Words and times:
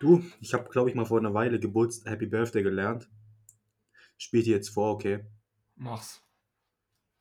Du, 0.00 0.24
ich 0.40 0.54
habe, 0.54 0.66
glaube 0.70 0.88
ich, 0.88 0.96
mal 0.96 1.04
vor 1.04 1.18
einer 1.18 1.34
Weile 1.34 1.60
Geburts 1.60 2.06
Happy 2.06 2.24
Birthday 2.24 2.62
gelernt. 2.62 3.10
Spiel 4.16 4.42
dir 4.42 4.56
jetzt 4.56 4.70
vor, 4.70 4.94
okay? 4.94 5.26
Mach's. 5.76 6.24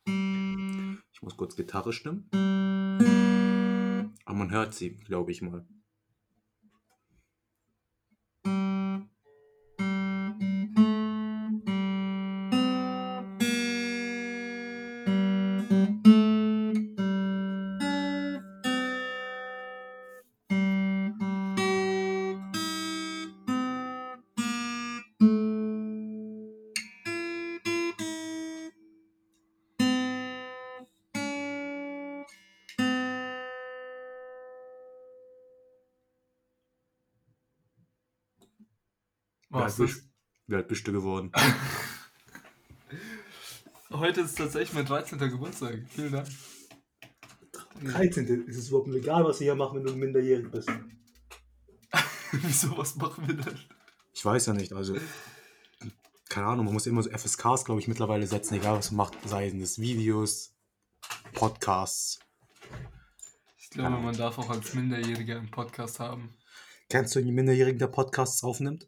Ich 0.06 1.22
muss 1.22 1.36
kurz 1.36 1.58
Gitarre 1.58 1.92
stimmen. 1.92 2.30
Aber 4.24 4.38
man 4.38 4.52
hört 4.52 4.74
sie, 4.74 4.96
glaube 4.96 5.34
ich 5.34 5.42
mal. 5.42 5.68
Was 39.70 39.78
Wie 39.78 39.84
alt 39.84 39.90
ist 39.90 39.96
bist, 39.98 40.10
wie 40.48 40.56
alt 40.56 40.68
bist 40.68 40.88
du 40.88 40.92
geworden? 40.92 41.32
Heute 43.92 44.22
ist 44.22 44.36
tatsächlich 44.36 44.74
mein 44.74 44.86
13. 44.86 45.20
Geburtstag. 45.20 45.80
Vielen 45.90 46.12
Dank. 46.12 46.28
13. 47.84 48.48
Ist 48.48 48.58
es 48.58 48.70
überhaupt 48.70 48.88
legal, 48.88 49.24
was 49.26 49.38
sie 49.38 49.44
hier 49.46 49.54
machen, 49.56 49.78
wenn 49.78 49.84
du 49.86 49.96
minderjährig 49.96 50.50
bist? 50.50 50.70
Wieso, 52.32 52.76
was 52.78 52.96
machen 52.96 53.28
wir 53.28 53.36
denn? 53.36 53.60
Ich 54.14 54.26
weiß 54.26 54.48
ja 54.48 54.54
nicht, 54.54 54.74
also. 54.74 54.96
Keine 56.30 56.48
Ahnung, 56.48 56.66
man 56.66 56.74
muss 56.74 56.88
immer 56.88 57.04
so 57.04 57.10
FSKs, 57.12 57.66
glaube 57.66 57.82
ich, 57.82 57.88
mittlerweile 57.88 58.26
setzen, 58.28 58.56
egal 58.56 58.78
was 58.78 58.92
man 58.92 59.08
macht, 59.08 59.18
sei 59.28 59.48
es 59.50 59.80
Videos, 59.80 60.56
Podcasts. 61.34 62.20
Ich 63.58 63.70
glaube, 63.70 63.98
man 63.98 64.16
darf 64.16 64.38
auch 64.40 64.50
als 64.50 64.74
Minderjähriger 64.74 65.38
einen 65.38 65.52
Podcast 65.52 66.00
haben. 66.00 66.36
Kennst 66.90 67.16
du 67.16 67.20
einen 67.20 67.34
Minderjährigen, 67.34 67.80
der 67.80 67.88
Podcasts 67.88 68.44
aufnimmt? 68.44 68.88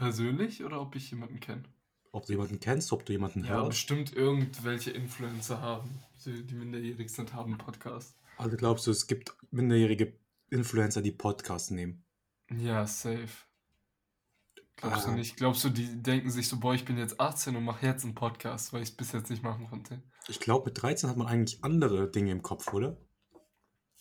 Persönlich 0.00 0.64
oder 0.64 0.80
ob 0.80 0.96
ich 0.96 1.10
jemanden 1.10 1.40
kenne? 1.40 1.62
Ob 2.10 2.24
du 2.24 2.32
jemanden 2.32 2.58
kennst, 2.58 2.90
ob 2.90 3.04
du 3.04 3.12
jemanden 3.12 3.44
Ja, 3.44 3.50
hörst? 3.50 3.68
bestimmt 3.68 4.14
irgendwelche 4.16 4.90
Influencer 4.92 5.60
haben, 5.60 5.90
die 6.24 6.42
die 6.42 6.54
minderjährig 6.54 7.10
sind, 7.12 7.34
haben 7.34 7.50
einen 7.52 7.58
Podcast. 7.58 8.16
Also 8.38 8.56
glaubst 8.56 8.86
du, 8.86 8.92
es 8.92 9.06
gibt 9.06 9.36
minderjährige 9.50 10.14
Influencer, 10.48 11.02
die 11.02 11.12
Podcasts 11.12 11.70
nehmen? 11.70 12.02
Ja, 12.50 12.86
safe. 12.86 13.28
Glaubst 14.76 15.06
du 15.06 15.10
Ah. 15.10 15.14
nicht? 15.14 15.36
Glaubst 15.36 15.62
du, 15.64 15.68
die 15.68 16.02
denken 16.02 16.30
sich 16.30 16.48
so, 16.48 16.58
boah, 16.58 16.72
ich 16.72 16.86
bin 16.86 16.96
jetzt 16.96 17.20
18 17.20 17.54
und 17.54 17.64
mache 17.64 17.84
jetzt 17.84 18.02
einen 18.04 18.14
Podcast, 18.14 18.72
weil 18.72 18.82
ich 18.82 18.88
es 18.88 18.96
bis 18.96 19.12
jetzt 19.12 19.28
nicht 19.28 19.42
machen 19.42 19.68
konnte? 19.68 20.02
Ich 20.28 20.40
glaube, 20.40 20.70
mit 20.70 20.80
13 20.80 21.10
hat 21.10 21.18
man 21.18 21.26
eigentlich 21.26 21.62
andere 21.62 22.10
Dinge 22.10 22.32
im 22.32 22.40
Kopf, 22.40 22.72
oder? 22.72 22.96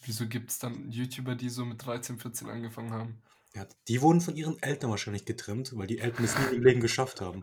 Wieso 0.05 0.27
gibt 0.30 0.50
es 0.52 0.59
dann 0.59 0.89
YouTuber, 0.89 1.36
die 1.36 1.50
so 1.50 1.66
mit 1.66 1.86
13, 1.86 2.17
14 2.20 2.50
angefangen 2.50 2.94
haben? 2.94 3.22
Ja, 3.55 3.66
die 3.88 4.02
wurden 4.02 4.22
von 4.22 4.36
ihren 4.36 4.61
Eltern 4.61 4.92
wahrscheinlich 4.92 5.25
getrimmt, 5.25 5.75
weil 5.75 5.88
die 5.88 6.00
Eltern 6.00 6.25
es 6.25 6.38
nie 6.38 6.55
im 6.55 6.64
Leben 6.64 6.81
geschafft 6.81 7.22
haben. 7.22 7.42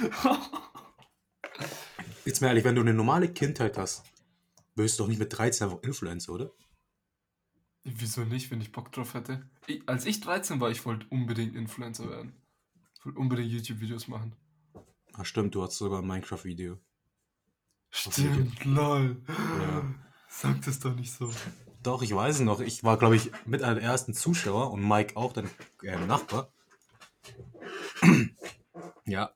Jetzt 2.24 2.40
mal 2.40 2.48
ehrlich, 2.48 2.64
wenn 2.64 2.74
du 2.74 2.80
eine 2.80 2.94
normale 2.94 3.28
Kindheit 3.32 3.78
hast, 3.78 4.04
wirst 4.74 4.98
du 4.98 5.04
doch 5.04 5.08
nicht 5.08 5.18
mit 5.18 5.36
13 5.36 5.68
einfach 5.68 5.82
Influencer, 5.82 6.32
oder? 6.32 6.50
Wieso 7.84 8.24
nicht, 8.24 8.50
wenn 8.50 8.60
ich 8.62 8.72
Bock 8.72 8.92
drauf 8.92 9.12
hätte? 9.14 9.48
Ich, 9.66 9.86
als 9.86 10.06
ich 10.06 10.20
13 10.20 10.58
war, 10.60 10.70
ich 10.70 10.84
wollte 10.86 11.06
unbedingt 11.10 11.54
Influencer 11.54 12.08
werden. 12.08 12.34
Ich 12.98 13.04
wollte 13.04 13.18
unbedingt 13.18 13.50
YouTube-Videos 13.50 14.08
machen. 14.08 14.34
Ah, 15.12 15.24
stimmt, 15.24 15.54
du 15.54 15.62
hast 15.62 15.76
sogar 15.76 16.00
ein 16.00 16.06
Minecraft-Video. 16.06 16.78
Stimmt, 17.90 18.64
lol. 18.64 19.22
Ja. 19.28 19.94
Sag 20.28 20.62
das 20.62 20.80
doch 20.80 20.94
nicht 20.94 21.12
so. 21.12 21.30
Doch, 21.84 22.00
ich 22.00 22.14
weiß 22.14 22.36
es 22.36 22.40
noch. 22.40 22.60
Ich 22.60 22.82
war, 22.82 22.96
glaube 22.96 23.14
ich, 23.14 23.30
mit 23.44 23.62
einer 23.62 23.74
der 23.74 23.84
ersten 23.84 24.14
Zuschauer 24.14 24.72
und 24.72 24.86
Mike 24.88 25.16
auch, 25.16 25.34
dein 25.34 25.50
äh, 25.82 25.98
Nachbar. 26.06 26.50
ja. 29.04 29.30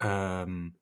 Ähm. 0.00 0.74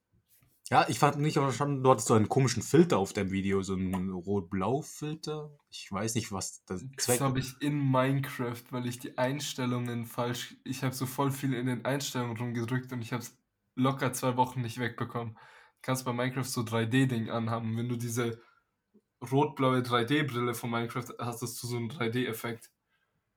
Ja, 0.70 0.86
ich 0.88 0.98
fand 0.98 1.18
nicht 1.18 1.34
verstanden, 1.34 1.84
du 1.84 1.90
hattest 1.90 2.08
so 2.08 2.14
einen 2.14 2.28
komischen 2.28 2.62
Filter 2.62 2.98
auf 2.98 3.12
deinem 3.12 3.30
Video, 3.30 3.62
so 3.62 3.74
einen 3.74 4.10
Rot-Blau-Filter. 4.10 5.50
Ich 5.70 5.90
weiß 5.92 6.16
nicht, 6.16 6.32
was 6.32 6.64
das 6.64 6.84
Das 6.96 7.20
habe 7.20 7.38
ich 7.38 7.54
in 7.60 7.78
Minecraft, 7.78 8.64
weil 8.70 8.86
ich 8.86 8.98
die 8.98 9.16
Einstellungen 9.16 10.06
falsch. 10.06 10.56
Ich 10.64 10.82
habe 10.82 10.94
so 10.94 11.06
voll 11.06 11.30
viel 11.30 11.54
in 11.54 11.66
den 11.66 11.84
Einstellungen 11.84 12.36
rumgedrückt 12.36 12.92
und 12.92 13.00
ich 13.00 13.12
habe 13.12 13.22
es 13.22 13.38
locker 13.76 14.12
zwei 14.12 14.36
Wochen 14.36 14.62
nicht 14.62 14.78
wegbekommen. 14.78 15.34
Du 15.34 15.82
kannst 15.82 16.04
bei 16.04 16.12
Minecraft 16.12 16.44
so 16.44 16.62
3D-Ding 16.62 17.30
anhaben. 17.30 17.76
Wenn 17.76 17.88
du 17.88 17.94
diese 17.94 18.40
rot-blaue 19.20 19.80
3D-Brille 19.80 20.54
von 20.54 20.70
Minecraft 20.70 21.06
hast, 21.18 21.42
du 21.42 21.46
so 21.46 21.76
einen 21.76 21.90
3D-Effekt. 21.90 22.70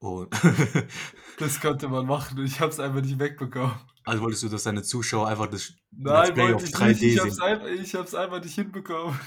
Oh. 0.01 0.25
Das 1.37 1.61
konnte 1.61 1.87
man 1.87 2.05
machen 2.05 2.43
ich 2.43 2.59
habe 2.59 2.71
es 2.71 2.79
einfach 2.79 3.01
nicht 3.01 3.17
wegbekommen. 3.17 3.73
also 4.03 4.23
wolltest 4.23 4.43
du, 4.43 4.49
dass 4.49 4.63
deine 4.63 4.83
Zuschauer 4.83 5.27
einfach 5.27 5.47
das 5.47 5.73
Nein, 5.91 6.33
Play 6.33 6.53
auf 6.53 6.63
ich 6.63 6.71
3D 6.71 6.87
nicht. 6.87 7.03
Ich 7.03 7.19
hab's, 7.19 7.35
sehen? 7.35 7.43
einfach, 7.43 7.67
ich 7.67 7.95
hab's 7.95 8.13
einfach 8.13 8.43
nicht 8.43 8.55
hinbekommen. 8.55 9.19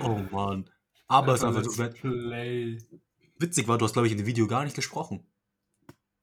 Oh 0.00 0.20
Mann. 0.30 0.70
Aber 1.08 1.34
es 1.34 1.40
ist 1.40 1.46
einfach 1.46 1.64
so 1.64 1.88
Play. 1.88 2.78
witzig 3.38 3.66
war, 3.66 3.78
du 3.78 3.84
hast, 3.84 3.92
glaube 3.94 4.06
ich, 4.06 4.12
in 4.12 4.18
dem 4.18 4.26
Video 4.26 4.46
gar 4.46 4.62
nicht 4.62 4.76
gesprochen. 4.76 5.26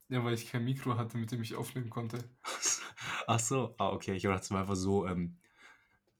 Ja, 0.08 0.24
weil 0.24 0.32
ich 0.32 0.50
kein 0.50 0.64
Mikro 0.64 0.96
hatte, 0.96 1.18
mit 1.18 1.30
dem 1.30 1.42
ich 1.42 1.54
aufnehmen 1.54 1.90
konnte. 1.90 2.18
Ach 3.26 3.38
so. 3.38 3.74
Ah, 3.76 3.90
okay. 3.90 4.14
Ich 4.14 4.22
dachte, 4.22 4.40
es 4.40 4.50
war 4.50 4.60
einfach 4.60 4.76
so 4.76 5.06
ähm, 5.06 5.36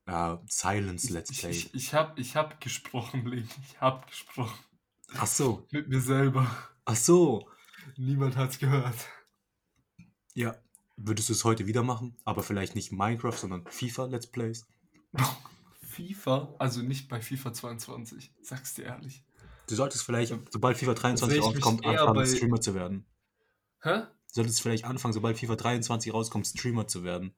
ja, 0.08 0.42
Silence 0.48 1.12
Let's 1.12 1.30
Ich, 1.30 1.38
Play. 1.40 1.50
ich, 1.50 1.74
ich 1.74 1.94
habe 1.94 2.20
ich 2.20 2.34
hab 2.34 2.60
gesprochen, 2.60 3.26
Link. 3.26 3.48
Ich 3.62 3.80
habe 3.80 4.04
gesprochen. 4.06 4.58
Ach 5.16 5.26
so. 5.26 5.66
Mit 5.70 5.88
mir 5.88 6.00
selber. 6.00 6.50
Ach 6.84 6.96
so. 6.96 7.48
Niemand 7.96 8.36
hat's 8.36 8.58
gehört. 8.58 8.96
Ja. 10.34 10.56
Würdest 10.96 11.28
du 11.28 11.32
es 11.32 11.44
heute 11.44 11.66
wieder 11.68 11.82
machen? 11.84 12.16
Aber 12.24 12.42
vielleicht 12.42 12.74
nicht 12.74 12.90
Minecraft, 12.90 13.32
sondern 13.36 13.64
FIFA 13.66 14.06
Let's 14.06 14.26
Plays? 14.26 14.66
FIFA? 15.82 16.54
Also 16.58 16.82
nicht 16.82 17.08
bei 17.08 17.20
FIFA 17.20 17.52
22. 17.52 18.32
Sag's 18.42 18.74
dir 18.74 18.84
ehrlich. 18.86 19.24
Du 19.68 19.74
solltest 19.74 20.02
vielleicht, 20.04 20.34
sobald 20.50 20.76
FIFA 20.78 20.94
23 20.94 21.28
sehe 21.40 21.48
ich 21.48 21.54
mich 21.54 21.64
rauskommt, 21.64 21.86
anfangen, 21.86 22.14
bei- 22.14 22.26
Streamer 22.26 22.60
zu 22.60 22.74
werden. 22.74 23.04
Hä? 23.82 24.00
Du 24.00 24.34
solltest 24.34 24.60
vielleicht 24.62 24.84
anfangen, 24.84 25.12
sobald 25.14 25.38
FIFA 25.38 25.56
23 25.56 26.12
rauskommt, 26.12 26.46
Streamer 26.46 26.86
zu 26.86 27.04
werden. 27.04 27.34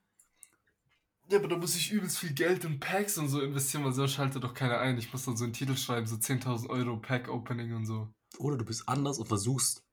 Ja, 1.31 1.39
aber 1.39 1.47
da 1.47 1.57
muss 1.57 1.77
ich 1.77 1.93
übelst 1.93 2.19
viel 2.19 2.33
Geld 2.33 2.65
und 2.65 2.81
Packs 2.81 3.17
und 3.17 3.29
so 3.29 3.41
investieren, 3.41 3.85
weil 3.85 3.93
sonst 3.93 4.15
schaltet 4.15 4.43
doch 4.43 4.53
keiner 4.53 4.81
ein. 4.81 4.99
Ich 4.99 5.13
muss 5.13 5.25
dann 5.25 5.37
so 5.37 5.45
einen 5.45 5.53
Titel 5.53 5.77
schreiben, 5.77 6.07
so 6.07 6.17
10.000 6.17 6.69
Euro 6.69 6.97
Pack-Opening 6.97 7.73
und 7.75 7.87
so. 7.87 8.13
Oder 8.39 8.57
du 8.57 8.65
bist 8.65 8.89
anders 8.89 9.19
und 9.19 9.29
versuchst 9.29 9.87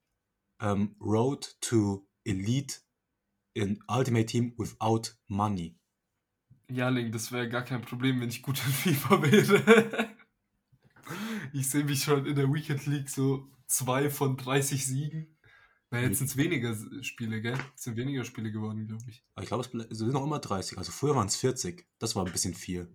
ähm, 0.60 0.96
Road 1.00 1.56
to 1.62 2.08
Elite 2.24 2.78
in 3.54 3.84
Ultimate 3.88 4.26
Team 4.26 4.56
without 4.58 5.12
money. 5.28 5.78
Ja, 6.72 6.90
Link, 6.90 7.12
das 7.14 7.32
wäre 7.32 7.48
gar 7.48 7.64
kein 7.64 7.82
Problem, 7.82 8.20
wenn 8.20 8.30
ich 8.30 8.42
gut 8.42 8.60
in 8.66 8.72
FIFA 8.72 9.22
wäre. 9.22 10.16
ich 11.54 11.70
sehe 11.70 11.84
mich 11.84 12.04
schon 12.04 12.26
in 12.26 12.36
der 12.36 12.52
Weekend 12.52 12.88
League 12.88 13.10
so 13.10 13.48
zwei 13.68 14.10
von 14.10 14.38
30 14.38 14.86
Siegen. 14.88 15.37
Na, 15.90 16.02
jetzt 16.02 16.18
sind 16.18 16.28
es 16.28 16.36
weniger 16.36 16.76
Spiele, 17.02 17.42
gell? 17.42 17.58
Es 17.76 17.84
sind 17.84 17.96
weniger 17.96 18.26
Spiele 18.26 18.52
geworden, 18.52 18.88
glaube 18.88 19.06
ich. 19.10 19.24
Aber 19.36 19.44
ich 19.44 19.48
glaube, 19.48 19.86
es 19.90 19.98
sind 19.98 20.12
noch 20.12 20.24
immer 20.24 20.40
30. 20.40 20.78
Also 20.78 20.92
früher 20.92 21.16
waren 21.16 21.28
es 21.28 21.38
40. 21.38 21.88
Das 21.98 22.16
war 22.16 22.26
ein 22.26 22.32
bisschen 22.32 22.54
viel. 22.54 22.92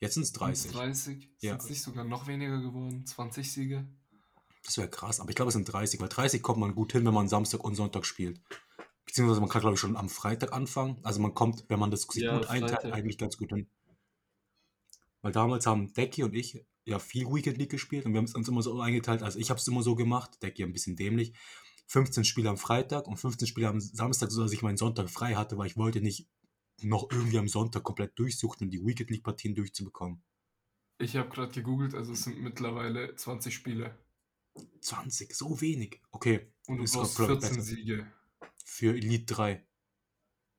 Jetzt 0.00 0.14
sind 0.14 0.22
es 0.22 0.32
30. 0.32 0.70
30? 0.70 1.30
Ja. 1.40 1.52
Sind 1.52 1.62
es 1.62 1.70
nicht 1.70 1.82
sogar 1.82 2.04
noch 2.04 2.28
weniger 2.28 2.60
geworden? 2.60 3.04
20 3.04 3.52
Siege? 3.52 3.88
Das 4.64 4.78
wäre 4.78 4.88
krass. 4.88 5.18
Aber 5.18 5.30
ich 5.30 5.36
glaube, 5.36 5.48
es 5.48 5.54
sind 5.54 5.64
30. 5.64 6.00
Weil 6.00 6.08
30 6.08 6.40
kommt 6.40 6.60
man 6.60 6.74
gut 6.74 6.92
hin, 6.92 7.04
wenn 7.04 7.14
man 7.14 7.26
Samstag 7.26 7.64
und 7.64 7.74
Sonntag 7.74 8.06
spielt. 8.06 8.40
Beziehungsweise 9.04 9.40
man 9.40 9.48
kann, 9.48 9.62
glaube 9.62 9.74
ich, 9.74 9.80
schon 9.80 9.96
am 9.96 10.08
Freitag 10.08 10.52
anfangen. 10.52 10.98
Also 11.02 11.20
man 11.20 11.34
kommt, 11.34 11.64
wenn 11.68 11.80
man 11.80 11.90
das 11.90 12.02
sich 12.02 12.22
Ja, 12.22 12.36
gut 12.38 12.46
einteilt, 12.46 12.92
eigentlich 12.92 13.18
ganz 13.18 13.38
gut 13.38 13.50
hin. 13.50 13.68
Weil 15.22 15.32
damals 15.32 15.66
haben 15.66 15.92
Decky 15.94 16.22
und 16.22 16.34
ich 16.34 16.64
ja 16.84 16.98
viel 16.98 17.26
Weekend 17.26 17.58
League 17.58 17.70
gespielt 17.70 18.06
und 18.06 18.12
wir 18.12 18.18
haben 18.18 18.26
es 18.26 18.34
uns 18.34 18.48
immer 18.48 18.62
so 18.62 18.80
eingeteilt. 18.80 19.22
Also 19.22 19.38
ich 19.38 19.50
habe 19.50 19.58
es 19.58 19.66
immer 19.66 19.82
so 19.82 19.96
gemacht, 19.96 20.42
Decky 20.42 20.62
ein 20.62 20.72
bisschen 20.72 20.94
dämlich. 20.94 21.32
15 21.88 22.24
Spiele 22.24 22.50
am 22.50 22.58
Freitag 22.58 23.06
und 23.08 23.16
15 23.16 23.48
Spiele 23.48 23.68
am 23.68 23.80
Samstag, 23.80 24.30
sodass 24.30 24.52
ich 24.52 24.62
meinen 24.62 24.76
Sonntag 24.76 25.10
frei 25.10 25.34
hatte, 25.34 25.58
weil 25.58 25.66
ich 25.66 25.76
wollte 25.76 26.00
nicht 26.00 26.28
noch 26.82 27.10
irgendwie 27.10 27.38
am 27.38 27.48
Sonntag 27.48 27.82
komplett 27.82 28.18
durchsuchen 28.18 28.66
und 28.66 28.70
die 28.70 28.84
Weekend 28.84 29.10
League 29.10 29.24
Partien 29.24 29.54
durchzubekommen. 29.54 30.22
Ich 30.98 31.16
habe 31.16 31.28
gerade 31.28 31.52
gegoogelt, 31.52 31.94
also 31.94 32.12
es 32.12 32.22
sind 32.22 32.40
mittlerweile 32.40 33.14
20 33.14 33.54
Spiele. 33.54 33.96
20, 34.80 35.34
so 35.34 35.60
wenig. 35.60 36.00
Okay, 36.10 36.52
Und 36.66 36.78
du 36.78 36.84
brauchst 36.84 37.16
glaub 37.16 37.30
ich, 37.30 37.38
14 37.38 37.56
besser. 37.56 37.62
Siege. 37.62 38.12
Für 38.64 38.94
Elite 38.94 39.34
3. 39.34 39.66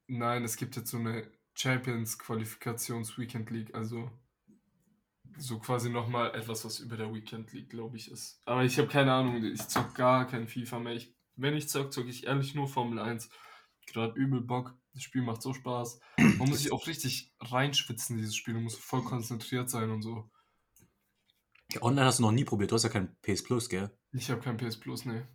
Nein, 0.07 0.43
es 0.43 0.55
gibt 0.55 0.75
jetzt 0.75 0.89
so 0.89 0.97
eine 0.97 1.29
Champions 1.53 2.17
Qualifikations 2.17 3.17
Weekend 3.17 3.51
League, 3.51 3.75
also 3.75 4.09
so 5.37 5.59
quasi 5.59 5.89
nochmal 5.89 6.33
etwas, 6.33 6.65
was 6.65 6.79
über 6.79 6.97
der 6.97 7.13
Weekend 7.13 7.51
League, 7.53 7.69
glaube 7.69 7.97
ich, 7.97 8.09
ist. 8.09 8.41
Aber 8.45 8.63
ich 8.63 8.77
habe 8.77 8.87
keine 8.87 9.13
Ahnung, 9.13 9.43
ich 9.43 9.67
zock 9.67 9.93
gar 9.93 10.25
kein 10.27 10.47
FIFA 10.47 10.79
mehr. 10.79 10.95
Ich, 10.95 11.13
wenn 11.41 11.55
ich 11.55 11.69
zock, 11.69 11.93
zocke 11.93 12.09
ich 12.09 12.25
ehrlich 12.25 12.55
nur 12.55 12.67
Formel 12.67 12.99
1. 12.99 13.29
Gerade 13.87 14.13
übel 14.13 14.41
Bock. 14.41 14.75
Das 14.93 15.03
Spiel 15.03 15.21
macht 15.21 15.41
so 15.41 15.53
Spaß. 15.53 15.99
Man 16.17 16.49
muss 16.49 16.59
sich 16.59 16.71
auch 16.71 16.87
richtig 16.87 17.33
reinschwitzen, 17.39 18.17
dieses 18.17 18.35
Spiel. 18.35 18.53
Man 18.53 18.63
muss 18.63 18.75
voll 18.75 19.03
konzentriert 19.03 19.69
sein 19.69 19.89
und 19.89 20.01
so. 20.01 20.29
Online 21.81 22.05
hast 22.05 22.19
du 22.19 22.23
noch 22.23 22.31
nie 22.31 22.45
probiert. 22.45 22.71
Du 22.71 22.75
hast 22.75 22.83
ja 22.83 22.89
kein 22.89 23.15
PS 23.21 23.43
Plus, 23.43 23.69
gell? 23.69 23.91
Ich 24.11 24.29
habe 24.31 24.41
kein 24.41 24.57
PS 24.57 24.77
Plus, 24.77 25.05
ne. 25.05 25.27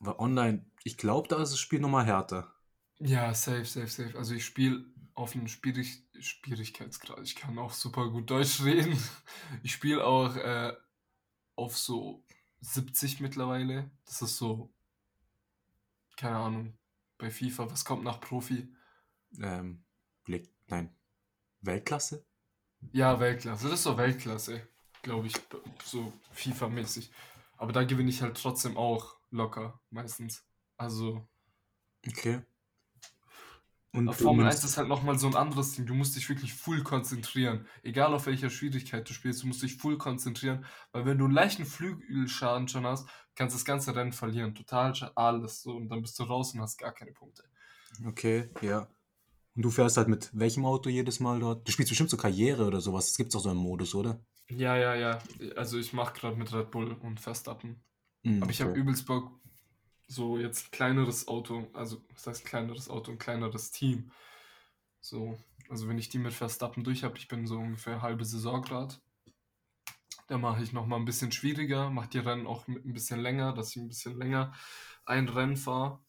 Weil 0.00 0.14
online, 0.18 0.66
ich 0.82 0.96
glaube, 0.96 1.28
da 1.28 1.42
ist 1.42 1.52
das 1.52 1.58
Spiel 1.58 1.80
nochmal 1.80 2.06
härter. 2.06 2.54
Ja, 2.98 3.34
safe, 3.34 3.64
safe, 3.64 3.88
safe. 3.88 4.16
Also 4.16 4.34
ich 4.34 4.44
spiele 4.44 4.84
auf 5.14 5.34
einem 5.34 5.48
Schwierig 5.48 6.02
Schwierigkeitsgrad. 6.18 7.20
Ich 7.22 7.36
kann 7.36 7.58
auch 7.58 7.72
super 7.72 8.10
gut 8.10 8.30
Deutsch 8.30 8.62
reden. 8.62 8.98
Ich 9.62 9.72
spiele 9.72 10.04
auch 10.04 10.36
äh, 10.36 10.72
auf 11.56 11.76
so 11.76 12.24
70 12.60 13.20
mittlerweile. 13.20 13.90
Das 14.06 14.22
ist 14.22 14.36
so, 14.36 14.72
keine 16.16 16.36
Ahnung, 16.36 16.78
bei 17.18 17.30
FIFA. 17.30 17.70
Was 17.70 17.84
kommt 17.84 18.04
nach 18.04 18.20
Profi? 18.20 18.68
Ähm, 19.40 19.84
nein. 20.68 20.94
Weltklasse? 21.60 22.24
Ja, 22.92 23.18
Weltklasse. 23.20 23.64
Das 23.64 23.74
ist 23.74 23.84
so 23.84 23.96
Weltklasse, 23.96 24.66
glaube 25.02 25.26
ich, 25.26 25.34
so 25.84 26.12
FIFA-mäßig. 26.34 27.10
Aber 27.56 27.72
da 27.72 27.84
gewinne 27.84 28.10
ich 28.10 28.22
halt 28.22 28.36
trotzdem 28.36 28.76
auch 28.76 29.16
locker, 29.30 29.80
meistens. 29.90 30.44
Also, 30.76 31.26
Okay. 32.06 32.42
Und 33.94 34.08
auf 34.08 34.18
du 34.18 34.24
Formel 34.24 34.44
1 34.44 34.56
nimmst- 34.56 34.64
ist 34.64 34.76
halt 34.76 34.88
nochmal 34.88 35.18
so 35.18 35.26
ein 35.28 35.36
anderes 35.36 35.72
Ding. 35.72 35.86
Du 35.86 35.94
musst 35.94 36.16
dich 36.16 36.28
wirklich 36.28 36.52
full 36.52 36.82
konzentrieren. 36.82 37.66
Egal 37.82 38.12
auf 38.12 38.26
welcher 38.26 38.50
Schwierigkeit 38.50 39.08
du 39.08 39.12
spielst, 39.12 39.42
du 39.42 39.46
musst 39.46 39.62
dich 39.62 39.76
full 39.76 39.98
konzentrieren. 39.98 40.64
Weil 40.92 41.06
wenn 41.06 41.18
du 41.18 41.24
einen 41.26 41.34
leichten 41.34 41.64
Flügelschaden 41.64 42.68
schon 42.68 42.86
hast, 42.86 43.08
kannst 43.36 43.54
du 43.54 43.58
das 43.58 43.64
ganze 43.64 43.94
Rennen 43.94 44.12
verlieren. 44.12 44.54
Total 44.54 44.92
alles 45.14 45.62
so. 45.62 45.76
Und 45.76 45.88
dann 45.88 46.02
bist 46.02 46.18
du 46.18 46.24
raus 46.24 46.54
und 46.54 46.60
hast 46.60 46.76
gar 46.78 46.92
keine 46.92 47.12
Punkte. 47.12 47.44
Okay, 48.06 48.50
ja. 48.60 48.88
Und 49.56 49.62
du 49.62 49.70
fährst 49.70 49.96
halt 49.96 50.08
mit 50.08 50.30
welchem 50.32 50.64
Auto 50.66 50.90
jedes 50.90 51.20
Mal 51.20 51.38
dort? 51.38 51.66
Du 51.66 51.70
spielst 51.70 51.90
bestimmt 51.90 52.10
so 52.10 52.16
Karriere 52.16 52.66
oder 52.66 52.80
sowas. 52.80 53.06
Das 53.06 53.16
gibt's 53.16 53.36
auch 53.36 53.40
so 53.40 53.50
im 53.52 53.56
Modus, 53.58 53.94
oder? 53.94 54.20
Ja, 54.48 54.76
ja, 54.76 54.94
ja. 54.96 55.18
Also 55.56 55.78
ich 55.78 55.92
mache 55.92 56.14
gerade 56.18 56.36
mit 56.36 56.52
Red 56.52 56.72
Bull 56.72 56.92
und 56.92 57.20
Verstappen. 57.20 57.80
Hm, 58.24 58.42
Aber 58.42 58.50
ich 58.50 58.60
habe 58.60 58.72
okay. 58.72 58.80
übelst 58.80 59.06
Bock, 59.06 59.30
so 60.06 60.38
jetzt 60.38 60.66
ein 60.66 60.70
kleineres 60.70 61.28
Auto, 61.28 61.66
also 61.72 62.00
was 62.12 62.26
heißt 62.26 62.44
kleineres 62.44 62.88
Auto, 62.88 63.10
ein 63.12 63.18
kleineres 63.18 63.70
Team. 63.70 64.10
So, 65.00 65.38
also 65.68 65.88
wenn 65.88 65.98
ich 65.98 66.08
die 66.08 66.18
mit 66.18 66.32
Verstappen 66.32 66.84
durch 66.84 67.04
habe, 67.04 67.18
ich 67.18 67.28
bin 67.28 67.46
so 67.46 67.58
ungefähr 67.58 68.02
halbe 68.02 68.24
Saison 68.24 68.62
gerade. 68.62 68.94
Da 70.26 70.38
mache 70.38 70.62
ich 70.62 70.72
nochmal 70.72 70.98
ein 70.98 71.04
bisschen 71.04 71.32
schwieriger, 71.32 71.90
mache 71.90 72.08
die 72.08 72.18
Rennen 72.18 72.46
auch 72.46 72.66
mit 72.66 72.84
ein 72.86 72.92
bisschen 72.94 73.20
länger, 73.20 73.52
dass 73.52 73.70
ich 73.70 73.76
ein 73.76 73.88
bisschen 73.88 74.16
länger 74.18 74.52
ein 75.04 75.28
Rennen 75.28 75.56
fahre. 75.56 76.00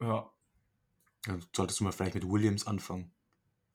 Ja, 0.00 0.30
Dann 1.24 1.44
solltest 1.54 1.80
du 1.80 1.84
mal 1.84 1.92
vielleicht 1.92 2.14
mit 2.14 2.26
Williams 2.28 2.66
anfangen. 2.66 3.12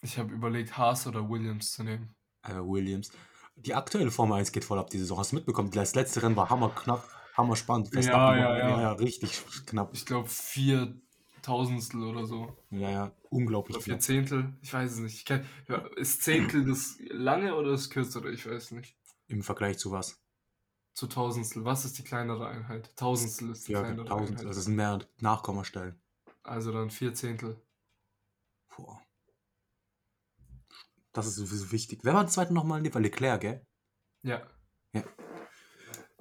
ich 0.01 0.17
habe 0.17 0.33
überlegt, 0.33 0.75
Haas 0.77 1.05
oder 1.05 1.29
Williams 1.29 1.71
zu 1.73 1.83
nehmen. 1.83 2.15
Äh, 2.41 2.55
Williams. 2.55 3.11
Die 3.57 3.75
aktuelle 3.75 4.09
Formel 4.11 4.39
1 4.39 4.51
geht 4.51 4.65
voll 4.65 4.79
ab 4.79 4.89
die 4.89 4.97
Saison. 4.97 5.19
Hast 5.19 5.31
du 5.31 5.35
mitbekommen? 5.35 5.69
Das 5.71 5.93
letzte 5.95 6.23
Rennen 6.23 6.35
war 6.35 6.49
hammerknapp, 6.49 7.07
hammerspannend. 7.37 7.87
Ja, 7.87 7.93
Verstappen 7.93 8.39
ja, 8.39 8.49
war- 8.49 8.57
ja. 8.57 8.81
ja, 8.81 8.91
richtig 8.93 9.41
knapp. 9.65 9.93
Ich 9.93 10.05
glaube 10.05 10.29
vier 10.29 10.99
Tausendstel 11.41 12.03
oder 12.03 12.25
so. 12.25 12.57
Ja, 12.71 12.89
ja, 12.89 13.11
unglaublich 13.29 13.75
Oder 13.77 13.83
vier 13.83 13.93
knapp. 13.95 14.01
Zehntel, 14.03 14.53
ich 14.61 14.73
weiß 14.73 14.93
es 14.93 14.99
nicht. 14.99 15.29
Ja, 15.29 15.77
ist 15.95 16.23
Zehntel 16.23 16.65
das 16.65 16.97
lange 17.09 17.55
oder 17.55 17.71
das 17.71 17.89
kürzere? 17.89 18.31
Ich 18.31 18.49
weiß 18.49 18.71
nicht. 18.71 18.97
Im 19.27 19.43
Vergleich 19.43 19.77
zu 19.77 19.91
was? 19.91 20.21
Zu 20.93 21.07
Tausendstel. 21.07 21.65
Was 21.65 21.83
ist 21.85 21.97
die 21.97 22.03
kleinere 22.03 22.47
Einheit? 22.47 22.95
Tausendstel 22.95 23.51
ist 23.51 23.67
die 23.67 23.73
Ja, 23.73 23.81
kleinere 23.81 24.05
1000. 24.05 24.29
Einheit. 24.31 24.45
Also 24.47 24.59
es 24.59 24.65
sind 24.65 24.75
mehr 24.75 24.99
Nachkommastellen. 25.19 26.01
Also 26.43 26.71
dann 26.71 26.89
vier 26.89 27.13
Zehntel. 27.13 27.59
Boah. 28.75 29.01
Das 31.11 31.27
ist 31.27 31.35
sowieso 31.35 31.71
wichtig. 31.71 31.99
Wer 32.03 32.13
war 32.13 32.23
der 32.23 32.31
zweite 32.31 32.53
nochmal? 32.53 32.81
Leclerc, 32.81 33.41
gell? 33.41 33.65
Ja. 34.23 34.41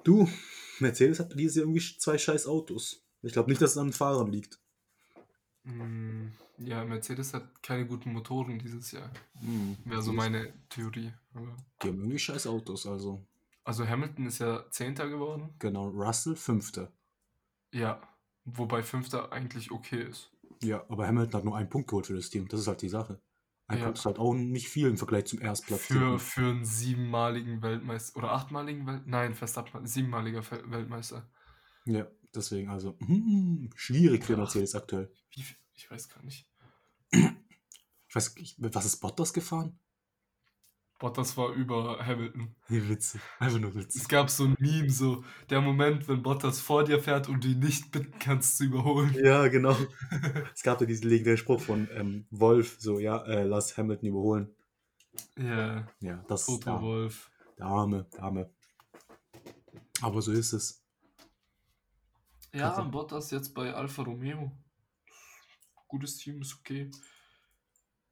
Du, 0.05 0.29
Mercedes 0.79 1.19
hat 1.19 1.37
dieses 1.37 1.55
Jahr 1.57 1.63
irgendwie 1.65 1.81
zwei 1.97 2.17
scheiß 2.17 2.47
Autos. 2.47 3.01
Ich 3.23 3.33
glaube 3.33 3.49
nicht, 3.49 3.61
dass 3.61 3.71
es 3.71 3.77
an 3.77 3.87
den 3.87 3.93
Fahrern 3.93 4.31
liegt. 4.31 4.59
Mm, 5.63 6.27
Ja, 6.59 6.85
Mercedes 6.85 7.33
hat 7.33 7.61
keine 7.63 7.85
guten 7.87 8.13
Motoren 8.13 8.59
dieses 8.59 8.91
Jahr. 8.91 9.11
Hm, 9.39 9.75
Wäre 9.83 10.01
so 10.03 10.13
meine 10.13 10.53
Theorie. 10.69 11.11
Aber 11.33 11.57
Die 11.81 11.87
haben 11.87 11.97
irgendwie 11.99 12.19
scheiß 12.19 12.45
Autos, 12.47 12.85
also. 12.85 13.25
also 13.63 13.87
Hamilton 13.87 14.27
ist 14.27 14.39
ja 14.39 14.63
Zehnter 14.69 15.09
geworden. 15.09 15.53
Genau, 15.59 15.87
Russell 15.89 16.35
Fünfter. 16.35 16.91
Ja. 17.73 17.99
Wobei 18.45 18.83
Fünfter 18.83 19.31
eigentlich 19.31 19.71
okay 19.71 20.03
ist. 20.03 20.29
Ja, 20.61 20.85
aber 20.87 21.07
Hamilton 21.07 21.33
hat 21.33 21.45
nur 21.45 21.57
einen 21.57 21.69
Punkt 21.69 21.89
geholt 21.89 22.05
für 22.05 22.13
das 22.15 22.29
Team. 22.29 22.47
Das 22.47 22.59
ist 22.59 22.67
halt 22.67 22.83
die 22.83 22.89
Sache. 22.89 23.19
Ein 23.67 23.79
Ja. 23.79 23.93
Halt 23.93 24.19
auch 24.19 24.33
nicht 24.33 24.69
viel 24.69 24.87
im 24.87 24.97
Vergleich 24.97 25.25
zum 25.25 25.41
Erstplatz. 25.41 25.81
Für, 25.81 26.19
für 26.19 26.49
einen 26.51 26.65
siebenmaligen 26.65 27.63
Weltmeister. 27.63 28.17
Oder 28.17 28.31
achtmaligen 28.31 28.85
Weltmeister? 28.85 29.09
Nein, 29.09 29.33
Verstappen. 29.33 29.87
Siebenmaliger 29.87 30.43
Weltmeister. 30.65 31.27
Ja, 31.85 32.07
deswegen, 32.33 32.69
also, 32.69 32.95
hm, 32.99 33.71
schwierig 33.75 34.23
für. 34.23 34.37
Mercedes 34.37 34.75
aktuell. 34.75 35.11
Wie? 35.31 35.43
Ich 35.73 35.89
weiß 35.89 36.09
gar 36.09 36.23
nicht. 36.23 36.47
Ich 37.11 38.15
weiß 38.15 38.35
nicht, 38.35 38.57
was 38.59 38.85
ist 38.85 38.97
Bottas 38.97 39.33
gefahren? 39.33 39.79
Bottas 40.97 41.35
war 41.35 41.51
über 41.51 42.05
Hamilton. 42.05 42.55
Wie 42.69 42.87
witzig. 42.89 43.19
Einfach 43.39 43.59
nur 43.59 43.75
witzig. 43.75 44.01
Es 44.01 44.07
gab 44.07 44.29
so 44.29 44.45
ein 44.45 44.55
Meme, 44.59 44.89
so 44.89 45.25
der 45.49 45.59
Moment, 45.59 46.07
wenn 46.07 46.23
Bottas 46.23 46.61
vor 46.61 46.85
dir 46.85 47.01
fährt 47.01 47.27
und 47.27 47.43
du 47.43 47.49
ihn 47.49 47.59
nicht 47.59 47.91
bitten 47.91 48.17
kannst 48.17 48.57
zu 48.57 48.65
überholen. 48.65 49.13
Ja, 49.13 49.47
genau. 49.47 49.75
Es 50.53 50.63
gab 50.63 50.79
ja 50.79 50.87
diesen 50.87 51.09
legendären 51.09 51.37
Spruch 51.37 51.59
von 51.59 51.89
ähm, 51.91 52.25
Wolf, 52.31 52.77
so, 52.79 52.99
ja, 52.99 53.23
äh, 53.25 53.43
lass 53.43 53.77
Hamilton 53.77 54.09
überholen. 54.09 54.55
Ja, 55.37 55.87
Ja, 55.99 56.23
das 56.27 56.45
Toto 56.45 56.69
ja, 56.69 56.81
Wolf. 56.81 57.29
der 57.57 57.65
Arme, 57.65 58.05
der 58.13 58.23
Arme. 58.23 58.49
Aber 60.01 60.21
so 60.21 60.31
ist 60.31 60.53
es. 60.53 60.81
Ja, 62.53 62.79
Bottas 62.81 63.31
jetzt 63.31 63.53
bei 63.53 63.73
Alfa 63.73 64.03
Romeo. 64.03 64.51
Gutes 65.87 66.17
Team, 66.17 66.41
ist 66.41 66.57
okay. 66.57 66.89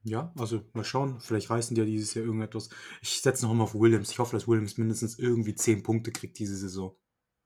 Ja, 0.03 0.33
also 0.37 0.61
mal 0.73 0.83
schauen. 0.83 1.19
Vielleicht 1.19 1.49
reißen 1.49 1.75
die 1.75 1.81
ja 1.81 1.85
dieses 1.85 2.13
Jahr 2.13 2.25
irgendetwas. 2.25 2.69
Ich 3.01 3.21
setze 3.21 3.45
noch 3.45 3.53
immer 3.53 3.63
auf 3.63 3.73
Williams. 3.75 4.11
Ich 4.11 4.19
hoffe, 4.19 4.35
dass 4.35 4.47
Williams 4.47 4.77
mindestens 4.77 5.17
irgendwie 5.17 5.55
10 5.55 5.81
Punkte 5.83 6.11
kriegt 6.11 6.37
diese 6.39 6.55
Saison. 6.57 6.95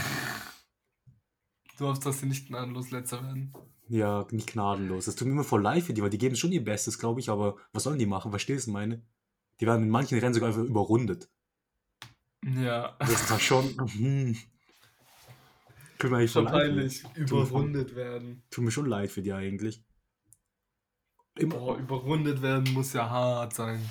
Du 1.79 1.87
hoffst, 1.87 2.05
dass 2.05 2.19
sie 2.19 2.27
nicht 2.27 2.47
gnadenlos 2.47 2.91
letzter 2.91 3.23
werden. 3.23 3.51
Ja, 3.87 4.27
nicht 4.29 4.53
gnadenlos. 4.53 5.05
Das 5.05 5.15
tut 5.15 5.27
mir 5.27 5.33
immer 5.33 5.43
voll 5.43 5.63
leid 5.63 5.81
für 5.83 5.93
die, 5.93 6.03
weil 6.03 6.11
die 6.11 6.19
geben 6.19 6.35
schon 6.35 6.51
ihr 6.51 6.63
Bestes, 6.63 6.99
glaube 6.99 7.19
ich, 7.19 7.29
aber 7.29 7.57
was 7.71 7.83
sollen 7.83 7.97
die 7.97 8.05
machen? 8.05 8.31
Verstehst 8.31 8.67
du 8.67 8.71
meine? 8.71 9.01
Die 9.59 9.65
werden 9.65 9.81
in 9.83 9.89
manchen 9.89 10.19
Rennen 10.19 10.35
sogar 10.35 10.49
einfach 10.49 10.61
überrundet. 10.63 11.29
Ja, 12.45 12.95
Das 12.99 13.09
ist 13.09 13.29
halt 13.31 13.41
schon. 13.41 13.75
Hm. 13.97 14.37
Tut 15.97 16.11
mir 16.11 16.17
eigentlich 16.17 16.31
schon 16.31 16.45
leid. 16.45 16.53
peinlich. 16.53 17.03
Überrundet 17.15 17.95
werden. 17.95 18.43
Tut 18.51 18.65
mir 18.65 18.71
schon 18.71 18.85
leid 18.85 19.09
für 19.11 19.21
die 19.21 19.33
eigentlich. 19.33 19.83
Immer, 21.35 21.55
Boah, 21.55 21.77
überrundet 21.77 22.41
werden 22.41 22.73
muss 22.73 22.93
ja 22.93 23.09
hart 23.09 23.53
sein. 23.53 23.89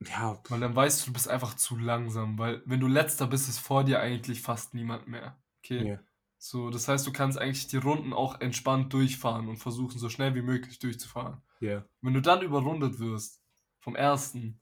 ja, 0.00 0.40
Weil 0.48 0.60
dann 0.60 0.74
weißt 0.74 1.02
du, 1.02 1.06
du 1.06 1.12
bist 1.12 1.28
einfach 1.28 1.54
zu 1.54 1.76
langsam. 1.76 2.38
Weil 2.38 2.62
wenn 2.66 2.80
du 2.80 2.86
letzter 2.86 3.26
bist, 3.26 3.48
ist 3.48 3.58
vor 3.58 3.84
dir 3.84 4.00
eigentlich 4.00 4.42
fast 4.42 4.74
niemand 4.74 5.08
mehr. 5.08 5.36
Okay? 5.58 5.88
ja. 5.90 5.98
So, 6.40 6.70
das 6.70 6.86
heißt, 6.86 7.04
du 7.06 7.12
kannst 7.12 7.36
eigentlich 7.38 7.66
die 7.66 7.78
Runden 7.78 8.12
auch 8.12 8.40
entspannt 8.40 8.92
durchfahren 8.92 9.48
und 9.48 9.56
versuchen, 9.56 9.98
so 9.98 10.08
schnell 10.08 10.34
wie 10.36 10.42
möglich 10.42 10.78
durchzufahren. 10.78 11.42
ja. 11.60 11.84
Wenn 12.00 12.14
du 12.14 12.22
dann 12.22 12.42
überrundet 12.42 13.00
wirst, 13.00 13.42
vom 13.80 13.96
ersten, 13.96 14.60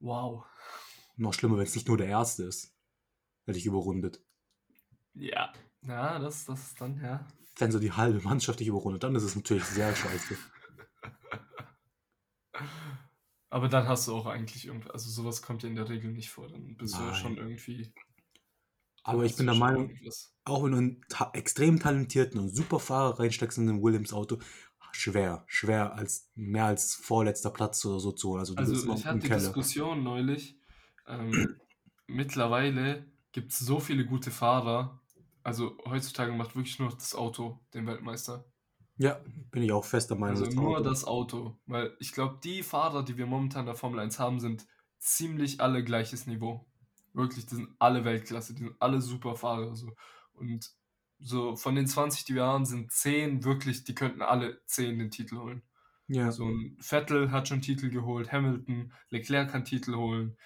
wow. 0.00 0.44
Noch 1.16 1.32
schlimmer, 1.32 1.56
wenn 1.56 1.64
es 1.64 1.74
nicht 1.74 1.88
nur 1.88 1.96
der 1.96 2.08
Erste 2.08 2.44
ist. 2.44 2.74
Hätte 3.46 3.58
ich 3.58 3.66
überrundet. 3.66 4.22
Ja. 5.14 5.52
Ja, 5.86 6.18
das, 6.18 6.44
das 6.46 6.68
ist 6.68 6.80
dann, 6.80 7.00
ja. 7.02 7.26
Wenn 7.56 7.72
so 7.72 7.78
die 7.78 7.92
halbe 7.92 8.20
Mannschaft 8.22 8.60
dich 8.60 8.68
überrundet, 8.68 9.02
dann 9.04 9.14
ist 9.14 9.22
es 9.22 9.36
natürlich 9.36 9.64
sehr 9.64 9.94
scheiße. 9.96 10.36
Aber 13.50 13.68
dann 13.68 13.88
hast 13.88 14.08
du 14.08 14.14
auch 14.14 14.26
eigentlich 14.26 14.66
irgendwie, 14.66 14.90
also 14.90 15.08
sowas 15.10 15.40
kommt 15.42 15.62
ja 15.62 15.68
in 15.68 15.76
der 15.76 15.88
Regel 15.88 16.12
nicht 16.12 16.30
vor. 16.30 16.48
Dann 16.48 16.76
bist 16.76 16.98
du 16.98 17.04
ja 17.04 17.12
Nein. 17.12 17.14
schon 17.14 17.36
irgendwie. 17.36 17.94
Aber 19.02 19.24
ich 19.24 19.36
bin 19.36 19.46
der 19.46 19.54
Meinung, 19.54 19.90
irgendwas. 19.90 20.34
auch 20.44 20.64
wenn 20.64 20.72
du 20.72 20.78
einen 20.78 21.02
ta 21.08 21.30
extrem 21.34 21.78
talentierten 21.78 22.40
und 22.40 22.48
super 22.48 22.80
Fahrer 22.80 23.18
reinsteckst 23.18 23.58
in 23.58 23.68
ein 23.68 23.82
Williams-Auto, 23.82 24.38
schwer, 24.92 25.44
schwer 25.46 25.94
als 25.94 26.30
mehr 26.34 26.66
als 26.66 26.94
vorletzter 26.94 27.50
Platz 27.50 27.84
oder 27.84 28.00
so 28.00 28.12
zu 28.12 28.30
holen. 28.30 28.40
Also 28.40 28.54
Also 28.56 28.74
ich 28.94 29.04
hatte 29.04 29.18
die 29.18 29.28
Keller. 29.28 29.40
Diskussion 29.40 30.02
neulich. 30.02 30.58
Ähm, 31.06 31.60
mittlerweile 32.06 33.06
gibt 33.32 33.52
es 33.52 33.58
so 33.58 33.78
viele 33.80 34.06
gute 34.06 34.30
Fahrer. 34.30 35.00
Also 35.44 35.76
heutzutage 35.84 36.32
macht 36.32 36.56
wirklich 36.56 36.78
nur 36.78 36.88
das 36.90 37.14
Auto 37.14 37.60
den 37.74 37.86
Weltmeister. 37.86 38.44
Ja, 38.96 39.20
bin 39.50 39.62
ich 39.62 39.72
auch 39.72 39.84
fest 39.84 40.10
der 40.10 40.16
Meinung. 40.16 40.36
Also 40.36 40.46
das 40.46 40.54
nur 40.54 40.78
Auto. 40.78 40.88
das 40.88 41.04
Auto. 41.04 41.60
Weil 41.66 41.94
ich 42.00 42.12
glaube, 42.12 42.40
die 42.42 42.62
Fahrer, 42.62 43.04
die 43.04 43.18
wir 43.18 43.26
momentan 43.26 43.60
in 43.60 43.66
der 43.66 43.74
Formel 43.74 44.00
1 44.00 44.18
haben, 44.18 44.40
sind 44.40 44.66
ziemlich 44.98 45.60
alle 45.60 45.84
gleiches 45.84 46.26
Niveau. 46.26 46.66
Wirklich, 47.12 47.46
die 47.46 47.56
sind 47.56 47.68
alle 47.78 48.04
Weltklasse, 48.04 48.54
die 48.54 48.64
sind 48.64 48.76
alle 48.80 49.00
super 49.00 49.36
Fahrer. 49.36 49.76
So. 49.76 49.92
Und 50.32 50.70
so 51.18 51.56
von 51.56 51.74
den 51.74 51.86
20, 51.86 52.24
die 52.24 52.34
wir 52.34 52.44
haben, 52.44 52.64
sind 52.64 52.90
10 52.90 53.44
wirklich, 53.44 53.84
die 53.84 53.94
könnten 53.94 54.22
alle 54.22 54.60
10 54.66 54.98
den 54.98 55.10
Titel 55.10 55.36
holen. 55.36 55.62
Ja. 56.08 56.30
So 56.32 56.44
ein 56.46 56.76
Vettel 56.80 57.30
hat 57.30 57.48
schon 57.48 57.62
Titel 57.62 57.90
geholt, 57.90 58.32
Hamilton, 58.32 58.92
Leclerc 59.10 59.50
kann 59.50 59.64
Titel 59.64 59.94
holen, 59.94 60.36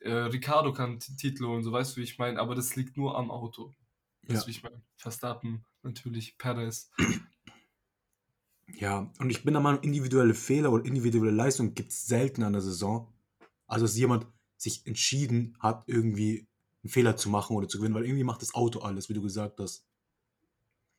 äh, 0.00 0.12
Ricardo 0.12 0.72
kann 0.72 1.00
Titel 1.00 1.46
holen, 1.46 1.62
so 1.62 1.72
weißt 1.72 1.96
du, 1.96 2.00
wie 2.00 2.04
ich 2.04 2.18
meine, 2.18 2.38
aber 2.38 2.54
das 2.54 2.76
liegt 2.76 2.96
nur 2.96 3.18
am 3.18 3.30
Auto. 3.30 3.74
Weißt 4.22 4.46
Ja. 4.46 4.50
ich 4.50 4.62
meine? 4.62 4.82
Verstappen, 4.96 5.64
natürlich, 5.82 6.36
Perez. 6.38 6.90
Ja, 8.74 9.10
und 9.18 9.30
ich 9.30 9.42
bin 9.42 9.54
der 9.54 9.62
Meinung, 9.62 9.82
individuelle 9.82 10.34
Fehler 10.34 10.72
oder 10.72 10.84
individuelle 10.84 11.30
Leistung 11.32 11.74
gibt 11.74 11.90
es 11.90 12.06
selten 12.06 12.42
an 12.42 12.52
der 12.52 12.62
Saison. 12.62 13.12
Also, 13.66 13.84
dass 13.84 13.96
jemand 13.96 14.26
sich 14.56 14.86
entschieden 14.86 15.56
hat, 15.60 15.84
irgendwie 15.86 16.46
einen 16.82 16.90
Fehler 16.90 17.16
zu 17.16 17.28
machen 17.30 17.56
oder 17.56 17.68
zu 17.68 17.78
gewinnen, 17.78 17.94
weil 17.94 18.04
irgendwie 18.04 18.24
macht 18.24 18.42
das 18.42 18.54
Auto 18.54 18.80
alles, 18.80 19.08
wie 19.08 19.14
du 19.14 19.22
gesagt 19.22 19.58
hast. 19.60 19.84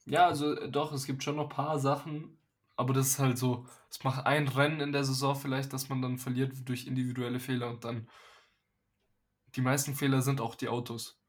Ja, 0.05 0.27
also 0.27 0.53
äh, 0.55 0.69
doch, 0.69 0.91
es 0.93 1.05
gibt 1.05 1.23
schon 1.23 1.35
noch 1.35 1.43
ein 1.43 1.55
paar 1.55 1.79
Sachen, 1.79 2.37
aber 2.75 2.93
das 2.93 3.07
ist 3.07 3.19
halt 3.19 3.37
so, 3.37 3.65
es 3.89 4.03
macht 4.03 4.25
ein 4.25 4.47
Rennen 4.47 4.79
in 4.79 4.91
der 4.91 5.03
Saison 5.03 5.35
vielleicht, 5.35 5.73
dass 5.73 5.89
man 5.89 6.01
dann 6.01 6.17
verliert 6.17 6.67
durch 6.67 6.87
individuelle 6.87 7.39
Fehler 7.39 7.69
und 7.69 7.83
dann 7.83 8.09
die 9.55 9.61
meisten 9.61 9.95
Fehler 9.95 10.21
sind 10.21 10.41
auch 10.41 10.55
die 10.55 10.69
Autos. 10.69 11.19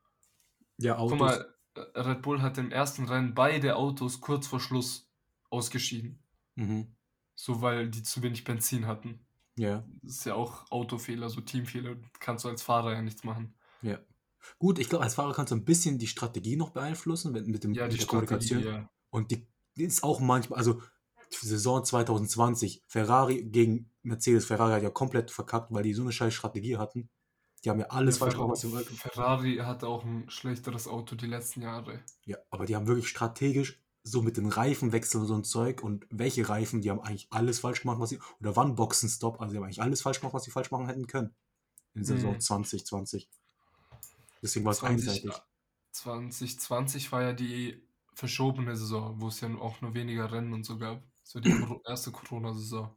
Ja, 0.78 0.96
Guck 0.96 1.18
mal, 1.18 1.51
Red 1.76 2.22
Bull 2.22 2.42
hat 2.42 2.58
im 2.58 2.70
ersten 2.70 3.04
Rennen 3.04 3.34
beide 3.34 3.76
Autos 3.76 4.20
kurz 4.20 4.46
vor 4.46 4.60
Schluss 4.60 5.10
ausgeschieden. 5.50 6.22
Mhm. 6.54 6.94
So, 7.34 7.62
weil 7.62 7.88
die 7.88 8.02
zu 8.02 8.22
wenig 8.22 8.44
Benzin 8.44 8.86
hatten. 8.86 9.26
Ja, 9.56 9.84
Das 10.02 10.16
ist 10.18 10.24
ja 10.26 10.34
auch 10.34 10.70
Autofehler, 10.70 11.28
so 11.28 11.40
Teamfehler. 11.40 11.96
Kannst 12.20 12.44
du 12.44 12.48
als 12.48 12.62
Fahrer 12.62 12.92
ja 12.92 13.02
nichts 13.02 13.24
machen. 13.24 13.54
ja. 13.82 13.98
Gut, 14.58 14.80
ich 14.80 14.88
glaube, 14.88 15.04
als 15.04 15.14
Fahrer 15.14 15.34
kannst 15.34 15.52
du 15.52 15.56
ein 15.56 15.64
bisschen 15.64 15.98
die 15.98 16.08
Strategie 16.08 16.56
noch 16.56 16.70
beeinflussen 16.70 17.30
mit, 17.30 17.46
mit, 17.46 17.62
dem, 17.62 17.74
Ja, 17.74 17.84
mit 17.84 17.92
die 17.92 17.98
der 17.98 18.06
Kommunikation. 18.08 18.64
ja. 18.64 18.90
Und 19.10 19.30
die, 19.30 19.46
ist 19.76 20.02
auch 20.02 20.18
manchmal, 20.18 20.58
also 20.58 20.82
Saison 21.30 21.84
2020, 21.84 22.82
Ferrari 22.88 23.44
gegen 23.44 23.92
Mercedes. 24.02 24.44
Ferrari 24.46 24.72
hat 24.72 24.82
ja 24.82 24.90
komplett 24.90 25.30
verkackt, 25.30 25.72
weil 25.72 25.84
die 25.84 25.94
so 25.94 26.02
eine 26.02 26.10
scheiß 26.10 26.34
Strategie 26.34 26.76
hatten. 26.76 27.08
Die 27.64 27.70
haben 27.70 27.78
ja 27.78 27.86
alles 27.86 28.18
falsch 28.18 28.34
gemacht, 28.34 28.50
was 28.50 28.60
sie 28.60 28.72
wollten. 28.72 28.94
Ferrari 28.94 29.56
hatte 29.56 29.86
auch 29.86 30.04
ein 30.04 30.28
schlechteres 30.28 30.88
Auto 30.88 31.14
die 31.14 31.26
letzten 31.26 31.62
Jahre. 31.62 32.00
Ja, 32.24 32.38
aber 32.50 32.66
die 32.66 32.74
haben 32.74 32.86
wirklich 32.86 33.08
strategisch 33.08 33.80
so 34.04 34.20
mit 34.20 34.36
den 34.36 34.46
Reifenwechseln 34.46 35.22
und 35.22 35.28
so 35.28 35.34
ein 35.34 35.44
Zeug 35.44 35.82
und 35.82 36.06
welche 36.10 36.48
Reifen, 36.48 36.80
die 36.80 36.90
haben 36.90 37.00
eigentlich 37.00 37.28
alles 37.30 37.60
falsch 37.60 37.82
gemacht, 37.82 38.00
was 38.00 38.10
sie, 38.10 38.18
oder 38.40 38.56
wann 38.56 38.74
Boxenstopp, 38.74 39.40
also 39.40 39.52
die 39.52 39.58
haben 39.58 39.64
eigentlich 39.64 39.82
alles 39.82 40.02
falsch 40.02 40.20
gemacht, 40.20 40.34
was 40.34 40.42
sie 40.42 40.50
falsch 40.50 40.72
machen 40.72 40.86
hätten 40.86 41.06
können. 41.06 41.34
In 41.94 42.04
Saison 42.04 42.34
Hm. 42.34 42.40
2020. 42.40 43.28
Deswegen 44.42 44.64
war 44.64 44.72
es 44.72 44.78
20, 44.78 45.08
einseitig. 45.08 45.42
2020 45.92 47.12
war 47.12 47.22
ja 47.22 47.32
die 47.32 47.80
verschobene 48.14 48.76
Saison, 48.76 49.20
wo 49.20 49.28
es 49.28 49.40
ja 49.40 49.54
auch 49.56 49.80
nur 49.82 49.94
weniger 49.94 50.32
Rennen 50.32 50.52
und 50.52 50.64
so 50.64 50.78
gab. 50.78 51.02
So 51.22 51.38
die 51.38 51.50
erste 51.86 52.10
Corona-Saison. 52.10 52.90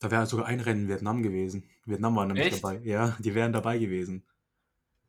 Da 0.00 0.10
wäre 0.10 0.26
sogar 0.26 0.46
ein 0.46 0.60
Rennen 0.60 0.82
in 0.82 0.88
Vietnam 0.88 1.22
gewesen. 1.22 1.68
Vietnam 1.86 2.16
war 2.16 2.26
nämlich 2.26 2.46
Echt? 2.46 2.62
dabei. 2.64 2.80
Ja, 2.84 3.16
die 3.20 3.34
wären 3.34 3.52
dabei 3.52 3.78
gewesen. 3.78 4.24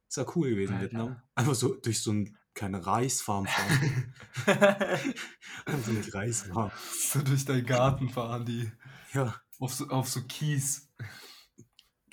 Ist 0.08 0.18
ja 0.18 0.26
cool 0.36 0.50
gewesen, 0.52 0.74
Alter. 0.74 0.84
Vietnam. 0.84 1.22
Einfach 1.36 1.56
so 1.56 1.74
durch 1.76 2.02
so 2.02 2.12
ein, 2.14 2.38
keine 2.54 2.86
Reisfarm 2.86 3.46
fahren. 3.48 4.14
Einfach 4.48 5.86
so 5.86 5.92
eine 5.92 6.14
Reisfarm. 6.14 6.72
so 7.12 7.22
durch 7.22 7.46
deinen 7.46 7.66
Garten 7.66 8.10
fahren 8.10 8.46
die. 8.46 8.72
Ja, 9.14 9.36
Auf 9.60 9.74
so, 9.74 9.88
auf 9.88 10.08
so 10.10 10.22
Kies. 10.24 10.90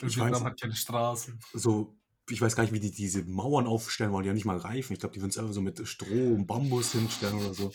Und 0.00 0.08
Ich 0.08 0.16
Vietnam 0.16 0.42
weiß- 0.42 0.44
hat 0.44 0.60
keine 0.60 0.74
Straßen. 0.74 1.38
so, 1.52 1.96
ich 2.28 2.40
weiß 2.40 2.56
gar 2.56 2.62
nicht, 2.64 2.72
wie 2.72 2.80
die 2.80 2.90
diese 2.92 3.22
Mauern 3.24 3.66
aufstellen 3.66 4.12
wollen. 4.12 4.22
Die 4.24 4.30
haben 4.30 4.36
nicht 4.36 4.44
mal 4.46 4.56
Reifen. 4.56 4.94
Ich 4.94 5.00
glaube, 5.00 5.14
die 5.14 5.20
würden 5.20 5.30
es 5.30 5.38
einfach 5.38 5.52
so 5.52 5.60
mit 5.60 5.86
Stroh 5.86 6.34
und 6.34 6.46
Bambus 6.46 6.92
hinstellen 6.92 7.34
oder 7.36 7.54
so. 7.54 7.72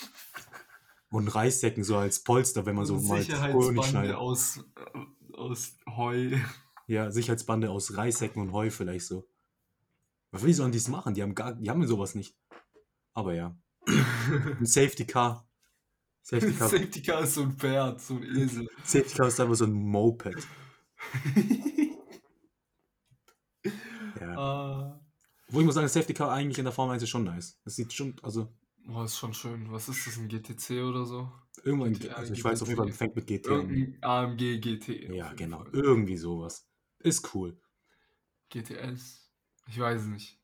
Und 1.10 1.28
Reissäcken 1.30 1.84
so 1.84 1.98
als 1.98 2.24
Polster, 2.24 2.66
wenn 2.66 2.76
man 2.76 2.86
so 2.86 2.96
mal 2.96 3.02
Kohle 3.02 3.18
nicht 3.20 3.32
Sicherheitsbande 3.32 3.84
schneidet. 3.84 4.16
aus, 4.16 4.60
aus 5.34 5.78
Heu. 5.90 6.38
Ja, 6.88 7.12
Sicherheitsbande 7.12 7.70
aus 7.70 7.96
Reissäcken 7.96 8.42
und 8.42 8.52
Heu 8.52 8.70
vielleicht 8.70 9.06
so. 9.06 9.28
Aber 10.32 10.44
wie 10.44 10.54
sollen 10.54 10.72
die 10.72 10.78
es 10.78 10.88
machen? 10.90 11.14
Die 11.14 11.22
haben 11.24 11.36
gar, 11.36 11.54
die 11.56 11.70
haben 11.70 11.86
sowas 11.88 12.16
nicht. 12.16 12.36
Aber 13.14 13.34
ja. 13.34 13.58
Ein 13.88 14.66
Safety 14.66 15.06
Car. 15.06 15.48
Safety 16.22 16.54
Car, 16.54 16.68
Safety 16.68 17.02
Car 17.02 17.22
ist 17.22 17.36
so 17.36 17.44
ein 17.44 17.54
Pferd, 17.54 18.02
so 18.02 18.16
ein 18.16 18.24
Esel. 18.24 18.70
Safety 18.84 19.16
Car 19.16 19.28
ist 19.30 19.40
einfach 19.40 19.56
so 19.56 19.66
ein 19.66 19.74
Moped. 19.74 20.46
Ja. 24.20 24.38
ah. 24.38 25.00
Wo 25.50 25.60
ich 25.60 25.66
muss 25.66 25.76
sagen, 25.76 25.88
Safety 25.88 26.14
Car 26.14 26.32
eigentlich 26.32 26.58
in 26.58 26.66
der 26.66 26.74
Formel 26.74 26.96
1 26.96 27.04
ist 27.04 27.10
schon 27.10 27.24
nice. 27.24 27.60
Das 27.64 27.76
sieht 27.76 27.94
schon, 27.94 28.16
also 28.24 28.52
Boah, 28.88 29.04
ist 29.04 29.18
schon 29.18 29.34
schön. 29.34 29.70
Was 29.70 29.90
ist 29.90 30.08
das, 30.08 30.18
ein 30.18 30.30
GTC 30.30 30.82
oder 30.82 31.06
so? 31.06 31.30
irgendwann, 31.64 31.94
GTA, 31.94 32.14
also 32.14 32.34
ich 32.34 32.44
weiß 32.44 32.62
auf 32.62 32.70
jeden 32.70 32.80
Fall, 32.80 32.92
fängt 32.94 33.16
mit 33.16 33.28
GT 33.28 33.50
an. 33.50 33.98
AMG 34.02 34.60
GT. 34.60 35.14
Ja, 35.14 35.34
genau. 35.34 35.64
Fall. 35.64 35.74
Irgendwie 35.74 36.16
sowas. 36.16 36.66
Ist 37.00 37.36
cool. 37.36 37.60
GTS. 38.50 39.30
Ich 39.68 39.78
weiß 39.78 40.06
nicht. 40.06 40.40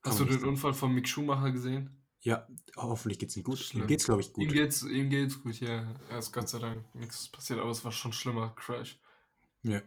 Kann 0.00 0.12
Hast 0.12 0.20
du 0.20 0.24
den 0.24 0.42
Unfall 0.44 0.72
von 0.72 0.94
Mick 0.94 1.06
Schumacher 1.06 1.52
gesehen? 1.52 2.02
Ja, 2.22 2.48
hoffentlich 2.76 3.18
geht's 3.18 3.36
ihm 3.36 3.42
gut. 3.42 3.58
Schlimm. 3.58 3.82
Ihm 3.82 3.88
geht's, 3.88 4.06
glaube 4.06 4.22
ich, 4.22 4.28
Ihm 4.28 4.46
gut. 4.46 4.52
geht's, 4.52 4.82
ihm 4.82 5.10
geht's 5.10 5.42
gut, 5.42 5.60
ja. 5.60 5.94
Er 6.08 6.18
ist 6.18 6.32
Gott 6.32 6.48
sei 6.48 6.58
Dank 6.58 6.94
nichts 6.94 7.28
passiert, 7.28 7.60
aber 7.60 7.70
es 7.70 7.84
war 7.84 7.92
schon 7.92 8.14
schlimmer, 8.14 8.54
Crash. 8.56 8.98
Ja. 9.62 9.82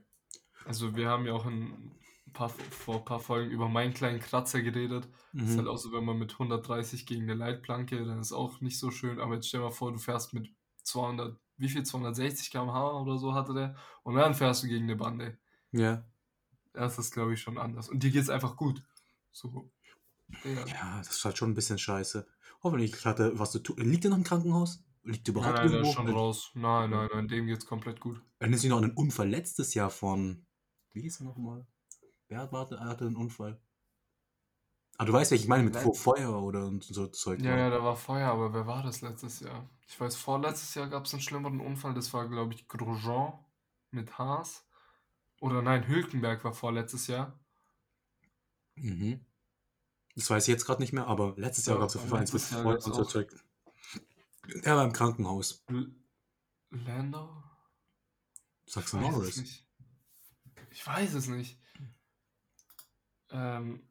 Also 0.65 0.95
wir 0.95 1.09
haben 1.09 1.25
ja 1.25 1.33
auch 1.33 1.47
in 1.47 1.63
ein 1.63 1.99
paar, 2.33 2.49
vor 2.49 2.97
ein 2.97 3.05
paar 3.05 3.19
Folgen 3.19 3.51
über 3.51 3.69
meinen 3.69 3.93
kleinen 3.93 4.19
Kratzer 4.19 4.61
geredet. 4.61 5.07
Ist 5.33 5.55
halt 5.55 5.61
Mhm. 5.63 5.67
auch 5.67 5.77
so, 5.77 5.91
wenn 5.93 6.03
man 6.05 6.17
mit 6.17 6.37
130 6.39 7.05
gegen 7.05 7.23
eine 7.23 7.35
Leitplanke, 7.35 8.03
dann 8.05 8.19
ist 8.19 8.31
auch 8.33 8.59
nicht 8.61 8.77
so 8.79 8.91
schön. 8.91 9.19
Aber 9.19 9.35
jetzt 9.35 9.47
stell 9.47 9.59
dir 9.61 9.65
mal 9.67 9.71
vor, 9.71 9.91
du 9.91 9.97
fährst 9.99 10.33
mit 10.33 10.49
200, 10.83 11.37
wie 11.57 11.69
viel, 11.69 11.83
260 11.83 12.51
km/h 12.51 12.99
oder 13.01 13.17
so 13.17 13.33
hatte 13.33 13.53
der. 13.53 13.75
Und 14.03 14.15
dann 14.15 14.33
fährst 14.33 14.63
du 14.63 14.67
gegen 14.67 14.83
eine 14.83 14.95
Bande. 14.95 15.37
Ja. 15.71 16.03
Das 16.73 16.97
ist, 16.99 17.11
glaube 17.13 17.33
ich, 17.35 17.41
schon 17.41 17.57
anders. 17.57 17.87
Und 17.89 18.03
dir 18.03 18.11
geht's 18.11 18.29
einfach 18.29 18.55
gut. 18.57 18.83
So. 19.31 19.71
Ja. 20.43 20.65
Ja, 20.65 20.97
das 20.97 21.09
ist 21.17 21.25
halt 21.25 21.37
schon 21.37 21.51
ein 21.51 21.55
bisschen 21.55 21.77
scheiße. 21.77 22.27
Hoffentlich 22.63 23.05
hat 23.05 23.19
er 23.19 23.37
was 23.37 23.51
zu 23.51 23.59
tun. 23.59 23.77
Liegt 23.77 24.05
er 24.05 24.09
noch 24.11 24.17
im 24.17 24.23
Krankenhaus? 24.23 24.83
Liegt 25.03 25.27
er 25.27 25.33
Nein, 25.33 25.41
überhaupt 25.43 25.57
nein, 25.57 25.65
ist 25.67 25.73
irgendwo? 25.73 25.91
schon 25.93 26.09
raus. 26.09 26.51
Nein, 26.53 26.89
nein, 26.89 27.09
nein, 27.13 27.27
dem 27.27 27.45
geht's 27.45 27.65
komplett 27.65 27.99
gut. 27.99 28.21
Dann 28.39 28.53
ist 28.53 28.63
noch 28.65 28.81
ein 28.81 28.91
Unfall 28.91 29.29
letztes 29.29 29.73
Jahr 29.73 29.89
von. 29.89 30.45
Wie 30.93 31.01
hieß 31.01 31.19
er 31.21 31.25
nochmal? 31.25 31.67
Wer 32.33 32.41
hat, 32.41 32.51
warte, 32.51 32.75
er 32.77 32.85
hatte 32.85 33.05
einen 33.05 33.15
Unfall? 33.15 33.61
Ah, 34.97 35.05
du 35.05 35.13
weißt, 35.13 35.29
welchen 35.29 35.43
ich 35.43 35.49
meine, 35.49 35.65
mit. 35.65 35.75
Vor- 35.75 35.93
Feuer 35.93 36.41
oder 36.41 36.65
und 36.65 36.83
so 36.83 37.05
Zeug. 37.05 37.39
Ja, 37.41 37.55
ja, 37.55 37.69
da 37.69 37.83
war 37.83 37.95
Feuer, 37.95 38.27
aber 38.31 38.51
wer 38.55 38.65
war 38.65 38.81
das 38.81 39.01
letztes 39.01 39.39
Jahr? 39.41 39.69
Ich 39.87 39.99
weiß, 39.99 40.15
vorletztes 40.15 40.73
Jahr 40.73 40.89
gab 40.89 41.05
es 41.05 41.13
einen 41.13 41.21
schlimmeren 41.21 41.59
Unfall. 41.59 41.93
Das 41.93 42.11
war, 42.11 42.27
glaube 42.27 42.55
ich, 42.55 42.67
Grosjean 42.67 43.33
mit 43.91 44.17
Haas. 44.17 44.65
Oder 45.41 45.61
nein, 45.61 45.87
Hülkenberg 45.87 46.43
war 46.43 46.53
vorletztes 46.53 47.05
Jahr. 47.05 47.39
Mhm. 48.77 49.23
Das 50.15 50.27
weiß 50.31 50.47
ich 50.47 50.53
jetzt 50.53 50.65
gerade 50.65 50.81
nicht 50.81 50.93
mehr, 50.93 51.05
aber 51.05 51.35
letztes 51.37 51.67
Jahr 51.67 51.75
Ja, 51.75 51.81
gab 51.81 51.89
es 51.89 51.95
auf 51.97 52.01
jeden 52.01 52.09
Fall 52.09 52.21
eins 52.21 52.33
mit 52.33 52.49
Jahr 52.49 52.63
Feuer 52.63 52.83
und 52.83 52.95
so. 52.95 53.05
Zeug. 53.05 53.43
Er 54.63 54.75
war 54.75 54.85
im 54.85 54.93
Krankenhaus. 54.93 55.63
L 55.67 55.93
Lando? 56.71 57.43
Sagst 58.65 58.93
du 58.93 58.97
Norris? 58.97 59.37
nicht. 59.37 59.67
Ich 60.71 60.87
weiß 60.87 61.13
es 61.13 61.27
nicht. 61.27 61.59
Ähm, 63.33 63.81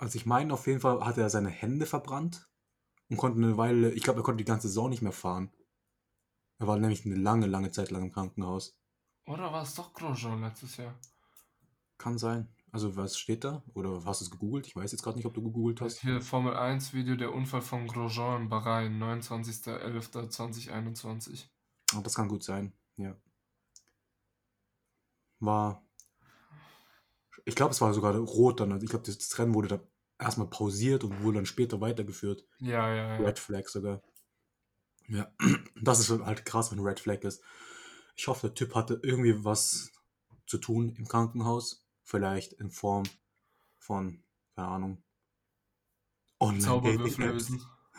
Also 0.00 0.16
ich 0.16 0.24
meine, 0.24 0.54
auf 0.54 0.66
jeden 0.66 0.80
Fall 0.80 1.04
hatte 1.04 1.20
er 1.20 1.28
seine 1.28 1.50
Hände 1.50 1.84
verbrannt 1.84 2.48
und 3.10 3.18
konnte 3.18 3.36
eine 3.36 3.58
Weile, 3.58 3.92
ich 3.92 4.02
glaube, 4.02 4.20
er 4.20 4.22
konnte 4.22 4.42
die 4.42 4.48
ganze 4.48 4.68
Saison 4.68 4.88
nicht 4.88 5.02
mehr 5.02 5.12
fahren. 5.12 5.52
Er 6.58 6.66
war 6.66 6.78
nämlich 6.78 7.04
eine 7.04 7.16
lange, 7.16 7.46
lange 7.46 7.70
Zeit 7.70 7.90
lang 7.90 8.04
im 8.04 8.12
Krankenhaus. 8.12 8.78
oder 9.26 9.52
war 9.52 9.62
es 9.62 9.74
doch 9.74 9.92
Grosjean 9.92 10.40
letztes 10.40 10.78
Jahr? 10.78 10.94
Kann 11.98 12.16
sein. 12.16 12.48
Also 12.72 12.96
was 12.96 13.18
steht 13.18 13.44
da? 13.44 13.62
Oder 13.74 14.04
hast 14.04 14.20
du 14.20 14.26
es 14.26 14.30
gegoogelt? 14.30 14.66
Ich 14.66 14.76
weiß 14.76 14.92
jetzt 14.92 15.02
gerade 15.02 15.16
nicht, 15.16 15.26
ob 15.26 15.34
du 15.34 15.42
gegoogelt 15.42 15.80
hast. 15.80 16.00
Hier 16.00 16.20
Formel 16.20 16.54
1 16.54 16.94
Video 16.94 17.16
der 17.16 17.34
Unfall 17.34 17.62
von 17.62 17.88
Grosjean 17.88 18.42
in 18.42 18.48
Bahrain, 18.48 19.02
29.11.2021. 19.02 21.48
Ah, 21.94 22.02
das 22.02 22.14
kann 22.14 22.28
gut 22.28 22.44
sein, 22.44 22.72
ja. 22.96 23.16
War. 25.40 25.84
Ich 27.44 27.56
glaube, 27.56 27.72
es 27.72 27.80
war 27.80 27.92
sogar 27.92 28.14
rot 28.16 28.60
dann. 28.60 28.70
Also 28.72 28.84
ich 28.84 28.90
glaube, 28.90 29.06
das, 29.06 29.18
das 29.18 29.36
Rennen 29.38 29.54
wurde 29.54 29.68
dann 29.68 29.80
erstmal 30.18 30.48
pausiert 30.48 31.02
und 31.02 31.22
wurde 31.22 31.38
dann 31.38 31.46
später 31.46 31.80
weitergeführt. 31.80 32.46
Ja, 32.60 32.94
ja, 32.94 32.94
ja. 32.94 33.16
Red 33.16 33.40
Flag 33.40 33.66
sogar. 33.66 34.00
Ja, 35.08 35.34
das 35.82 35.98
ist 35.98 36.10
halt 36.10 36.44
krass, 36.44 36.70
wenn 36.70 36.78
Red 36.78 37.00
Flag 37.00 37.22
ist. 37.22 37.42
Ich 38.14 38.28
hoffe, 38.28 38.46
der 38.48 38.54
Typ 38.54 38.76
hatte 38.76 39.00
irgendwie 39.02 39.44
was 39.44 39.90
zu 40.46 40.58
tun 40.58 40.94
im 40.96 41.08
Krankenhaus. 41.08 41.84
Vielleicht 42.10 42.54
in 42.54 42.72
Form 42.72 43.04
von, 43.78 44.20
keine 44.56 44.66
Ahnung, 44.66 45.02
Online-Dating-Apps. 46.40 47.52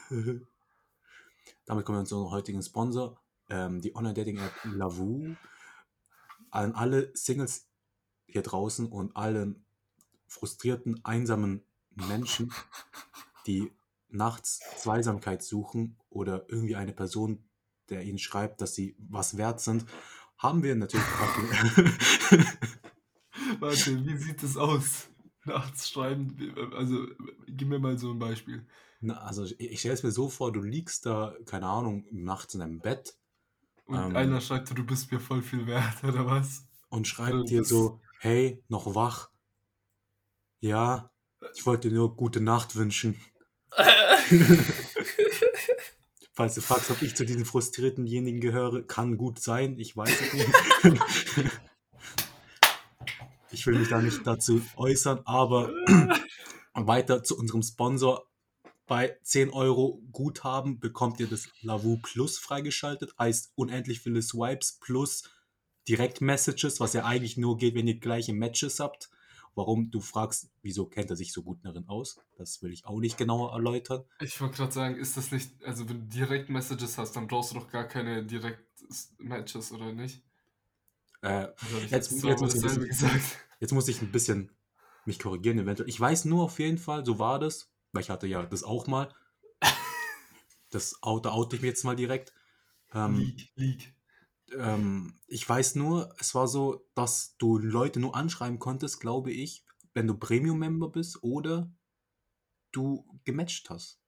Damit 1.66 1.86
kommen 1.86 2.00
wir 2.00 2.04
zu 2.04 2.16
unserem 2.16 2.32
heutigen 2.32 2.62
Sponsor, 2.62 3.18
ähm, 3.48 3.80
die 3.80 3.96
Online-Dating-App 3.96 4.52
Lavu. 4.66 5.38
An 6.50 6.76
alle 6.76 7.12
Singles 7.14 7.70
hier 8.26 8.42
draußen 8.42 8.88
und 8.88 9.16
allen 9.16 9.64
frustrierten, 10.28 11.06
einsamen 11.06 11.64
Menschen, 11.92 12.52
die 13.48 13.72
nachts 14.10 14.60
Zweisamkeit 14.76 15.42
suchen 15.42 15.96
oder 16.10 16.50
irgendwie 16.50 16.76
eine 16.76 16.92
Person, 16.92 17.46
der 17.88 18.04
ihnen 18.04 18.20
schreibt, 18.20 18.60
dass 18.60 18.76
sie 18.76 18.94
was 19.00 19.38
wert 19.38 19.62
sind, 19.62 19.86
haben 20.38 20.64
wir 20.64 20.76
natürlich 20.76 21.06
Warte, 23.62 24.06
wie 24.06 24.18
sieht 24.18 24.44
das 24.44 24.58
aus? 24.58 25.10
Nachts 25.46 25.90
schreiben, 25.90 26.54
also 26.76 27.08
gib 27.48 27.68
mir 27.70 27.80
mal 27.80 27.98
so 27.98 28.12
ein 28.12 28.20
Beispiel. 28.20 28.68
Na, 29.00 29.20
also 29.22 29.44
ich, 29.46 29.60
ich 29.60 29.80
stelle 29.80 29.96
es 29.96 30.04
mir 30.04 30.12
so 30.12 30.30
vor, 30.30 30.52
du 30.52 30.62
liegst 30.62 31.06
da, 31.06 31.36
keine 31.46 31.68
Ahnung, 31.68 32.06
nachts 32.12 32.54
in 32.54 32.60
deinem 32.62 32.82
Bett 32.82 33.16
Und 33.86 33.98
Ähm. 33.98 34.16
einer 34.16 34.42
schreibt, 34.42 34.76
du 34.76 34.84
bist 34.84 35.12
mir 35.12 35.20
voll 35.20 35.44
viel 35.44 35.68
wert, 35.68 36.04
oder 36.04 36.26
was? 36.26 36.68
und 36.90 37.08
schreibt 37.08 37.34
Also 37.34 37.50
dir 37.50 37.64
so, 37.64 38.02
hey, 38.20 38.64
noch 38.68 38.94
wach? 38.94 39.32
Ja, 40.62 41.12
ich 41.54 41.66
wollte 41.66 41.90
dir 41.90 41.96
nur 41.96 42.16
gute 42.16 42.42
Nacht 42.42 42.76
wünschen. 42.76 43.20
Falls 46.34 46.56
du 46.56 46.62
fragst, 46.62 46.92
ob 46.92 47.02
ich 47.04 47.16
zu 47.16 47.26
diesen 47.26 47.46
frustriertenjenigen 47.46 48.42
gehöre, 48.42 48.84
kann 48.86 49.18
gut 49.18 49.40
sein, 49.40 49.78
ich 49.80 49.96
weiß 49.96 50.20
es 50.22 50.34
nicht. 50.34 50.60
Ich 53.52 53.66
will 53.68 53.78
mich 53.78 53.90
da 53.90 54.02
nicht 54.02 54.26
dazu 54.26 54.62
äußern, 54.76 55.22
aber 55.26 55.72
weiter 56.74 57.24
zu 57.24 57.38
unserem 57.38 57.64
Sponsor. 57.64 58.28
Bei 58.88 59.18
10 59.24 59.52
Euro 59.52 60.02
Guthaben 60.12 60.80
bekommt 60.80 61.20
ihr 61.20 61.28
das 61.28 61.50
Lavu 61.62 61.98
Plus 62.02 62.38
freigeschaltet, 62.38 63.14
heißt 63.18 63.54
unendlich 63.56 64.02
viele 64.02 64.22
Swipes 64.22 64.80
plus 64.82 65.30
Direct-Messages, 65.88 66.80
was 66.80 66.94
ja 66.94 67.06
eigentlich 67.06 67.38
nur 67.38 67.58
geht, 67.58 67.76
wenn 67.76 67.88
ihr 67.88 68.00
gleiche 68.00 68.34
Matches 68.34 68.80
habt. 68.80 69.10
Warum 69.54 69.92
du 69.92 70.00
fragst, 70.00 70.50
wieso 70.62 70.86
kennt 70.86 71.10
er 71.10 71.16
sich 71.18 71.34
so 71.34 71.44
gut 71.44 71.60
darin 71.64 71.88
aus? 71.90 72.18
Das 72.38 72.62
will 72.62 72.72
ich 72.72 72.86
auch 72.86 73.00
nicht 73.00 73.18
genauer 73.18 73.52
erläutern. 73.52 74.06
Ich 74.22 74.40
wollte 74.40 74.58
gerade 74.58 74.72
sagen, 74.72 74.96
ist 74.96 75.18
das 75.18 75.32
nicht, 75.32 75.64
also 75.66 75.90
wenn 75.90 76.00
du 76.00 76.06
direkt 76.08 76.50
Messages 76.50 76.98
hast, 76.98 77.16
dann 77.18 77.28
brauchst 77.28 77.52
du 77.52 77.56
doch 77.56 77.70
gar 77.70 77.86
keine 77.86 78.26
direkt 78.26 78.66
Matches, 79.20 79.72
oder 79.74 79.92
nicht? 79.92 80.24
Äh, 81.22 81.48
ich 81.86 81.92
Jetzt- 81.92 82.12
jetzt, 82.12 82.24
jetzt 82.24 82.42
muss 82.42 82.78
ich 82.78 82.90
gesagt. 82.90 83.22
Jetzt 83.60 83.74
muss 83.74 83.88
ich 83.88 84.02
ein 84.02 84.12
bisschen 84.12 84.52
mich 85.06 85.20
korrigieren 85.20 85.60
eventuell. 85.60 85.90
Ich 85.90 86.00
weiß 86.00 86.26
nur 86.26 86.44
auf 86.44 86.60
jeden 86.60 86.78
Fall, 86.78 87.06
so 87.06 87.20
war 87.20 87.40
das, 87.40 87.72
weil 87.92 88.02
ich 88.02 88.10
hatte 88.10 88.28
ja 88.28 88.44
das 88.46 88.64
auch 88.64 88.88
mal. 88.88 89.14
Das 90.70 91.04
Auto 91.04 91.30
oute 91.30 91.56
ich 91.58 91.62
mir 91.62 91.68
jetzt 91.68 91.84
mal 91.84 91.96
direkt. 91.96 92.34
Ähm, 92.94 93.16
Leak, 93.16 93.52
Leak. 93.56 93.96
ähm, 94.58 95.20
ich 95.28 95.48
weiß 95.48 95.76
nur, 95.76 96.14
es 96.18 96.34
war 96.34 96.48
so, 96.48 96.88
dass 96.96 97.36
du 97.38 97.58
Leute 97.58 98.00
nur 98.00 98.16
anschreiben 98.16 98.58
konntest, 98.58 99.00
glaube 99.00 99.32
ich, 99.32 99.66
wenn 99.94 100.08
du 100.08 100.16
Premium-Member 100.18 100.90
bist 100.90 101.22
oder 101.24 101.72
du 102.72 103.06
gematcht 103.26 103.70
hast. 103.70 104.01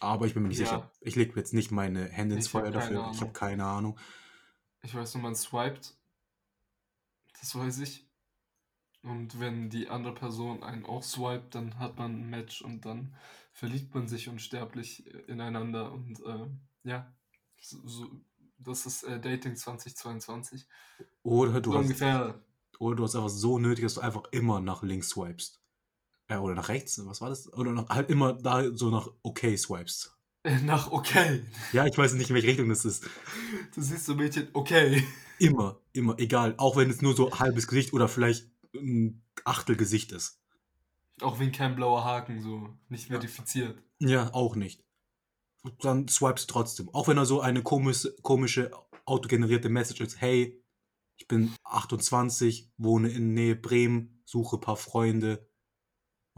Aber 0.00 0.26
ich 0.26 0.34
bin 0.34 0.42
mir 0.42 0.48
nicht 0.48 0.58
Ja. 0.58 0.64
sicher. 0.66 0.90
Ich 1.00 1.14
lege 1.16 1.34
jetzt 1.36 1.54
nicht 1.54 1.70
meine 1.70 2.08
Hände 2.08 2.34
ins 2.34 2.46
Ich 2.46 2.50
Feuer 2.52 2.70
dafür. 2.70 2.96
Ich 2.96 3.02
habe 3.02 3.18
Ahnung. 3.18 3.32
keine 3.32 3.64
Ahnung. 3.66 3.98
Ich 4.82 4.94
weiß 4.94 5.14
nur, 5.14 5.22
man 5.22 5.34
swiped. 5.36 5.94
Das 7.38 7.54
weiß 7.54 7.78
ich. 7.80 8.06
Und 9.02 9.40
wenn 9.40 9.70
die 9.70 9.88
andere 9.88 10.14
Person 10.14 10.62
einen 10.62 10.84
auch 10.84 11.02
swiped, 11.02 11.54
dann 11.54 11.78
hat 11.78 11.98
man 11.98 12.20
ein 12.20 12.30
Match 12.30 12.60
und 12.62 12.84
dann 12.84 13.14
verliebt 13.52 13.94
man 13.94 14.08
sich 14.08 14.28
unsterblich 14.28 15.06
ineinander. 15.28 15.92
Und 15.92 16.20
äh, 16.20 16.46
ja, 16.84 17.12
so, 17.60 17.86
so, 17.86 18.10
das 18.58 18.84
ist 18.86 19.02
äh, 19.04 19.20
Dating 19.20 19.56
2022. 19.56 20.66
Oder 21.22 21.60
du 21.60 21.72
so 21.72 21.78
hast 21.78 21.84
ungefähr. 21.84 22.42
Oder 22.78 22.96
du 22.96 23.04
hast 23.04 23.16
einfach 23.16 23.28
so 23.30 23.58
nötig, 23.58 23.84
dass 23.84 23.94
du 23.94 24.00
einfach 24.00 24.24
immer 24.32 24.60
nach 24.60 24.82
links 24.82 25.10
swipest. 25.10 25.59
Äh, 26.30 26.36
oder 26.36 26.54
nach 26.54 26.68
rechts, 26.68 27.04
was 27.04 27.20
war 27.20 27.28
das? 27.28 27.52
Oder 27.52 27.72
nach, 27.72 27.88
halt 27.88 28.08
immer 28.08 28.34
da 28.34 28.72
so 28.72 28.88
nach 28.88 29.08
okay 29.22 29.56
swipest. 29.56 30.16
äh, 30.44 30.60
Nach 30.60 30.92
okay. 30.92 31.42
Ja, 31.72 31.86
ich 31.86 31.98
weiß 31.98 32.14
nicht, 32.14 32.30
in 32.30 32.34
welche 32.36 32.48
Richtung 32.48 32.68
das 32.68 32.84
ist. 32.84 33.04
Du 33.74 33.82
siehst 33.82 34.06
so 34.06 34.14
Mädchen, 34.14 34.48
okay. 34.52 35.04
Immer, 35.38 35.80
immer, 35.92 36.18
egal. 36.18 36.54
Auch 36.58 36.76
wenn 36.76 36.88
es 36.88 37.02
nur 37.02 37.16
so 37.16 37.38
halbes 37.38 37.66
Gesicht 37.66 37.92
oder 37.92 38.08
vielleicht 38.08 38.48
ein 38.74 39.22
Achtel 39.44 39.74
Gesicht 39.74 40.12
ist. 40.12 40.40
Auch 41.20 41.40
wenn 41.40 41.50
kein 41.50 41.74
blauer 41.74 42.04
Haken 42.04 42.40
so 42.40 42.68
nicht 42.88 43.08
verifiziert. 43.08 43.82
Ja, 43.98 44.32
auch 44.32 44.54
nicht. 44.54 44.84
Dann 45.80 46.06
swipest 46.08 46.48
du 46.48 46.52
trotzdem. 46.52 46.88
Auch 46.90 47.08
wenn 47.08 47.16
da 47.16 47.24
so 47.24 47.40
eine 47.40 47.62
komische, 47.62 48.14
komische 48.22 48.70
autogenerierte 49.04 49.68
Message 49.68 50.00
ist. 50.00 50.20
Hey, 50.20 50.62
ich 51.16 51.26
bin 51.26 51.54
28, 51.64 52.70
wohne 52.78 53.10
in 53.10 53.34
Nähe 53.34 53.56
Bremen, 53.56 54.22
suche 54.24 54.56
ein 54.56 54.60
paar 54.60 54.76
Freunde 54.76 55.49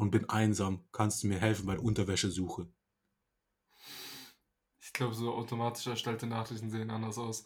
und 0.02 0.10
bin 0.10 0.28
einsam. 0.28 0.84
Kannst 0.90 1.22
du 1.22 1.28
mir 1.28 1.38
helfen 1.38 1.64
bei 1.64 1.74
der 1.74 1.84
Unterwäschesuche? 1.84 2.66
Ich 4.80 4.92
glaube, 4.92 5.14
so 5.14 5.32
automatisch 5.32 5.86
erstellte 5.86 6.26
Nachrichten 6.26 6.70
sehen 6.70 6.90
anders 6.90 7.18
aus. 7.18 7.44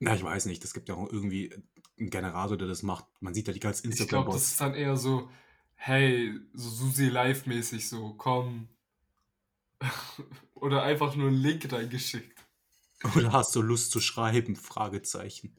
Na, 0.00 0.16
ich 0.16 0.22
weiß 0.22 0.46
nicht. 0.46 0.64
Es 0.64 0.74
gibt 0.74 0.88
ja 0.88 0.96
auch 0.96 1.08
irgendwie 1.10 1.54
einen 1.96 2.10
Generator, 2.10 2.56
der 2.56 2.66
das 2.66 2.82
macht. 2.82 3.04
Man 3.20 3.34
sieht 3.34 3.46
ja 3.46 3.52
die 3.52 3.60
ganzen 3.60 3.92
Ich 3.92 4.08
glaube, 4.08 4.32
das 4.32 4.48
ist 4.48 4.60
dann 4.60 4.74
eher 4.74 4.96
so, 4.96 5.30
hey, 5.76 6.38
so 6.54 6.68
Susi 6.68 7.06
Live-mäßig 7.06 7.88
so, 7.88 8.14
komm. 8.14 8.68
Oder 10.54 10.82
einfach 10.82 11.14
nur 11.14 11.28
einen 11.28 11.36
Link 11.36 11.72
reingeschickt. 11.72 12.36
Oder 13.14 13.30
hast 13.30 13.54
du 13.54 13.62
Lust 13.62 13.92
zu 13.92 14.00
schreiben? 14.00 14.56
Fragezeichen. 14.56 15.56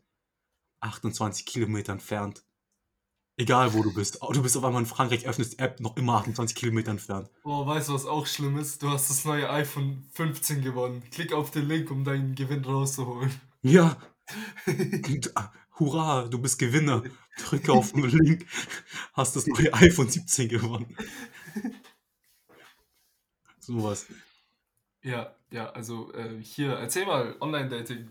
28 0.82 1.46
Kilometer 1.46 1.94
entfernt. 1.94 2.44
Egal, 3.40 3.74
wo 3.74 3.82
du 3.82 3.94
bist. 3.94 4.20
Du 4.34 4.44
bist 4.44 4.58
auf 4.58 4.66
einmal 4.66 4.82
in 4.82 4.86
Frankreich, 4.86 5.26
öffnest 5.26 5.54
die 5.54 5.60
App, 5.60 5.80
noch 5.80 5.96
immer 5.96 6.16
28 6.16 6.58
Kilometer 6.58 6.92
entfernt. 6.92 7.30
Oh, 7.46 7.66
weißt 7.66 7.88
du, 7.88 7.94
was 7.94 8.06
auch 8.06 8.28
schlimm 8.28 8.58
ist? 8.58 8.84
Du 8.84 8.90
hast 8.90 9.10
das 9.10 9.24
neue 9.24 9.50
iPhone 9.50 10.04
15 10.12 10.62
gewonnen. 10.62 11.02
Klick 11.10 11.32
auf 11.32 11.50
den 11.50 11.66
Link, 11.66 11.90
um 11.90 12.04
deinen 12.04 12.36
Gewinn 12.36 12.66
rauszuholen. 12.66 13.32
Ja. 13.62 13.98
Ah, 15.36 15.52
hurra, 15.80 16.28
du 16.28 16.38
bist 16.38 16.60
Gewinner. 16.60 17.02
Drücke 17.40 17.72
auf 17.72 17.94
den 17.94 18.04
Link. 18.04 18.46
Hast 19.14 19.38
das 19.38 19.48
neue 19.48 19.74
iPhone 19.74 20.10
17 20.10 20.50
gewonnen. 20.50 20.96
Sowas. 23.60 24.06
Ja, 25.02 25.34
ja, 25.50 25.72
also 25.72 26.14
äh, 26.14 26.38
hier, 26.44 26.74
erzähl 26.74 27.06
mal, 27.06 27.38
Online-Dating. 27.40 28.08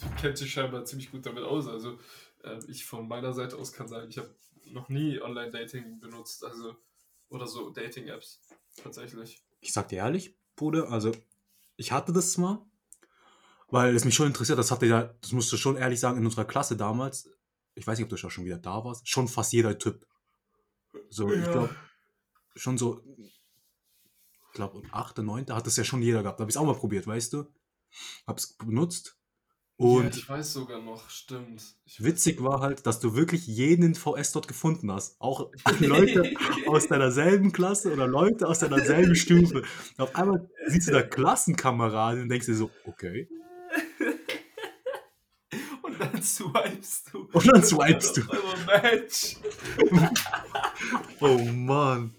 Du 0.00 0.06
kennst 0.20 0.42
dich 0.42 0.52
scheinbar 0.52 0.84
ziemlich 0.84 1.10
gut 1.12 1.24
damit 1.24 1.44
aus. 1.44 1.68
Also 1.68 1.98
äh, 2.42 2.58
ich 2.66 2.84
von 2.84 3.06
meiner 3.06 3.32
Seite 3.32 3.56
aus 3.56 3.72
kann 3.72 3.86
sagen, 3.88 4.08
ich 4.10 4.18
habe 4.18 4.28
noch 4.72 4.88
nie 4.88 5.20
Online-Dating 5.20 6.00
benutzt, 6.00 6.44
also 6.44 6.76
oder 7.28 7.46
so 7.46 7.70
Dating-Apps 7.70 8.40
tatsächlich. 8.82 9.44
Ich 9.60 9.72
sag 9.72 9.88
dir 9.88 9.96
ehrlich, 9.96 10.36
Bruder, 10.56 10.90
also 10.90 11.12
ich 11.76 11.92
hatte 11.92 12.12
das 12.12 12.36
mal, 12.36 12.64
weil 13.68 13.94
es 13.96 14.04
mich 14.04 14.14
schon 14.14 14.26
interessiert, 14.26 14.58
das 14.58 14.70
hatte 14.70 14.86
ja, 14.86 15.14
das 15.20 15.32
musst 15.32 15.50
du 15.52 15.56
schon 15.56 15.76
ehrlich 15.76 16.00
sagen, 16.00 16.18
in 16.18 16.24
unserer 16.24 16.44
Klasse 16.44 16.76
damals, 16.76 17.28
ich 17.74 17.86
weiß 17.86 17.98
nicht, 17.98 18.04
ob 18.04 18.10
du 18.10 18.16
schon 18.16 18.44
wieder 18.44 18.58
da 18.58 18.84
warst, 18.84 19.08
schon 19.08 19.28
fast 19.28 19.52
jeder 19.52 19.78
Typ. 19.78 20.06
So, 21.08 21.32
ich 21.32 21.46
Ja. 21.46 21.50
glaube, 21.52 21.76
schon 22.54 22.76
so, 22.76 23.02
ich 23.18 23.42
glaube, 24.52 24.82
8., 24.92 25.18
9. 25.18 25.46
hat 25.54 25.66
das 25.66 25.76
ja 25.76 25.84
schon 25.84 26.02
jeder 26.02 26.22
gehabt. 26.22 26.38
Da 26.38 26.42
habe 26.42 26.50
ich 26.50 26.56
es 26.56 26.60
auch 26.60 26.66
mal 26.66 26.74
probiert, 26.74 27.06
weißt 27.06 27.32
du? 27.32 27.46
Hab's 28.26 28.54
benutzt. 28.58 29.18
Und 29.82 30.04
ja, 30.04 30.10
ich 30.10 30.28
weiß 30.28 30.52
sogar 30.52 30.80
noch, 30.80 31.10
stimmt. 31.10 31.60
Ich 31.86 32.04
witzig 32.04 32.40
war 32.40 32.60
halt, 32.60 32.86
dass 32.86 33.00
du 33.00 33.16
wirklich 33.16 33.48
jeden 33.48 33.96
VS 33.96 34.30
dort 34.30 34.46
gefunden 34.46 34.92
hast. 34.92 35.20
Auch 35.20 35.50
Leute 35.80 36.32
aus 36.68 36.86
deiner 36.86 37.10
selben 37.10 37.50
Klasse 37.50 37.92
oder 37.92 38.06
Leute 38.06 38.46
aus 38.46 38.60
deiner 38.60 38.78
selben 38.84 39.16
Stufe. 39.16 39.64
Auf 39.98 40.14
einmal 40.14 40.48
siehst 40.68 40.86
du 40.86 40.92
da 40.92 41.02
Klassenkameraden 41.02 42.22
und 42.22 42.28
denkst 42.28 42.46
dir 42.46 42.54
so, 42.54 42.70
okay. 42.84 43.28
Und 45.82 46.00
dann 46.00 46.22
swipest 46.22 47.12
du. 47.12 47.28
Und 47.32 47.46
dann 47.48 47.64
swipest 47.64 48.18
du. 48.18 48.22
Match. 48.66 49.36
Oh 51.18 51.38
Mann. 51.38 52.14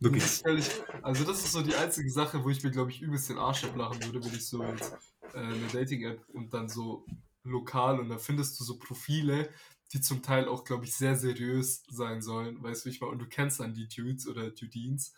Ist 0.00 0.42
völlig, 0.42 0.68
also 1.02 1.24
das 1.24 1.44
ist 1.44 1.52
so 1.52 1.62
die 1.62 1.74
einzige 1.74 2.10
Sache, 2.10 2.42
wo 2.42 2.50
ich 2.50 2.62
mir, 2.62 2.70
glaube 2.70 2.90
ich, 2.90 3.00
übelst 3.00 3.30
den 3.30 3.38
Arsch 3.38 3.64
ablachen 3.64 4.02
würde, 4.04 4.24
wenn 4.24 4.34
ich 4.34 4.46
so 4.46 4.62
jetzt 4.62 4.92
äh, 5.34 5.38
eine 5.38 5.66
Dating-App 5.68 6.28
und 6.28 6.54
dann 6.54 6.68
so 6.68 7.06
lokal 7.44 8.00
und 8.00 8.08
da 8.08 8.18
findest 8.18 8.58
du 8.60 8.64
so 8.64 8.78
Profile, 8.78 9.50
die 9.92 10.00
zum 10.00 10.22
Teil 10.22 10.48
auch, 10.48 10.64
glaube 10.64 10.84
ich, 10.84 10.94
sehr 10.94 11.16
seriös 11.16 11.82
sein 11.88 12.20
sollen, 12.20 12.62
weißt 12.62 12.84
du, 12.84 12.88
wie 12.88 12.94
ich 12.94 13.00
mal, 13.00 13.08
und 13.08 13.18
du 13.20 13.26
kennst 13.26 13.60
dann 13.60 13.74
die 13.74 13.88
Dudes 13.88 14.26
oder 14.26 14.50
Dudines 14.50 15.14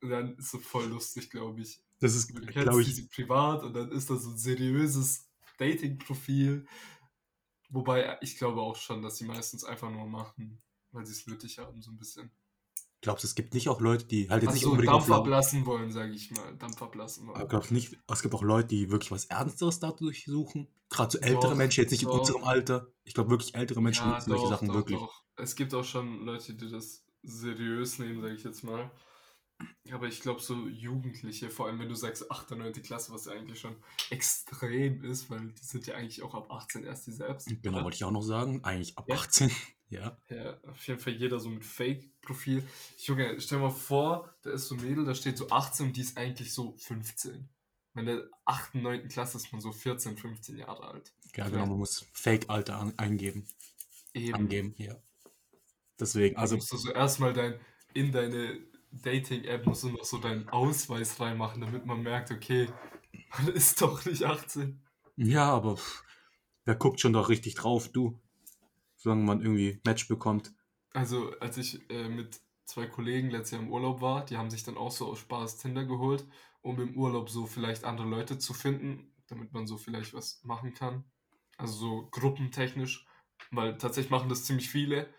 und 0.00 0.10
dann 0.10 0.36
ist 0.36 0.50
so 0.50 0.58
voll 0.58 0.86
lustig, 0.86 1.30
glaube 1.30 1.60
ich. 1.60 1.82
Das 2.00 2.14
ist, 2.14 2.30
Du 2.30 2.40
kennst 2.40 2.54
glaube 2.54 2.82
ich, 2.82 2.96
so 2.96 3.02
privat 3.14 3.62
und 3.62 3.74
dann 3.74 3.92
ist 3.92 4.08
da 4.08 4.16
so 4.16 4.30
ein 4.30 4.38
seriöses 4.38 5.28
Dating-Profil, 5.58 6.66
wobei 7.68 8.18
ich 8.22 8.38
glaube 8.38 8.62
auch 8.62 8.76
schon, 8.76 9.02
dass 9.02 9.18
sie 9.18 9.26
meistens 9.26 9.64
einfach 9.64 9.90
nur 9.90 10.06
machen, 10.06 10.58
weil 10.92 11.04
sie 11.04 11.12
es 11.12 11.26
nötig 11.26 11.58
haben, 11.58 11.82
so 11.82 11.90
ein 11.90 11.98
bisschen. 11.98 12.30
Glaubst 13.02 13.24
du, 13.24 13.28
es 13.28 13.34
gibt 13.34 13.54
nicht 13.54 13.68
auch 13.70 13.80
Leute, 13.80 14.04
die 14.04 14.28
halt 14.28 14.42
jetzt 14.42 14.52
nicht 14.52 14.62
Also 14.64 14.72
unbedingt 14.72 14.92
Dampf 14.94 15.10
ablassen 15.10 15.64
wollen, 15.64 15.90
sage 15.90 16.12
ich 16.12 16.30
mal. 16.32 16.54
Dampf 16.58 16.82
ablassen 16.82 17.28
Aber 17.28 17.38
wollen. 17.38 17.48
glaubst 17.48 17.70
du 17.70 17.74
nicht, 17.74 17.96
es 18.06 18.22
gibt 18.22 18.34
auch 18.34 18.42
Leute, 18.42 18.68
die 18.68 18.90
wirklich 18.90 19.10
was 19.10 19.24
Ernsteres 19.26 19.80
dadurch 19.80 20.24
suchen? 20.26 20.68
Gerade 20.90 21.12
so 21.12 21.18
ältere 21.18 21.50
Doch, 21.50 21.56
Menschen, 21.56 21.80
jetzt 21.82 21.92
nicht 21.92 22.02
in 22.02 22.08
doch. 22.08 22.18
unserem 22.18 22.44
Alter. 22.44 22.88
Ich 23.04 23.14
glaube 23.14 23.30
wirklich 23.30 23.54
ältere 23.54 23.80
Menschen 23.80 24.06
Ja, 24.06 24.12
nutzen 24.14 24.28
solche 24.30 24.44
doch, 24.44 24.50
Sachen 24.50 24.68
doch, 24.68 24.74
wirklich. 24.74 25.00
Es 25.36 25.56
gibt 25.56 25.72
auch 25.72 25.84
schon 25.84 26.24
Leute, 26.26 26.52
die 26.54 26.68
das 26.70 27.04
seriös 27.22 27.98
nehmen, 27.98 28.20
sage 28.20 28.34
ich 28.34 28.44
jetzt 28.44 28.64
mal. 28.64 28.90
Aber 29.92 30.06
ich 30.08 30.20
glaube, 30.20 30.40
so 30.40 30.66
Jugendliche, 30.68 31.50
vor 31.50 31.66
allem 31.66 31.78
wenn 31.78 31.88
du 31.88 31.94
sagst 31.94 32.30
8. 32.30 32.50
9. 32.52 32.72
Klasse, 32.82 33.12
was 33.12 33.26
ja 33.26 33.32
eigentlich 33.32 33.60
schon 33.60 33.76
extrem 34.10 35.04
ist, 35.04 35.30
weil 35.30 35.52
die 35.52 35.64
sind 35.64 35.86
ja 35.86 35.94
eigentlich 35.96 36.22
auch 36.22 36.34
ab 36.34 36.50
18 36.50 36.84
erst 36.84 37.06
die 37.06 37.12
selbst. 37.12 37.46
Genau, 37.62 37.76
oder? 37.76 37.84
wollte 37.84 37.96
ich 37.96 38.04
auch 38.04 38.10
noch 38.10 38.22
sagen. 38.22 38.64
Eigentlich 38.64 38.96
ab 38.98 39.04
Ja. 39.08 39.16
18. 39.16 39.50
Ja. 39.90 40.16
Ja, 40.28 40.56
auf 40.68 40.86
jeden 40.86 41.00
Fall 41.00 41.14
jeder 41.14 41.40
so 41.40 41.50
mit 41.50 41.64
Fake-Profil. 41.64 42.62
Junge, 42.98 43.40
stell 43.40 43.58
dir 43.58 43.64
mal 43.64 43.70
vor, 43.70 44.32
da 44.42 44.52
ist 44.52 44.68
so 44.68 44.76
ein 44.76 44.82
Mädel, 44.82 45.04
da 45.04 45.14
steht 45.14 45.36
so 45.36 45.50
18 45.50 45.86
und 45.86 45.96
die 45.96 46.00
ist 46.00 46.16
eigentlich 46.16 46.54
so 46.54 46.76
15. 46.78 47.48
Wenn 47.92 48.06
der 48.06 48.28
8., 48.44 48.76
9. 48.76 49.08
Klasse 49.08 49.36
ist 49.36 49.52
man 49.52 49.60
so 49.60 49.72
14, 49.72 50.16
15 50.16 50.58
Jahre 50.58 50.84
alt. 50.84 51.12
Ja, 51.34 51.48
genau, 51.48 51.66
man 51.66 51.78
muss 51.78 52.06
Fake-Alter 52.12 52.78
an, 52.78 52.94
eingeben. 52.96 53.46
Eben. 54.14 54.34
Angeben, 54.34 54.74
ja. 54.78 54.96
Deswegen, 55.98 56.36
Also 56.36 56.54
also, 56.54 56.56
musst 56.56 56.72
du 56.72 56.76
so 56.76 56.92
erstmal 56.92 57.32
dein, 57.32 57.60
in 57.92 58.12
deine 58.12 58.60
Dating-App 58.92 59.66
musst 59.66 59.82
du 59.82 59.90
noch 59.90 60.04
so 60.04 60.18
deinen 60.18 60.48
Ausweis 60.48 61.18
reinmachen, 61.18 61.60
damit 61.60 61.84
man 61.84 62.02
merkt, 62.02 62.30
okay, 62.30 62.68
man 63.36 63.48
ist 63.48 63.82
doch 63.82 64.04
nicht 64.04 64.24
18. 64.24 64.80
ja, 65.16 65.50
aber 65.50 65.76
pff, 65.76 66.04
wer 66.64 66.76
guckt 66.76 67.00
schon 67.00 67.12
doch 67.12 67.28
richtig 67.28 67.56
drauf, 67.56 67.88
du? 67.88 68.20
Solange 69.00 69.24
man 69.24 69.40
irgendwie 69.40 69.80
Match 69.84 70.08
bekommt. 70.08 70.52
Also, 70.92 71.30
als 71.40 71.56
ich 71.56 71.88
äh, 71.90 72.08
mit 72.08 72.40
zwei 72.64 72.86
Kollegen 72.86 73.30
letztes 73.30 73.52
Jahr 73.52 73.62
im 73.62 73.72
Urlaub 73.72 74.00
war, 74.00 74.24
die 74.24 74.36
haben 74.36 74.50
sich 74.50 74.64
dann 74.64 74.76
auch 74.76 74.90
so 74.90 75.06
aus 75.06 75.18
Spaß 75.20 75.58
Tinder 75.58 75.84
geholt, 75.84 76.26
um 76.62 76.80
im 76.80 76.96
Urlaub 76.96 77.30
so 77.30 77.46
vielleicht 77.46 77.84
andere 77.84 78.08
Leute 78.08 78.38
zu 78.38 78.54
finden, 78.54 79.14
damit 79.28 79.52
man 79.52 79.66
so 79.66 79.76
vielleicht 79.76 80.14
was 80.14 80.42
machen 80.44 80.74
kann. 80.74 81.04
Also 81.56 81.74
so 81.74 82.08
gruppentechnisch, 82.10 83.06
weil 83.50 83.78
tatsächlich 83.78 84.10
machen 84.10 84.28
das 84.28 84.44
ziemlich 84.44 84.68
viele. 84.70 85.12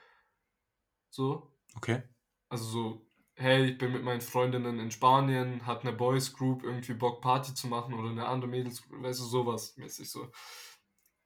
So, 1.09 1.51
Okay. 1.77 2.03
also 2.49 2.65
so, 2.65 3.07
hey, 3.35 3.71
ich 3.71 3.77
bin 3.77 3.93
mit 3.93 4.03
meinen 4.03 4.21
Freundinnen 4.21 4.79
in 4.79 4.91
Spanien, 4.91 5.65
hat 5.65 5.81
eine 5.83 5.93
Boys 5.93 6.33
Group 6.33 6.63
irgendwie 6.63 6.93
Bock 6.93 7.21
Party 7.21 7.53
zu 7.55 7.67
machen 7.67 7.93
oder 7.93 8.09
eine 8.09 8.27
andere 8.27 8.49
Mädels, 8.49 8.83
weißt 8.89 9.19
du, 9.21 9.25
sowas 9.25 9.77
mäßig 9.77 10.09
so. 10.09 10.31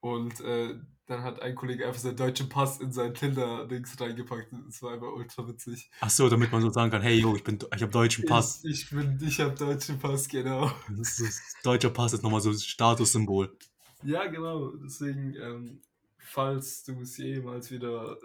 Und 0.05 0.39
äh, 0.41 0.75
dann 1.07 1.23
hat 1.23 1.41
ein 1.41 1.55
Kollege 1.55 1.87
einfach 1.87 1.99
seinen 1.99 2.15
deutschen 2.15 2.47
Pass 2.47 2.79
in 2.79 2.91
sein 2.91 3.15
Tinder-Dings 3.15 3.99
reingepackt. 3.99 4.53
Das 4.67 4.83
war 4.83 4.93
einfach 4.93 5.11
ultra 5.11 5.47
witzig. 5.47 5.89
Ach 5.99 6.11
so, 6.11 6.29
damit 6.29 6.51
man 6.51 6.61
so 6.61 6.69
sagen 6.69 6.91
kann, 6.91 7.01
hey, 7.01 7.19
yo, 7.19 7.35
ich, 7.35 7.43
bin, 7.43 7.57
ich 7.57 7.81
habe 7.81 7.91
deutschen 7.91 8.23
Pass. 8.23 8.63
Ich, 8.65 8.83
ich 8.83 8.89
bin, 8.91 9.19
ich 9.19 9.39
habe 9.39 9.55
deutschen 9.55 9.97
Pass, 9.97 10.27
genau. 10.27 10.71
Das 10.95 11.19
ist, 11.19 11.41
deutscher 11.63 11.89
Pass 11.89 12.13
ist 12.13 12.21
nochmal 12.21 12.39
so 12.39 12.51
ein 12.51 12.59
Statussymbol. 12.59 13.57
Ja, 14.03 14.27
genau. 14.27 14.73
Deswegen, 14.75 15.33
ähm, 15.41 15.81
falls 16.19 16.83
du 16.83 17.01
es 17.01 17.17
jemals 17.17 17.71
wieder 17.71 18.19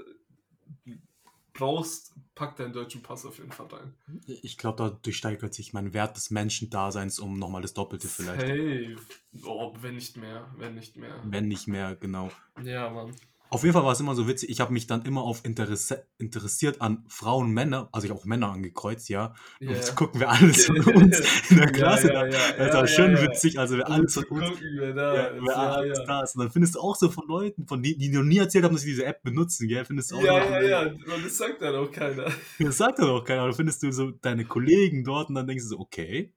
brauchst, 1.61 2.15
pack 2.35 2.57
deinen 2.57 2.73
deutschen 2.73 3.03
Pass 3.03 3.25
auf 3.25 3.39
jeden 3.39 3.53
Fall 3.53 3.67
rein. 3.67 3.95
Ich 4.27 4.59
glaube, 4.59 4.79
dadurch 4.79 5.17
steigert 5.17 5.55
sich 5.55 5.73
mein 5.73 5.95
Wert 5.95 6.17
des 6.17 6.31
Menschendaseins 6.31 7.21
um 7.21 7.39
nochmal 7.39 7.63
das 7.63 7.75
Doppelte 7.75 8.09
vielleicht. 8.09 8.41
Safe. 8.41 8.97
Oh, 9.45 9.73
wenn 9.81 9.95
nicht 9.95 10.17
mehr, 10.17 10.53
wenn 10.57 10.75
nicht 10.75 10.97
mehr. 10.97 11.23
Wenn 11.25 11.47
nicht 11.47 11.69
mehr, 11.69 11.95
genau. 11.95 12.31
Ja, 12.65 12.91
Mann. 12.91 13.15
Auf 13.51 13.63
jeden 13.63 13.73
Fall 13.73 13.83
war 13.85 13.93
es 13.93 14.01
immer 14.01 14.15
so 14.15 14.29
witzig. 14.29 14.49
Ich 14.51 14.61
habe 14.61 14.73
mich 14.73 14.87
dann 14.87 15.03
immer 15.03 15.23
auf 15.23 15.45
Interesse, 15.45 16.07
interessiert 16.19 16.81
an 16.81 17.05
Frauen, 17.09 17.51
Männer, 17.51 17.89
also 17.93 18.07
ich 18.07 18.13
auch 18.13 18.25
Männer 18.25 18.53
angekreuzt, 18.53 19.09
ja. 19.09 19.35
Um 19.61 19.69
Ja. 19.71 19.81
zu 19.81 19.95
gucken, 19.97 20.21
wer 20.21 20.31
alles 20.31 20.67
von 20.67 20.79
uns 20.95 21.51
in 21.51 21.57
der 21.59 21.73
Klasse 21.73 22.09
ja, 22.09 22.13
da. 22.13 22.27
ja, 22.27 22.31
Das 22.31 22.59
ja, 22.69 22.73
war 22.75 22.81
ja, 22.83 22.87
schon 22.87 23.13
ja. 23.17 23.23
witzig, 23.23 23.59
also 23.59 23.77
wer 23.77 23.87
Um 23.89 23.93
alles 23.95 24.15
von 24.15 24.25
uns 24.25 24.49
gucken, 24.51 24.69
wer 24.79 24.95
da 24.95 25.15
ja, 25.15 25.31
wer 25.35 25.43
Ja, 25.53 25.71
alles 25.73 25.99
ja. 25.99 26.05
da 26.07 26.23
ist. 26.23 26.37
Und 26.37 26.43
dann 26.45 26.51
findest 26.53 26.75
du 26.77 26.81
auch 26.81 26.95
so 26.97 27.11
von 27.11 27.27
Leuten, 27.27 27.67
von 27.67 27.83
die, 27.83 27.99
die 27.99 28.09
noch 28.11 28.23
nie 28.23 28.39
erzählt 28.39 28.65
haben, 28.65 28.73
dass 28.73 28.83
sie 28.83 28.91
diese 28.91 29.05
App 29.05 29.23
benutzen, 29.23 29.67
gell? 29.69 29.85
Findest 29.85 30.13
du 30.13 30.17
auch 30.17 30.23
Ja, 30.23 30.61
ja, 30.61 30.63
ja. 30.63 30.81
Und 30.93 31.25
das 31.25 31.37
sagt 31.37 31.61
dann 31.61 31.75
auch 31.75 31.91
keiner. 31.91 32.27
Das 32.61 32.77
sagt 32.79 33.01
dann 33.01 33.11
auch 33.11 33.25
keiner. 33.25 33.41
aber 33.41 33.49
Dann 33.51 33.57
findest 33.57 33.83
du 33.83 33.91
so 33.91 34.11
deine 34.13 34.45
Kollegen 34.45 35.03
dort 35.05 35.29
und 35.29 35.35
dann 35.35 35.47
denkst 35.49 35.65
du 35.65 35.69
so, 35.71 35.79
okay, 35.81 36.33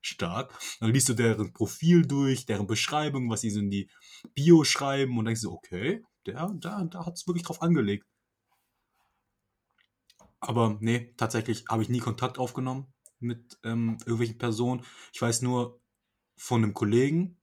stark. 0.00 0.58
Dann 0.80 0.92
liest 0.92 1.08
du 1.08 1.14
deren 1.14 1.52
Profil 1.52 2.06
durch, 2.06 2.46
deren 2.46 2.66
Beschreibung, 2.66 3.30
was 3.30 3.42
sie 3.42 3.50
so 3.50 3.60
in 3.60 3.70
die 3.70 3.88
Bio 4.34 4.64
schreiben 4.64 5.18
und 5.18 5.26
denkst 5.26 5.42
du, 5.42 5.52
okay, 5.52 6.02
der, 6.26 6.50
da, 6.60 6.84
da 6.84 7.06
hat 7.06 7.14
es 7.14 7.26
wirklich 7.26 7.44
drauf 7.44 7.62
angelegt. 7.62 8.06
Aber 10.40 10.78
nee, 10.80 11.12
tatsächlich 11.16 11.66
habe 11.68 11.82
ich 11.82 11.88
nie 11.88 12.00
Kontakt 12.00 12.38
aufgenommen 12.38 12.92
mit 13.18 13.58
ähm, 13.62 13.98
irgendwelchen 14.00 14.38
Personen. 14.38 14.84
Ich 15.12 15.20
weiß 15.20 15.42
nur 15.42 15.80
von 16.36 16.64
einem 16.64 16.72
Kollegen, 16.72 17.38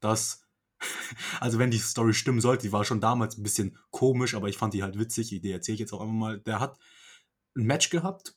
dass, 0.00 0.46
also 1.40 1.58
wenn 1.58 1.70
die 1.70 1.78
Story 1.78 2.12
stimmen 2.12 2.40
sollte, 2.40 2.66
die 2.66 2.72
war 2.72 2.84
schon 2.84 3.00
damals 3.00 3.38
ein 3.38 3.44
bisschen 3.44 3.78
komisch, 3.90 4.34
aber 4.34 4.48
ich 4.48 4.58
fand 4.58 4.74
die 4.74 4.82
halt 4.82 4.98
witzig, 4.98 5.28
die 5.28 5.50
erzähle 5.50 5.74
ich 5.74 5.80
jetzt 5.80 5.92
auch 5.92 6.00
einfach 6.00 6.12
mal. 6.12 6.40
Der 6.40 6.58
hat 6.58 6.78
ein 7.56 7.64
Match 7.64 7.90
gehabt 7.90 8.36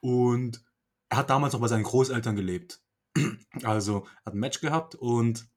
und 0.00 0.62
er 1.08 1.18
hat 1.18 1.30
damals 1.30 1.54
noch 1.54 1.60
bei 1.60 1.68
seinen 1.68 1.84
Großeltern 1.84 2.36
gelebt. 2.36 2.80
Also 3.62 4.06
hat 4.26 4.34
ein 4.34 4.38
Match 4.38 4.60
gehabt 4.60 4.96
und 4.96 5.48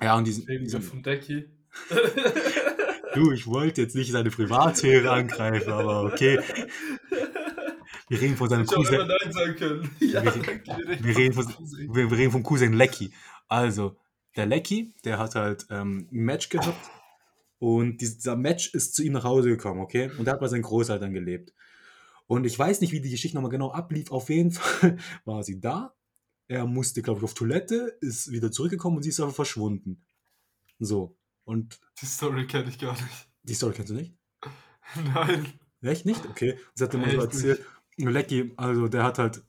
ja, 0.00 0.16
und 0.16 0.24
diesen, 0.24 0.46
wir 0.46 0.60
diesen 0.60 0.82
von 0.82 1.02
Decky. 1.02 1.50
du, 3.14 3.32
ich 3.32 3.46
wollte 3.46 3.82
jetzt 3.82 3.94
nicht 3.94 4.12
seine 4.12 4.30
Privatsphäre 4.30 5.10
angreifen, 5.10 5.72
aber 5.72 6.02
okay. 6.04 6.38
Wir 8.08 8.20
reden 8.20 8.36
von 8.36 8.48
seinem 8.48 8.64
Ich 8.64 8.70
auch 8.76 8.76
immer 8.88 8.98
Cousin, 8.98 9.08
Nein 9.08 9.32
sagen 9.32 9.56
können. 9.56 9.90
Ja, 10.00 10.22
Wir- 10.24 10.30
direkt 10.32 10.68
wir 11.04 11.16
reden 11.16 11.32
von, 11.34 11.46
Cousin. 11.46 11.94
wir, 11.94 12.10
wir 12.10 12.18
reden 12.18 12.32
vom 12.32 12.42
Cousin 12.42 12.72
Lecky. 12.74 13.12
Also, 13.48 13.96
der 14.36 14.46
Lecky, 14.46 14.92
der 15.04 15.18
hat 15.18 15.34
halt 15.34 15.66
ähm, 15.70 16.08
ein 16.12 16.18
Match 16.24 16.48
gehabt 16.48 16.90
und 17.58 18.00
dieser 18.00 18.36
Match 18.36 18.74
ist 18.74 18.94
zu 18.94 19.02
ihm 19.02 19.12
nach 19.12 19.24
Hause 19.24 19.48
gekommen, 19.48 19.80
okay? 19.80 20.10
Und 20.18 20.26
der 20.26 20.34
hat 20.34 20.40
bei 20.40 20.48
seinen 20.48 20.62
Großeltern 20.62 21.12
gelebt. 21.12 21.52
Und 22.26 22.44
ich 22.46 22.58
weiß 22.58 22.80
nicht, 22.80 22.92
wie 22.92 23.00
die 23.00 23.10
Geschichte 23.10 23.36
nochmal 23.36 23.50
genau 23.50 23.70
ablief. 23.70 24.10
Auf 24.10 24.28
jeden 24.30 24.50
Fall 24.50 24.96
war 25.24 25.42
sie 25.42 25.60
da. 25.60 25.94
Er 26.48 26.66
musste, 26.66 27.00
glaube 27.00 27.18
ich, 27.20 27.24
auf 27.24 27.34
Toilette, 27.34 27.96
ist 28.00 28.30
wieder 28.30 28.50
zurückgekommen 28.50 28.96
und 28.96 29.02
sie 29.02 29.08
ist 29.10 29.20
aber 29.20 29.32
verschwunden. 29.32 30.04
So. 30.78 31.16
Und 31.44 31.80
Die 32.00 32.06
Story 32.06 32.46
kenne 32.46 32.68
ich 32.70 32.78
gar 32.78 32.92
nicht. 32.92 33.28
die 33.42 33.54
Story 33.54 33.74
kennst 33.74 33.90
du 33.90 33.94
nicht? 33.94 34.14
Nein. 35.14 35.58
Echt 35.82 36.06
nicht? 36.06 36.24
Okay. 36.26 36.58
Das 36.74 36.88
hat 36.88 36.94
er 36.94 37.00
mir 37.00 37.10
so 37.10 37.16
Echt 37.18 37.34
erzählt. 37.34 37.66
Und 37.98 38.10
Lecky, 38.10 38.52
also 38.56 38.88
der 38.88 39.04
hat 39.04 39.18
halt 39.18 39.44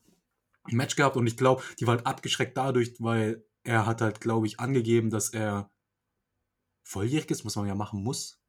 ein 0.64 0.76
Match 0.76 0.96
gehabt 0.96 1.16
und 1.16 1.26
ich 1.26 1.36
glaube, 1.36 1.62
die 1.80 1.86
war 1.86 1.96
halt 1.96 2.06
abgeschreckt 2.06 2.56
dadurch, 2.56 2.94
weil 2.98 3.44
er 3.64 3.86
hat 3.86 4.00
halt, 4.00 4.20
glaube 4.20 4.46
ich, 4.46 4.60
angegeben, 4.60 5.10
dass 5.10 5.30
er 5.30 5.70
volljährig 6.84 7.30
ist, 7.30 7.44
was 7.44 7.56
man 7.56 7.66
ja 7.66 7.74
machen 7.74 8.02
muss. 8.02 8.40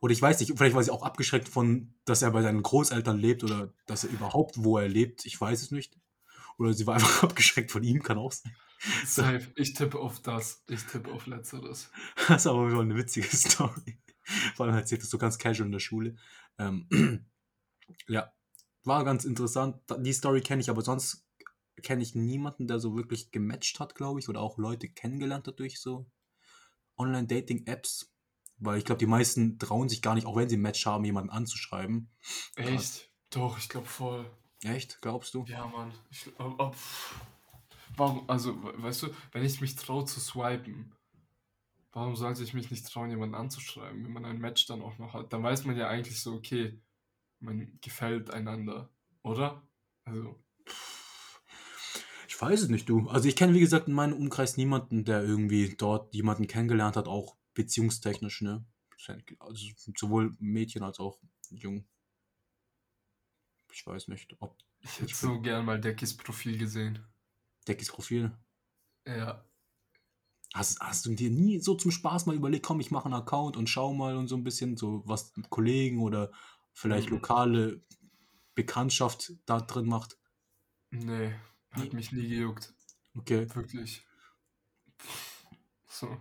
Oder 0.00 0.12
ich 0.12 0.22
weiß 0.22 0.38
nicht, 0.38 0.52
vielleicht 0.56 0.76
war 0.76 0.82
sie 0.84 0.92
auch 0.92 1.02
abgeschreckt 1.02 1.48
von, 1.48 1.94
dass 2.04 2.22
er 2.22 2.30
bei 2.30 2.42
seinen 2.42 2.62
Großeltern 2.62 3.18
lebt 3.18 3.42
oder 3.42 3.72
dass 3.86 4.04
er 4.04 4.10
überhaupt, 4.10 4.62
wo 4.62 4.78
er 4.78 4.88
lebt, 4.88 5.26
ich 5.26 5.40
weiß 5.40 5.62
es 5.62 5.70
nicht. 5.72 5.98
Oder 6.58 6.72
sie 6.72 6.86
war 6.86 6.94
einfach 6.94 7.24
abgeschreckt 7.24 7.70
von 7.70 7.82
ihm, 7.82 8.02
kann 8.02 8.18
auch 8.18 8.32
sein. 8.32 8.54
Safe. 9.06 9.52
Ich 9.54 9.74
tippe 9.74 9.98
auf 9.98 10.20
das. 10.20 10.64
Ich 10.68 10.82
tippe 10.84 11.10
auf 11.12 11.26
Letzteres. 11.26 11.90
Das 12.28 12.42
ist 12.42 12.46
aber 12.46 12.70
schon 12.70 12.90
eine 12.90 12.96
witzige 12.96 13.28
Story. 13.36 13.98
Vor 14.54 14.66
allem 14.66 14.74
erzählt 14.74 15.02
das 15.02 15.10
so 15.10 15.18
ganz 15.18 15.38
casual 15.38 15.66
in 15.66 15.72
der 15.72 15.78
Schule. 15.78 16.16
Ähm, 16.58 16.88
ja, 18.08 18.32
war 18.84 19.04
ganz 19.04 19.24
interessant. 19.24 19.80
Die 19.98 20.12
Story 20.12 20.40
kenne 20.40 20.62
ich, 20.62 20.70
aber 20.70 20.82
sonst 20.82 21.26
kenne 21.82 22.02
ich 22.02 22.14
niemanden, 22.14 22.66
der 22.66 22.78
so 22.78 22.96
wirklich 22.96 23.30
gematcht 23.30 23.80
hat, 23.80 23.94
glaube 23.94 24.20
ich, 24.20 24.28
oder 24.28 24.40
auch 24.40 24.58
Leute 24.58 24.88
kennengelernt 24.88 25.48
hat 25.48 25.58
durch 25.58 25.80
so 25.80 26.10
Online-Dating-Apps. 26.96 28.12
Weil 28.58 28.78
ich 28.78 28.84
glaube, 28.84 29.00
die 29.00 29.06
meisten 29.06 29.58
trauen 29.58 29.88
sich 29.88 30.02
gar 30.02 30.14
nicht, 30.14 30.26
auch 30.26 30.36
wenn 30.36 30.48
sie 30.48 30.56
ein 30.56 30.62
Match 30.62 30.86
haben, 30.86 31.04
jemanden 31.04 31.30
anzuschreiben. 31.30 32.10
Echt? 32.54 33.10
Doch, 33.30 33.58
ich 33.58 33.68
glaube 33.68 33.86
voll. 33.86 34.30
Echt? 34.64 35.00
Glaubst 35.00 35.34
du? 35.34 35.44
Ja, 35.46 35.66
Mann. 35.66 35.92
Ich, 36.10 36.26
oh, 36.38 36.54
oh, 36.58 36.70
pff. 36.70 37.20
warum, 37.96 38.28
also, 38.28 38.62
we- 38.62 38.82
weißt 38.82 39.02
du, 39.04 39.08
wenn 39.32 39.44
ich 39.44 39.60
mich 39.60 39.74
traue 39.76 40.04
zu 40.04 40.20
swipen, 40.20 40.92
warum 41.92 42.16
sollte 42.16 42.42
ich 42.42 42.54
mich 42.54 42.70
nicht 42.70 42.86
trauen, 42.86 43.10
jemanden 43.10 43.34
anzuschreiben, 43.34 44.04
wenn 44.04 44.12
man 44.12 44.24
ein 44.24 44.38
Match 44.40 44.66
dann 44.66 44.82
auch 44.82 44.98
noch 44.98 45.14
hat? 45.14 45.32
Dann 45.32 45.42
weiß 45.42 45.64
man 45.64 45.76
ja 45.76 45.88
eigentlich 45.88 46.20
so, 46.20 46.34
okay, 46.34 46.80
man 47.40 47.78
gefällt 47.80 48.30
einander, 48.30 48.88
oder? 49.22 49.62
Also, 50.04 50.42
Ich 52.28 52.40
weiß 52.40 52.62
es 52.62 52.68
nicht, 52.68 52.88
du. 52.88 53.08
Also 53.08 53.28
ich 53.28 53.36
kenne, 53.36 53.54
wie 53.54 53.60
gesagt, 53.60 53.88
in 53.88 53.94
meinem 53.94 54.14
Umkreis 54.14 54.56
niemanden, 54.56 55.04
der 55.04 55.22
irgendwie 55.22 55.74
dort 55.76 56.14
jemanden 56.14 56.46
kennengelernt 56.46 56.96
hat, 56.96 57.06
auch 57.06 57.36
beziehungstechnisch, 57.54 58.40
ne? 58.42 58.64
Also 59.40 59.66
sowohl 59.96 60.34
Mädchen 60.38 60.82
als 60.82 60.98
auch 60.98 61.18
Jung. 61.50 61.84
Ich 63.72 63.86
weiß 63.86 64.08
nicht, 64.08 64.34
ob 64.40 64.56
ich 64.80 65.00
hätte 65.00 65.14
so 65.14 65.40
gern 65.40 65.64
mal 65.64 65.80
Deckys 65.80 66.16
Profil 66.16 66.58
gesehen. 66.58 67.04
Deckys 67.66 67.88
Profil. 67.90 68.36
Ja. 69.06 69.44
Hast, 70.54 70.80
hast 70.80 71.06
du 71.06 71.14
dir 71.14 71.30
nie 71.30 71.60
so 71.60 71.74
zum 71.74 71.90
Spaß 71.90 72.26
mal 72.26 72.36
überlegt, 72.36 72.66
komm, 72.66 72.80
ich 72.80 72.90
mache 72.90 73.06
einen 73.06 73.14
Account 73.14 73.56
und 73.56 73.68
schau 73.70 73.94
mal 73.94 74.16
und 74.16 74.28
so 74.28 74.36
ein 74.36 74.44
bisschen 74.44 74.76
so 74.76 75.02
was 75.06 75.32
Kollegen 75.48 76.00
oder 76.00 76.30
vielleicht 76.72 77.08
Mhm. 77.08 77.16
lokale 77.16 77.82
Bekanntschaft 78.54 79.32
da 79.46 79.60
drin 79.60 79.86
macht? 79.86 80.18
Nee, 80.90 81.32
hat 81.70 81.84
Nee. 81.84 81.96
mich 81.96 82.12
nie 82.12 82.28
gejuckt. 82.28 82.74
Okay, 83.14 83.46
Wirklich. 83.54 84.04
So. 85.86 86.18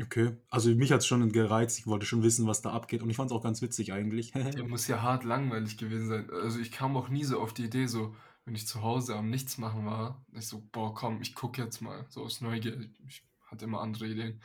Okay. 0.00 0.36
Also 0.50 0.74
mich 0.74 0.92
hat 0.92 1.00
es 1.00 1.06
schon 1.06 1.30
gereizt. 1.32 1.78
Ich 1.78 1.86
wollte 1.86 2.06
schon 2.06 2.22
wissen, 2.22 2.46
was 2.46 2.62
da 2.62 2.70
abgeht. 2.70 3.02
Und 3.02 3.10
ich 3.10 3.16
fand 3.16 3.30
es 3.30 3.36
auch 3.36 3.42
ganz 3.42 3.62
witzig 3.62 3.92
eigentlich. 3.92 4.32
Der 4.32 4.64
muss 4.64 4.86
ja 4.88 5.02
hart 5.02 5.24
langweilig 5.24 5.78
gewesen 5.78 6.08
sein. 6.08 6.30
Also 6.30 6.58
ich 6.58 6.72
kam 6.72 6.96
auch 6.96 7.08
nie 7.08 7.24
so 7.24 7.40
auf 7.40 7.54
die 7.54 7.64
Idee, 7.64 7.86
so, 7.86 8.14
wenn 8.44 8.54
ich 8.54 8.66
zu 8.66 8.82
Hause 8.82 9.16
am 9.16 9.30
Nichtsmachen 9.30 9.86
war, 9.86 10.24
ich 10.32 10.46
so, 10.46 10.62
boah, 10.72 10.94
komm, 10.94 11.20
ich 11.22 11.34
gucke 11.34 11.62
jetzt 11.62 11.80
mal. 11.80 12.06
So 12.08 12.22
aus 12.22 12.40
Neugier. 12.40 12.80
Ich 13.06 13.24
hatte 13.46 13.64
immer 13.64 13.80
andere 13.80 14.06
Ideen. 14.06 14.40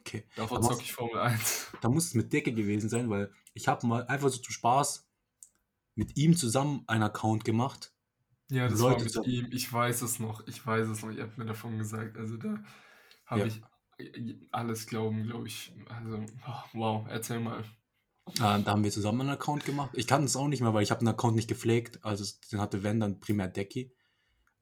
Okay. 0.00 0.24
Davor 0.36 0.62
zocke 0.62 0.82
ich 0.82 0.92
Formel 0.92 1.18
1. 1.18 1.72
Da 1.80 1.88
muss 1.88 2.06
es 2.06 2.14
mit 2.14 2.32
Decke 2.32 2.52
gewesen 2.52 2.88
sein, 2.88 3.10
weil 3.10 3.30
ich 3.52 3.68
habe 3.68 3.86
mal 3.86 4.06
einfach 4.06 4.28
so 4.30 4.38
zum 4.38 4.52
Spaß 4.52 5.06
mit 5.94 6.16
ihm 6.16 6.36
zusammen 6.36 6.84
einen 6.86 7.02
Account 7.02 7.44
gemacht. 7.44 7.92
Ja, 8.50 8.68
das 8.68 8.80
Leute 8.80 9.04
war 9.14 9.22
mit 9.22 9.28
ihm. 9.28 9.48
Ich 9.50 9.70
weiß 9.70 10.00
es 10.02 10.18
noch. 10.18 10.46
Ich 10.46 10.64
weiß 10.66 10.88
es 10.88 11.02
noch. 11.02 11.10
Ihr 11.10 11.24
habt 11.24 11.36
mir 11.36 11.44
davon 11.44 11.76
gesagt. 11.76 12.16
Also 12.16 12.36
da 12.36 12.62
habe 13.26 13.40
Ja. 13.42 13.46
ich 13.46 13.60
alles 14.52 14.86
glauben, 14.86 15.24
glaube 15.24 15.48
ich. 15.48 15.72
Also, 15.88 16.24
wow, 16.72 17.06
erzähl 17.08 17.40
mal. 17.40 17.64
Äh, 18.36 18.62
da 18.62 18.66
haben 18.66 18.84
wir 18.84 18.90
zusammen 18.90 19.22
einen 19.22 19.30
Account 19.30 19.64
gemacht. 19.64 19.90
Ich 19.94 20.06
kann 20.06 20.24
es 20.24 20.36
auch 20.36 20.48
nicht 20.48 20.60
mehr, 20.60 20.74
weil 20.74 20.82
ich 20.82 20.90
habe 20.90 21.00
den 21.00 21.08
Account 21.08 21.36
nicht 21.36 21.48
gepflegt. 21.48 22.04
Also 22.04 22.24
den 22.52 22.60
hatte 22.60 22.82
Wenn 22.82 23.00
dann 23.00 23.20
primär 23.20 23.48
Decky. 23.48 23.92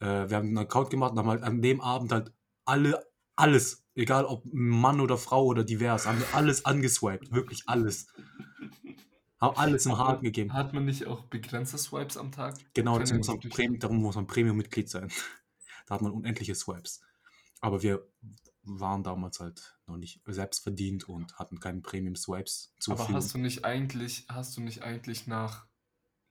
Äh, 0.00 0.28
wir 0.28 0.36
haben 0.36 0.48
einen 0.48 0.58
Account 0.58 0.90
gemacht 0.90 1.12
und 1.12 1.18
haben 1.18 1.28
halt 1.28 1.42
an 1.42 1.62
dem 1.62 1.80
Abend 1.80 2.12
halt 2.12 2.32
alle, 2.64 3.04
alles, 3.34 3.84
egal 3.94 4.24
ob 4.24 4.44
Mann 4.52 5.00
oder 5.00 5.18
Frau 5.18 5.44
oder 5.44 5.64
divers, 5.64 6.06
haben 6.06 6.18
wir 6.18 6.34
alles 6.34 6.64
angeswiped. 6.64 7.32
Wirklich 7.32 7.62
alles. 7.66 8.06
Haben 9.40 9.56
alles 9.58 9.84
im 9.84 9.98
Haken 9.98 10.24
gegeben. 10.24 10.52
Hat 10.52 10.72
man 10.72 10.86
nicht 10.86 11.06
auch 11.06 11.22
begrenzte 11.24 11.76
Swipes 11.76 12.16
am 12.16 12.32
Tag? 12.32 12.56
Genau, 12.72 12.98
deswegen 12.98 13.18
muss 13.18 13.28
man 13.28 13.40
Premium, 13.40 13.78
darum 13.78 13.98
muss 13.98 14.16
man 14.16 14.26
Premium-Mitglied 14.26 14.88
sein. 14.88 15.10
da 15.86 15.96
hat 15.96 16.02
man 16.02 16.12
unendliche 16.12 16.54
Swipes. 16.54 17.02
Aber 17.60 17.82
wir 17.82 18.06
waren 18.66 19.02
damals 19.02 19.40
halt 19.40 19.78
noch 19.86 19.96
nicht 19.96 20.20
selbst 20.26 20.62
verdient 20.62 21.08
und 21.08 21.38
hatten 21.38 21.60
keine 21.60 21.80
Premium-Swipes 21.80 22.74
zur 22.78 22.92
Aber 22.92 22.98
Verfügung. 22.98 23.22
hast 23.22 23.34
du 23.34 23.38
nicht 23.38 23.64
eigentlich, 23.64 24.26
hast 24.28 24.56
du 24.56 24.60
nicht 24.60 24.82
eigentlich 24.82 25.26
nach 25.26 25.66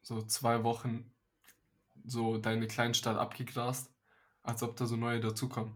so 0.02 0.22
zwei 0.22 0.64
Wochen 0.64 1.12
so 2.06 2.38
deine 2.38 2.68
Kleinstadt 2.68 3.18
abgegrast, 3.18 3.90
als 4.44 4.62
ob 4.64 4.76
da 4.76 4.86
so 4.86 4.96
neue 4.96 5.20
dazukommen? 5.20 5.74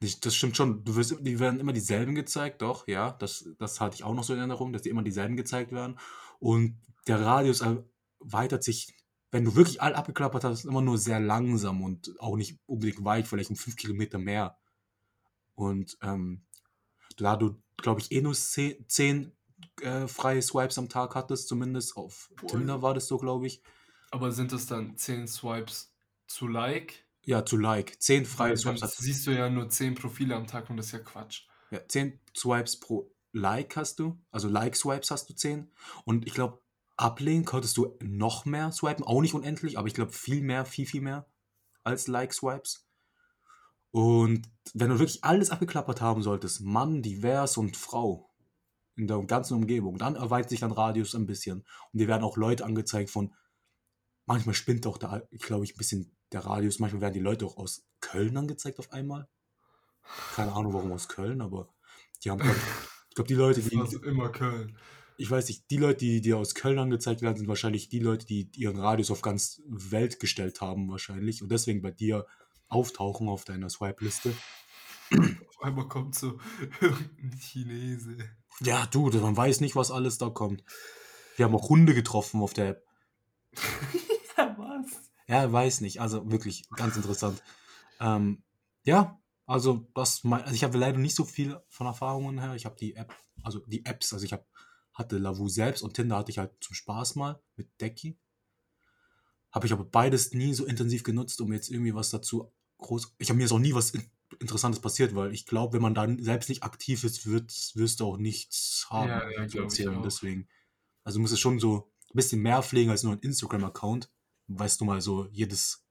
Das 0.00 0.34
stimmt 0.34 0.56
schon. 0.56 0.84
Du 0.84 0.96
wirst, 0.96 1.16
die 1.20 1.40
werden 1.40 1.60
immer 1.60 1.72
dieselben 1.72 2.14
gezeigt, 2.14 2.60
doch, 2.60 2.86
ja. 2.86 3.12
Das, 3.12 3.48
das 3.58 3.80
hatte 3.80 3.94
ich 3.94 4.04
auch 4.04 4.14
noch 4.14 4.24
so 4.24 4.32
in 4.34 4.38
Erinnerung, 4.38 4.72
dass 4.72 4.82
die 4.82 4.90
immer 4.90 5.02
dieselben 5.02 5.36
gezeigt 5.36 5.72
werden. 5.72 5.98
Und 6.38 6.78
der 7.06 7.20
Radius 7.20 7.62
erweitert 7.62 8.62
sich, 8.62 8.94
wenn 9.30 9.44
du 9.44 9.54
wirklich 9.54 9.80
all 9.80 9.94
abgeklappert 9.94 10.44
hast, 10.44 10.64
immer 10.64 10.82
nur 10.82 10.98
sehr 10.98 11.20
langsam 11.20 11.82
und 11.82 12.12
auch 12.18 12.36
nicht 12.36 12.58
unbedingt 12.66 13.04
weit, 13.04 13.28
vielleicht 13.28 13.50
um 13.50 13.56
fünf 13.56 13.76
Kilometer 13.76 14.18
mehr. 14.18 14.58
Und 15.60 15.98
ähm, 16.00 16.40
da 17.18 17.36
du, 17.36 17.62
glaube 17.76 18.00
ich, 18.00 18.10
eh 18.12 18.22
nur 18.22 18.32
zehn, 18.32 18.82
zehn 18.88 19.32
äh, 19.82 20.08
freie 20.08 20.40
Swipes 20.40 20.78
am 20.78 20.88
Tag 20.88 21.14
hattest, 21.14 21.48
zumindest 21.48 21.98
auf 21.98 22.30
Boah. 22.40 22.48
Tinder 22.48 22.80
war 22.80 22.94
das 22.94 23.08
so, 23.08 23.18
glaube 23.18 23.46
ich. 23.46 23.62
Aber 24.10 24.32
sind 24.32 24.52
das 24.52 24.66
dann 24.66 24.96
10 24.96 25.28
Swipes 25.28 25.94
zu 26.26 26.48
Like? 26.48 27.04
Ja, 27.26 27.44
zu 27.44 27.58
Like. 27.58 28.00
Zehn 28.00 28.24
freie 28.24 28.50
Weil 28.50 28.56
Swipes 28.56 28.80
dann 28.80 28.90
siehst 28.90 29.26
du 29.26 29.32
ja 29.32 29.50
nur 29.50 29.68
10 29.68 29.96
Profile 29.96 30.34
am 30.34 30.46
Tag 30.46 30.70
und 30.70 30.78
das 30.78 30.86
ist 30.86 30.92
ja 30.92 30.98
Quatsch. 31.00 31.42
Ja, 31.70 31.86
10 31.86 32.18
Swipes 32.34 32.80
pro 32.80 33.12
Like 33.32 33.76
hast 33.76 33.98
du. 33.98 34.18
Also 34.30 34.48
Like-Swipes 34.48 35.10
hast 35.10 35.28
du 35.28 35.34
10. 35.34 35.70
Und 36.04 36.26
ich 36.26 36.32
glaube, 36.32 36.62
ablehnen 36.96 37.44
konntest 37.44 37.76
du 37.76 37.98
noch 38.00 38.46
mehr 38.46 38.72
swipen. 38.72 39.04
Auch 39.04 39.20
nicht 39.20 39.34
unendlich, 39.34 39.78
aber 39.78 39.88
ich 39.88 39.94
glaube 39.94 40.12
viel 40.12 40.40
mehr, 40.40 40.64
viel, 40.64 40.86
viel 40.86 41.02
mehr 41.02 41.26
als 41.84 42.08
Like-Swipes. 42.08 42.89
Und 43.90 44.48
wenn 44.74 44.90
du 44.90 44.98
wirklich 44.98 45.24
alles 45.24 45.50
abgeklappert 45.50 46.00
haben 46.00 46.22
solltest, 46.22 46.60
Mann, 46.60 47.02
divers 47.02 47.56
und 47.56 47.76
Frau 47.76 48.30
in 48.96 49.06
der 49.06 49.18
ganzen 49.22 49.54
Umgebung, 49.54 49.98
dann 49.98 50.16
erweitert 50.16 50.50
sich 50.50 50.60
dein 50.60 50.72
Radius 50.72 51.14
ein 51.14 51.26
bisschen. 51.26 51.64
Und 51.92 52.00
dir 52.00 52.08
werden 52.08 52.22
auch 52.22 52.36
Leute 52.36 52.64
angezeigt 52.64 53.10
von, 53.10 53.34
manchmal 54.26 54.54
spinnt 54.54 54.86
auch 54.86 54.98
da, 54.98 55.22
glaube 55.38 55.64
ich, 55.64 55.74
ein 55.74 55.78
bisschen 55.78 56.16
der 56.32 56.44
Radius. 56.44 56.78
Manchmal 56.78 57.00
werden 57.00 57.14
die 57.14 57.20
Leute 57.20 57.46
auch 57.46 57.56
aus 57.56 57.84
Köln 58.00 58.36
angezeigt 58.36 58.78
auf 58.78 58.92
einmal. 58.92 59.28
Keine 60.34 60.52
Ahnung, 60.52 60.72
warum 60.72 60.92
aus 60.92 61.08
Köln, 61.08 61.40
aber 61.40 61.68
die 62.24 62.30
haben, 62.30 62.40
ich 63.08 63.14
glaube, 63.14 63.28
die 63.28 63.34
Leute, 63.34 63.60
die, 63.60 63.76
Das 63.76 63.92
ist 63.92 64.04
immer 64.04 64.30
Köln. 64.30 64.76
ich 65.16 65.30
weiß 65.30 65.48
nicht, 65.48 65.70
die 65.70 65.76
Leute, 65.76 65.98
die, 65.98 66.20
die 66.20 66.34
aus 66.34 66.54
Köln 66.54 66.78
angezeigt 66.78 67.22
werden, 67.22 67.36
sind 67.36 67.48
wahrscheinlich 67.48 67.88
die 67.88 67.98
Leute, 67.98 68.26
die 68.26 68.50
ihren 68.56 68.78
Radius 68.78 69.10
auf 69.10 69.22
ganz 69.22 69.62
Welt 69.66 70.20
gestellt 70.20 70.60
haben, 70.60 70.88
wahrscheinlich. 70.90 71.42
Und 71.42 71.50
deswegen 71.50 71.82
bei 71.82 71.90
dir 71.90 72.26
auftauchen 72.70 73.28
auf 73.28 73.44
deiner 73.44 73.68
Swipe-Liste. 73.68 74.34
Auf 75.12 75.62
einmal 75.62 75.88
kommt 75.88 76.14
so 76.14 76.38
irgendein 76.80 77.38
Chinese. 77.38 78.16
Ja, 78.60 78.86
du, 78.86 79.10
man 79.10 79.36
weiß 79.36 79.60
nicht, 79.60 79.76
was 79.76 79.90
alles 79.90 80.18
da 80.18 80.30
kommt. 80.30 80.64
Wir 81.36 81.44
haben 81.46 81.54
auch 81.54 81.68
Hunde 81.68 81.94
getroffen 81.94 82.40
auf 82.42 82.52
der 82.52 82.68
App. 82.70 82.86
ja, 84.36 84.56
was? 84.58 85.10
Ja, 85.26 85.52
weiß 85.52 85.80
nicht. 85.80 86.00
Also 86.00 86.30
wirklich 86.30 86.68
ganz 86.70 86.96
interessant. 86.96 87.42
Ähm, 88.00 88.42
ja, 88.82 89.20
also 89.46 89.88
das, 89.94 90.24
mein, 90.24 90.42
also 90.42 90.54
ich 90.54 90.64
habe 90.64 90.78
leider 90.78 90.98
nicht 90.98 91.16
so 91.16 91.24
viel 91.24 91.60
von 91.68 91.86
Erfahrungen 91.86 92.38
her. 92.38 92.54
Ich 92.54 92.66
habe 92.66 92.76
die 92.76 92.94
App, 92.94 93.14
also 93.42 93.60
die 93.66 93.84
Apps, 93.84 94.12
also 94.12 94.24
ich 94.24 94.32
habe 94.32 94.44
hatte 94.92 95.18
Lavu 95.18 95.48
selbst 95.48 95.82
und 95.82 95.94
Tinder 95.94 96.16
hatte 96.16 96.30
ich 96.30 96.38
halt 96.38 96.52
zum 96.60 96.74
Spaß 96.74 97.16
mal 97.16 97.42
mit 97.56 97.68
Decky. 97.80 98.18
Habe 99.50 99.66
ich 99.66 99.72
aber 99.72 99.84
beides 99.84 100.32
nie 100.32 100.54
so 100.54 100.66
intensiv 100.66 101.02
genutzt, 101.02 101.40
um 101.40 101.52
jetzt 101.52 101.70
irgendwie 101.70 101.94
was 101.94 102.10
dazu 102.10 102.52
groß. 102.80 103.14
Ich 103.18 103.28
habe 103.28 103.36
mir 103.36 103.44
jetzt 103.44 103.52
auch 103.52 103.58
nie 103.58 103.74
was 103.74 103.90
in, 103.90 104.02
Interessantes 104.38 104.80
passiert, 104.80 105.14
weil 105.14 105.34
ich 105.34 105.44
glaube, 105.44 105.74
wenn 105.74 105.82
man 105.82 105.94
dann 105.94 106.22
selbst 106.22 106.48
nicht 106.48 106.62
aktiv 106.62 107.04
ist, 107.04 107.26
wird, 107.26 107.52
wirst 107.74 108.00
du 108.00 108.06
auch 108.06 108.16
nichts 108.16 108.86
haben 108.88 109.08
Ja, 109.08 109.30
ja, 109.30 109.48
zu 109.48 109.58
erzählen. 109.58 110.02
Deswegen, 110.02 110.48
also 111.04 111.18
du 111.18 111.22
musst 111.22 111.32
es 111.32 111.40
schon 111.40 111.58
so 111.58 111.90
ein 112.10 112.16
bisschen 112.16 112.40
mehr 112.40 112.62
pflegen 112.62 112.90
als 112.90 113.02
nur 113.02 113.12
ein 113.12 113.20
Instagram-Account. 113.20 114.10
Weißt 114.46 114.80
du 114.80 114.84
mal 114.84 115.00
so 115.00 115.26
jedes, 115.30 115.84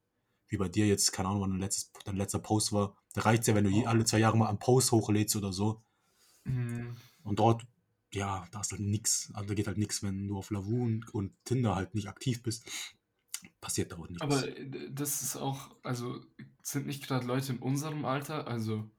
wie 0.47 0.57
bei 0.57 0.69
dir 0.69 0.87
jetzt, 0.87 1.11
keine 1.11 1.29
Ahnung, 1.29 1.41
wann 1.41 1.51
dein, 1.51 1.59
letztes, 1.59 1.91
dein 2.05 2.15
letzter 2.15 2.39
Post 2.39 2.71
war. 2.71 2.97
Da 3.13 3.21
reicht 3.21 3.45
ja, 3.47 3.55
wenn 3.55 3.65
du 3.65 3.69
je, 3.69 3.85
alle 3.85 4.05
zwei 4.05 4.19
Jahre 4.19 4.37
mal 4.37 4.47
einen 4.47 4.59
Post 4.59 4.91
hochlädst 4.91 5.35
oder 5.35 5.53
so. 5.53 5.83
Mhm. 6.45 6.95
Und 7.23 7.39
dort, 7.39 7.65
ja, 8.13 8.47
da 8.51 8.61
ist 8.61 8.71
halt 8.71 8.81
nichts. 8.81 9.29
Also 9.33 9.49
da 9.49 9.53
geht 9.53 9.67
halt 9.67 9.77
nichts, 9.77 10.01
wenn 10.01 10.27
du 10.27 10.37
auf 10.37 10.49
Lavu 10.49 10.83
und, 10.83 11.13
und 11.13 11.33
Tinder 11.45 11.75
halt 11.75 11.93
nicht 11.93 12.07
aktiv 12.07 12.41
bist. 12.41 12.65
Passiert 13.61 13.91
da 13.91 13.97
auch 13.97 14.07
nichts. 14.07 14.21
Aber 14.21 14.43
das 14.89 15.21
ist 15.21 15.35
auch, 15.35 15.75
also 15.83 16.19
sind 16.61 16.87
nicht 16.87 17.05
gerade 17.05 17.25
Leute 17.25 17.53
in 17.53 17.59
unserem 17.59 18.05
Alter, 18.05 18.47
also 18.47 18.89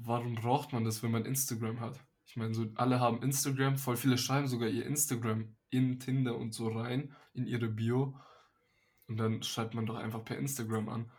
warum 0.00 0.34
braucht 0.34 0.72
man 0.72 0.84
das, 0.84 1.02
wenn 1.02 1.10
man 1.10 1.24
Instagram 1.24 1.80
hat? 1.80 1.98
Ich 2.26 2.36
meine, 2.36 2.54
so 2.54 2.66
alle 2.76 3.00
haben 3.00 3.22
Instagram, 3.22 3.76
voll 3.76 3.96
viele 3.96 4.16
schreiben 4.16 4.48
sogar 4.48 4.68
ihr 4.68 4.86
Instagram 4.86 5.54
in 5.70 5.98
Tinder 5.98 6.36
und 6.36 6.54
so 6.54 6.68
rein, 6.68 7.14
in 7.34 7.46
ihre 7.46 7.68
Bio. 7.68 8.18
Und 9.08 9.16
dann 9.18 9.42
schreibt 9.42 9.74
man 9.74 9.86
doch 9.86 9.96
einfach 9.96 10.24
per 10.24 10.38
Instagram 10.38 10.88
an. 10.88 11.10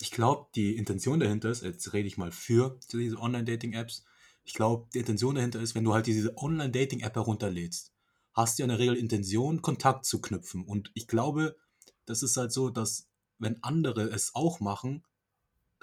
Ich 0.00 0.10
glaube, 0.10 0.48
die 0.54 0.76
Intention 0.76 1.20
dahinter 1.20 1.50
ist, 1.50 1.62
jetzt 1.62 1.92
rede 1.92 2.08
ich 2.08 2.18
mal 2.18 2.32
für 2.32 2.78
diese 2.92 3.18
Online-Dating-Apps. 3.18 4.04
Ich 4.44 4.54
glaube, 4.54 4.88
die 4.92 4.98
Intention 4.98 5.34
dahinter 5.34 5.60
ist, 5.60 5.74
wenn 5.74 5.84
du 5.84 5.94
halt 5.94 6.06
diese 6.06 6.36
Online-Dating-App 6.36 7.14
herunterlädst, 7.14 7.92
hast 8.36 8.58
du 8.58 8.62
ja 8.62 8.64
in 8.64 8.68
der 8.68 8.78
Regel 8.78 8.96
Intention, 8.96 9.62
Kontakt 9.62 10.04
zu 10.04 10.20
knüpfen. 10.20 10.62
Und 10.62 10.90
ich 10.94 11.08
glaube, 11.08 11.56
das 12.04 12.22
ist 12.22 12.36
halt 12.36 12.52
so, 12.52 12.68
dass 12.68 13.08
wenn 13.38 13.62
andere 13.62 14.02
es 14.02 14.34
auch 14.34 14.60
machen, 14.60 15.04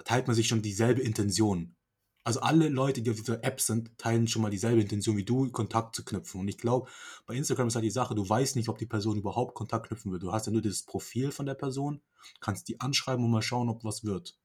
teilt 0.04 0.26
man 0.26 0.36
sich 0.36 0.48
schon 0.48 0.62
dieselbe 0.62 1.02
Intention. 1.02 1.74
Also 2.22 2.40
alle 2.40 2.68
Leute, 2.70 3.02
die 3.02 3.10
auf 3.10 3.18
dieser 3.18 3.44
App 3.44 3.60
sind, 3.60 3.98
teilen 3.98 4.28
schon 4.28 4.40
mal 4.40 4.50
dieselbe 4.50 4.80
Intention 4.80 5.16
wie 5.16 5.24
du, 5.24 5.50
Kontakt 5.50 5.94
zu 5.94 6.04
knüpfen. 6.04 6.40
Und 6.40 6.48
ich 6.48 6.56
glaube, 6.56 6.88
bei 7.26 7.34
Instagram 7.34 7.68
ist 7.68 7.74
halt 7.74 7.84
die 7.84 7.90
Sache, 7.90 8.14
du 8.14 8.26
weißt 8.26 8.56
nicht, 8.56 8.70
ob 8.70 8.78
die 8.78 8.86
Person 8.86 9.18
überhaupt 9.18 9.54
Kontakt 9.54 9.88
knüpfen 9.88 10.10
will. 10.10 10.20
Du 10.20 10.32
hast 10.32 10.46
ja 10.46 10.52
nur 10.52 10.62
dieses 10.62 10.84
Profil 10.84 11.32
von 11.32 11.44
der 11.44 11.54
Person, 11.54 12.00
kannst 12.40 12.68
die 12.68 12.80
anschreiben 12.80 13.24
und 13.24 13.30
mal 13.30 13.42
schauen, 13.42 13.68
ob 13.68 13.84
was 13.84 14.04
wird. 14.04 14.38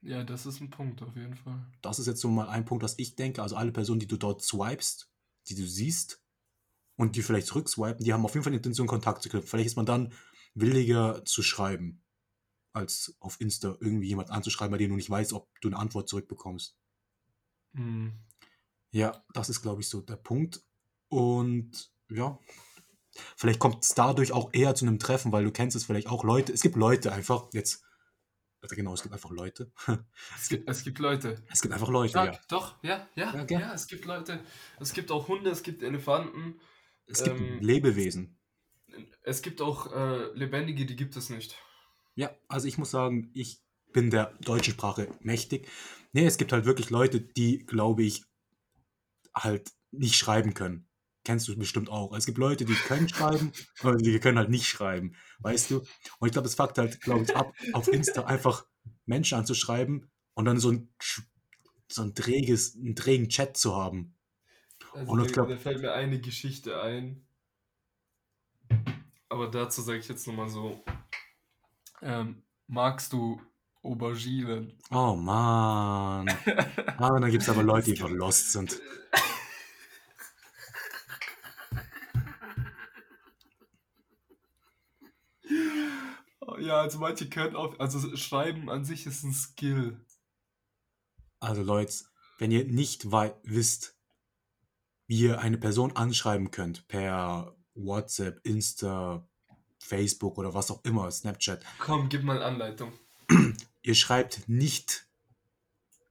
Ja, 0.00 0.24
das 0.24 0.44
ist 0.44 0.60
ein 0.60 0.70
Punkt 0.70 1.02
auf 1.02 1.14
jeden 1.14 1.36
Fall. 1.36 1.64
Das 1.82 1.98
ist 1.98 2.06
jetzt 2.06 2.20
so 2.20 2.28
mal 2.28 2.48
ein 2.48 2.64
Punkt, 2.64 2.82
was 2.82 2.98
ich 2.98 3.14
denke. 3.14 3.42
Also 3.42 3.54
alle 3.54 3.72
Personen, 3.72 4.00
die 4.00 4.08
du 4.08 4.16
dort 4.16 4.42
swipest, 4.42 5.08
die 5.48 5.54
du 5.54 5.66
siehst 5.66 6.23
und 6.96 7.16
die 7.16 7.22
vielleicht 7.22 7.46
zurückswipen, 7.48 8.04
die 8.04 8.12
haben 8.12 8.24
auf 8.24 8.34
jeden 8.34 8.44
Fall 8.44 8.52
die 8.52 8.58
Intention, 8.58 8.86
Kontakt 8.86 9.22
zu 9.22 9.28
knüpfen. 9.28 9.48
Vielleicht 9.48 9.66
ist 9.66 9.76
man 9.76 9.86
dann 9.86 10.12
williger 10.54 11.24
zu 11.24 11.42
schreiben, 11.42 12.02
als 12.72 13.16
auf 13.20 13.40
Insta 13.40 13.76
irgendwie 13.80 14.08
jemand 14.08 14.30
anzuschreiben, 14.30 14.72
bei 14.72 14.78
dem 14.78 14.90
du 14.90 14.96
nicht 14.96 15.10
weißt, 15.10 15.32
ob 15.32 15.48
du 15.60 15.68
eine 15.68 15.78
Antwort 15.78 16.08
zurückbekommst. 16.08 16.76
Mhm. 17.72 18.12
Ja, 18.92 19.24
das 19.32 19.48
ist, 19.48 19.62
glaube 19.62 19.80
ich, 19.80 19.88
so 19.88 20.00
der 20.00 20.16
Punkt. 20.16 20.62
Und 21.08 21.92
ja, 22.08 22.38
vielleicht 23.36 23.58
kommt 23.58 23.82
es 23.84 23.94
dadurch 23.94 24.32
auch 24.32 24.50
eher 24.52 24.74
zu 24.74 24.86
einem 24.86 24.98
Treffen, 24.98 25.32
weil 25.32 25.44
du 25.44 25.50
kennst 25.50 25.76
es 25.76 25.84
vielleicht 25.84 26.08
auch 26.08 26.24
Leute. 26.24 26.52
Es 26.52 26.62
gibt 26.62 26.76
Leute 26.76 27.12
einfach, 27.12 27.48
jetzt, 27.52 27.84
also 28.60 28.76
genau, 28.76 28.94
es 28.94 29.02
gibt 29.02 29.12
einfach 29.12 29.30
Leute. 29.30 29.72
Es 30.36 30.48
gibt, 30.48 30.68
es 30.68 30.82
gibt 30.84 30.98
Leute. 30.98 31.42
Es 31.50 31.60
gibt 31.60 31.74
einfach 31.74 31.88
Leute, 31.88 32.14
Ja, 32.14 32.24
ja. 32.26 32.40
doch, 32.48 32.76
ja, 32.82 33.08
ja, 33.14 33.34
Ja, 33.34 33.58
ja, 33.58 33.74
es 33.74 33.86
gibt 33.86 34.04
Leute. 34.04 34.40
Es 34.78 34.92
gibt 34.92 35.10
auch 35.10 35.28
Hunde, 35.28 35.50
es 35.50 35.62
gibt 35.62 35.82
Elefanten. 35.82 36.60
Es 37.06 37.22
gibt 37.22 37.40
Ähm, 37.40 37.60
Lebewesen. 37.60 38.38
Es 39.22 39.42
gibt 39.42 39.60
auch 39.60 39.92
äh, 39.92 40.32
Lebendige, 40.34 40.86
die 40.86 40.96
gibt 40.96 41.16
es 41.16 41.30
nicht. 41.30 41.56
Ja, 42.14 42.30
also 42.48 42.68
ich 42.68 42.78
muss 42.78 42.90
sagen, 42.90 43.30
ich 43.34 43.60
bin 43.92 44.10
der 44.10 44.34
deutschen 44.40 44.74
Sprache 44.74 45.08
mächtig. 45.20 45.68
Nee, 46.12 46.26
es 46.26 46.36
gibt 46.36 46.52
halt 46.52 46.64
wirklich 46.64 46.90
Leute, 46.90 47.20
die, 47.20 47.58
glaube 47.66 48.02
ich, 48.04 48.24
halt 49.34 49.70
nicht 49.90 50.16
schreiben 50.16 50.54
können. 50.54 50.88
Kennst 51.24 51.48
du 51.48 51.56
bestimmt 51.56 51.88
auch. 51.88 52.14
Es 52.14 52.26
gibt 52.26 52.38
Leute, 52.38 52.66
die 52.66 52.74
können 52.74 53.08
schreiben, 53.08 53.52
aber 53.80 53.96
die 53.96 54.18
können 54.20 54.38
halt 54.38 54.50
nicht 54.50 54.66
schreiben. 54.66 55.16
Weißt 55.38 55.70
du? 55.70 55.78
Und 56.18 56.28
ich 56.28 56.32
glaube, 56.32 56.46
es 56.46 56.54
fuckt 56.54 56.78
halt, 56.78 57.00
glaube 57.00 57.24
ich, 57.24 57.34
ab, 57.34 57.54
auf 57.72 57.88
Insta 57.88 58.24
einfach 58.24 58.66
Menschen 59.06 59.38
anzuschreiben 59.38 60.10
und 60.34 60.44
dann 60.44 60.58
so 60.58 60.70
ein, 60.70 60.94
so 61.88 62.02
ein 62.02 62.14
träges, 62.14 62.76
einen 62.76 62.94
trägen 62.94 63.28
Chat 63.28 63.56
zu 63.56 63.74
haben. 63.74 64.14
Also 64.94 65.12
Und 65.12 65.20
ich 65.22 65.26
da, 65.28 65.32
glaub- 65.32 65.48
da 65.48 65.56
fällt 65.56 65.80
mir 65.82 65.92
eine 65.92 66.20
Geschichte 66.20 66.80
ein. 66.80 67.26
Aber 69.28 69.48
dazu 69.50 69.82
sage 69.82 69.98
ich 69.98 70.08
jetzt 70.08 70.26
nochmal 70.26 70.48
so. 70.48 70.82
Ähm, 72.00 72.42
magst 72.68 73.12
du 73.12 73.40
Auberginen? 73.82 74.72
Oh 74.90 75.14
Mann. 75.16 76.28
Ah, 76.96 77.08
und 77.08 77.22
dann 77.22 77.30
gibt 77.30 77.42
es 77.42 77.48
aber 77.48 77.64
Leute, 77.64 77.86
die 77.92 78.00
einfach 78.00 78.08
lost 78.08 78.52
sind. 78.52 78.80
Ja, 86.60 86.80
also 86.80 86.98
manche 86.98 87.28
können 87.28 87.56
auch, 87.56 87.78
also 87.78 88.16
Schreiben 88.16 88.70
an 88.70 88.84
sich 88.84 89.06
ist 89.06 89.22
ein 89.24 89.32
Skill. 89.32 90.00
Also 91.40 91.62
Leute, 91.62 91.92
wenn 92.38 92.50
ihr 92.50 92.64
nicht 92.64 93.10
wisst, 93.10 93.96
ihr 95.06 95.40
eine 95.40 95.58
Person 95.58 95.94
anschreiben 95.96 96.50
könnt 96.50 96.86
per 96.88 97.54
WhatsApp, 97.74 98.40
Insta, 98.46 99.26
Facebook 99.78 100.38
oder 100.38 100.54
was 100.54 100.70
auch 100.70 100.82
immer, 100.84 101.10
Snapchat, 101.10 101.64
Komm, 101.78 102.08
gib 102.08 102.22
mal 102.22 102.42
Anleitung. 102.42 102.92
ihr 103.82 103.94
schreibt 103.94 104.48
nicht 104.48 105.06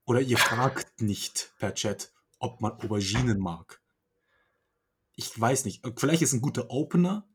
oder 0.06 0.22
ihr 0.22 0.38
fragt 0.38 1.02
nicht 1.02 1.54
per 1.58 1.74
Chat, 1.74 2.12
ob 2.40 2.62
man 2.62 2.74
Auberginen 2.74 3.40
mag. 3.40 3.82
Ich 5.16 5.40
weiß 5.40 5.66
nicht. 5.66 5.84
Vielleicht 5.98 6.22
ist 6.24 6.34
ein 6.34 6.42
guter 6.42 6.70
Opener. 6.70 7.28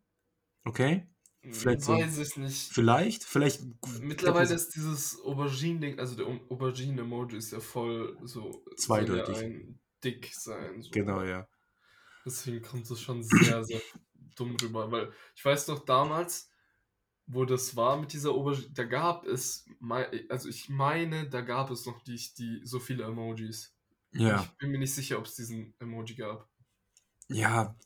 Okay? 0.65 1.07
Vielleicht 1.41 1.83
so- 1.83 1.93
Weiß 1.93 2.19
ich 2.19 2.37
nicht. 2.37 2.73
Vielleicht, 2.73 3.25
vielleicht. 3.25 3.63
Mittlerweile 4.01 4.53
ist 4.55 4.75
dieses 4.75 5.21
Aubergine-Ding, 5.23 5.99
also 5.99 6.17
der 6.17 6.27
Aubergine-Emoji 6.27 7.39
ist 7.39 7.53
ja 7.53 7.61
voll 7.61 8.19
so. 8.25 8.65
Zweideutig. 8.77 9.37
Ein 9.39 9.79
dick 10.05 10.31
sein. 10.33 10.83
So. 10.83 10.91
Genau, 10.91 11.23
ja. 11.23 11.47
Deswegen 12.25 12.63
kommt 12.63 12.91
es 12.91 13.01
schon 13.01 13.23
sehr, 13.23 13.65
sehr 13.65 13.81
dumm 14.37 14.57
rüber. 14.61 14.91
Weil 14.91 15.13
ich 15.35 15.45
weiß 15.45 15.69
noch 15.69 15.85
damals, 15.85 16.51
wo 17.27 17.45
das 17.45 17.77
war 17.77 17.99
mit 18.01 18.13
dieser 18.13 18.31
Aubergine, 18.31 18.71
da 18.73 18.85
gab 18.85 19.27
es, 19.27 19.67
also 20.29 20.49
ich 20.49 20.69
meine, 20.69 21.29
da 21.29 21.41
gab 21.43 21.71
es 21.71 21.85
noch 21.87 22.03
die, 22.03 22.21
die 22.39 22.61
so 22.65 22.81
viele 22.81 23.05
Emojis. 23.05 23.75
Ja. 24.13 24.43
Ich 24.43 24.59
bin 24.59 24.71
mir 24.71 24.79
nicht 24.79 24.95
sicher, 24.95 25.19
ob 25.19 25.27
es 25.27 25.35
diesen 25.35 25.75
Emoji 25.79 26.15
gab. 26.15 26.49
Ja, 27.29 27.77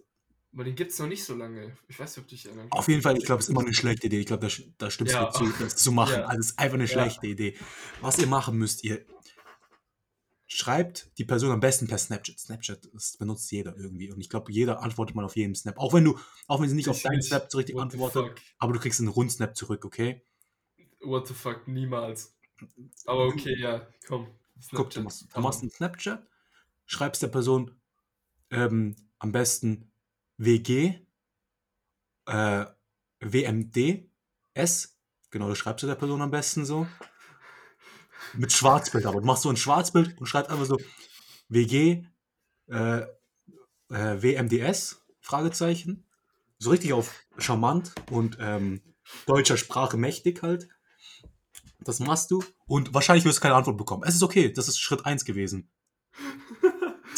Aber 0.53 0.63
den 0.65 0.77
gibt 0.77 0.93
es 0.93 0.99
noch 1.01 1.09
nicht 1.09 1.25
so 1.25 1.35
lange. 1.35 1.77
Ich 1.89 1.99
weiß 1.99 2.17
nicht, 2.17 2.23
ob 2.25 2.29
dich 2.29 2.47
erinnern 2.47 2.69
Auf 2.71 2.87
jeden 2.87 3.03
Fall, 3.03 3.17
ich 3.19 3.25
glaube, 3.25 3.41
es 3.41 3.47
ist 3.47 3.51
immer 3.51 3.63
eine 3.63 3.75
schlechte 3.75 4.07
Idee. 4.07 4.21
Ich 4.21 4.27
glaube, 4.27 4.47
da, 4.47 4.55
da 4.79 4.91
stimmst 4.91 5.15
Ja. 5.15 5.31
du 5.31 5.47
zu, 5.47 5.53
das 5.59 5.75
zu 5.77 5.91
machen. 5.91 6.21
Ja. 6.21 6.27
Also 6.27 6.41
es 6.41 6.47
ist 6.51 6.59
einfach 6.59 6.75
eine 6.75 6.85
Ja. 6.85 6.89
schlechte 6.91 7.27
Idee. 7.27 7.57
Was 8.01 8.19
ihr 8.19 8.29
machen 8.29 8.57
müsst, 8.59 8.85
ihr 8.85 9.05
schreibt 10.55 11.11
die 11.19 11.25
Person 11.25 11.51
am 11.51 11.61
besten 11.61 11.87
per 11.87 11.97
Snapchat. 11.97 12.39
Snapchat, 12.39 12.91
das 12.93 13.17
benutzt 13.17 13.51
jeder 13.51 13.77
irgendwie. 13.77 14.13
Und 14.13 14.21
ich 14.21 14.29
glaube, 14.29 14.53
jeder 14.53 14.83
antwortet 14.83 15.17
mal 15.17 15.25
auf 15.25 15.37
jeden 15.37 15.55
Snap. 15.55 15.79
Auch 15.79 15.95
wenn 15.95 16.05
du, 16.05 16.19
auch 16.47 16.61
wenn 16.61 16.69
sie 16.69 16.75
nicht 16.75 16.89
auf 16.89 16.97
Ich 16.97 17.03
deinen 17.03 17.17
nicht. 17.17 17.29
Snap 17.29 17.51
so 17.51 17.59
richtig 17.59 17.75
What 17.75 17.83
antwortet, 17.83 18.41
aber 18.59 18.75
du 18.75 18.79
kriegst 18.79 19.01
einen 19.01 19.09
Rundsnap 19.09 19.57
zurück, 19.57 19.85
okay? 19.85 20.23
What 21.01 21.27
the 21.27 21.35
fuck, 21.35 21.67
niemals. 21.67 22.35
Aber 23.07 23.27
okay, 23.27 23.59
ja, 23.59 23.87
komm. 24.07 24.27
Guck, 24.71 24.91
du 24.91 25.01
Snapchat, 25.01 25.05
machst, 25.05 25.27
du 25.35 25.41
machst 25.41 25.63
einen 25.63 25.71
Snapchat, 25.71 26.27
schreibst 26.87 27.23
der 27.23 27.29
Person 27.29 27.75
ähm, 28.51 28.95
am 29.19 29.33
besten 29.33 29.91
WG, 30.37 30.99
äh, 32.27 32.67
WMD, 33.21 34.09
S, 34.55 34.99
genau, 35.31 35.49
du 35.49 35.55
schreibst 35.55 35.83
du 35.83 35.87
der 35.87 35.95
Person 35.95 36.21
am 36.21 36.31
besten 36.31 36.65
so. 36.65 36.87
Mit 38.35 38.53
Schwarzbild, 38.53 39.07
aber 39.07 39.21
du 39.21 39.27
machst 39.27 39.43
so 39.43 39.51
ein 39.51 39.57
Schwarzbild 39.57 40.19
und 40.19 40.27
schreibst 40.27 40.51
einfach 40.51 40.67
so 40.67 40.79
WG, 41.49 42.05
äh, 42.69 43.01
äh, 43.01 44.23
WMDS, 44.23 45.03
Fragezeichen. 45.21 46.07
So 46.59 46.71
richtig 46.71 46.93
auf 46.93 47.13
charmant 47.39 47.93
und 48.11 48.39
ähm, 48.41 48.81
deutscher 49.27 49.57
Sprache 49.57 49.97
mächtig 49.97 50.43
halt. 50.43 50.69
Das 51.81 51.99
machst 51.99 52.31
du 52.31 52.45
und 52.67 52.95
wahrscheinlich 52.95 53.25
wirst 53.25 53.39
du 53.39 53.43
keine 53.43 53.57
Antwort 53.57 53.77
bekommen. 53.77 54.05
Es 54.07 54.15
ist 54.15 54.23
okay, 54.23 54.53
das 54.53 54.69
ist 54.69 54.79
Schritt 54.79 55.05
1 55.05 55.25
gewesen. 55.25 55.71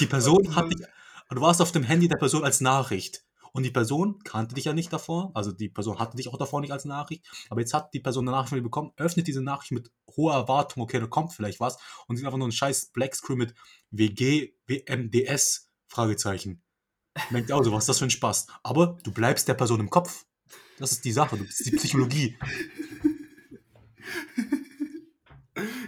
Die 0.00 0.06
Person 0.06 0.54
hat 0.56 0.72
dich, 0.72 0.86
du 1.30 1.40
warst 1.40 1.60
auf 1.60 1.72
dem 1.72 1.82
Handy 1.82 2.08
der 2.08 2.16
Person 2.16 2.44
als 2.44 2.60
Nachricht. 2.60 3.24
Und 3.54 3.62
die 3.62 3.70
Person 3.70 4.18
kannte 4.24 4.56
dich 4.56 4.64
ja 4.64 4.72
nicht 4.72 4.92
davor, 4.92 5.30
also 5.34 5.52
die 5.52 5.68
Person 5.68 6.00
hatte 6.00 6.16
dich 6.16 6.28
auch 6.28 6.36
davor 6.36 6.60
nicht 6.60 6.72
als 6.72 6.84
Nachricht, 6.84 7.24
aber 7.50 7.60
jetzt 7.60 7.72
hat 7.72 7.94
die 7.94 8.00
Person 8.00 8.26
eine 8.26 8.36
Nachricht 8.36 8.48
von 8.48 8.58
dir 8.58 8.64
bekommen, 8.64 8.92
öffnet 8.96 9.28
diese 9.28 9.42
Nachricht 9.42 9.70
mit 9.70 9.92
hoher 10.16 10.34
Erwartung, 10.34 10.82
okay, 10.82 10.98
da 10.98 11.06
kommt 11.06 11.32
vielleicht 11.32 11.60
was, 11.60 11.78
und 12.08 12.16
sieht 12.16 12.26
einfach 12.26 12.36
nur 12.36 12.46
einen 12.46 12.52
scheiß 12.52 12.90
Blackscreen 12.92 13.38
mit 13.38 13.54
WG, 13.90 14.54
WMDS, 14.66 15.70
Fragezeichen. 15.86 16.62
Denkt 17.30 17.52
auch 17.52 17.62
so, 17.62 17.70
was 17.70 17.84
ist 17.84 17.88
das 17.90 17.98
für 18.00 18.06
ein 18.06 18.10
Spaß? 18.10 18.48
Aber 18.64 18.98
du 19.04 19.12
bleibst 19.12 19.46
der 19.46 19.54
Person 19.54 19.78
im 19.78 19.88
Kopf. 19.88 20.26
Das 20.78 20.90
ist 20.90 21.04
die 21.04 21.12
Sache, 21.12 21.38
das 21.38 21.60
ist 21.60 21.66
die 21.66 21.76
Psychologie. 21.76 22.36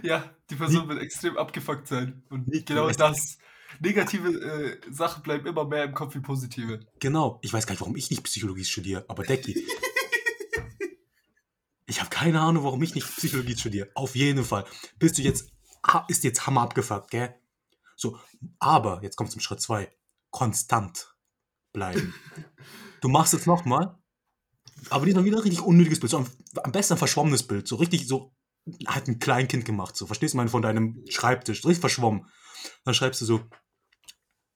Ja, 0.01 0.33
die 0.49 0.55
Person 0.55 0.87
wird 0.87 1.01
extrem 1.01 1.37
abgefuckt 1.37 1.87
sein. 1.87 2.23
Und 2.29 2.49
genau 2.65 2.89
das. 2.89 3.37
Negative 3.79 4.29
äh, 4.29 4.91
Sachen 4.91 5.23
bleiben 5.23 5.45
immer 5.45 5.65
mehr 5.65 5.83
im 5.83 5.93
Kopf 5.93 6.15
wie 6.15 6.19
positive. 6.19 6.85
Genau. 6.99 7.39
Ich 7.41 7.53
weiß 7.53 7.65
gar 7.65 7.73
nicht, 7.73 7.81
warum 7.81 7.95
ich 7.95 8.09
nicht 8.09 8.23
Psychologie 8.23 8.65
studiere, 8.65 9.05
aber 9.07 9.23
Decky. 9.23 9.57
ich 11.85 11.99
habe 11.99 12.09
keine 12.09 12.41
Ahnung, 12.41 12.63
warum 12.63 12.81
ich 12.83 12.95
nicht 12.95 13.07
Psychologie 13.07 13.57
studiere. 13.57 13.89
Auf 13.95 14.15
jeden 14.15 14.43
Fall. 14.43 14.65
Bist 14.99 15.17
du 15.17 15.21
jetzt, 15.21 15.51
ist 16.07 16.23
jetzt 16.23 16.47
Hammer 16.47 16.61
abgefuckt, 16.61 17.11
gell? 17.11 17.35
So, 17.95 18.19
aber, 18.59 19.01
jetzt 19.01 19.15
kommt 19.15 19.31
zum 19.31 19.41
Schritt 19.41 19.61
2. 19.61 19.91
Konstant 20.29 21.15
bleiben. 21.73 22.13
Du 23.01 23.09
machst 23.09 23.33
jetzt 23.33 23.47
nochmal, 23.47 23.97
aber 24.89 25.05
diesmal 25.05 25.25
wieder 25.25 25.37
ein 25.37 25.43
richtig 25.43 25.61
unnötiges 25.61 25.99
Bild. 25.99 26.11
So 26.11 26.17
am, 26.17 26.27
am 26.63 26.71
besten 26.71 26.93
ein 26.93 26.99
verschwommenes 26.99 27.43
Bild. 27.43 27.67
So 27.67 27.77
richtig 27.77 28.07
so, 28.07 28.35
hat 28.85 29.07
ein 29.07 29.19
Kleinkind 29.19 29.65
gemacht. 29.65 29.95
So, 29.95 30.05
verstehst 30.05 30.33
du, 30.33 30.37
mein, 30.37 30.49
von 30.49 30.61
deinem 30.61 31.03
Schreibtisch. 31.09 31.65
Richtig 31.65 31.79
verschwommen. 31.79 32.27
Dann 32.83 32.93
schreibst 32.93 33.21
du 33.21 33.25
so, 33.25 33.41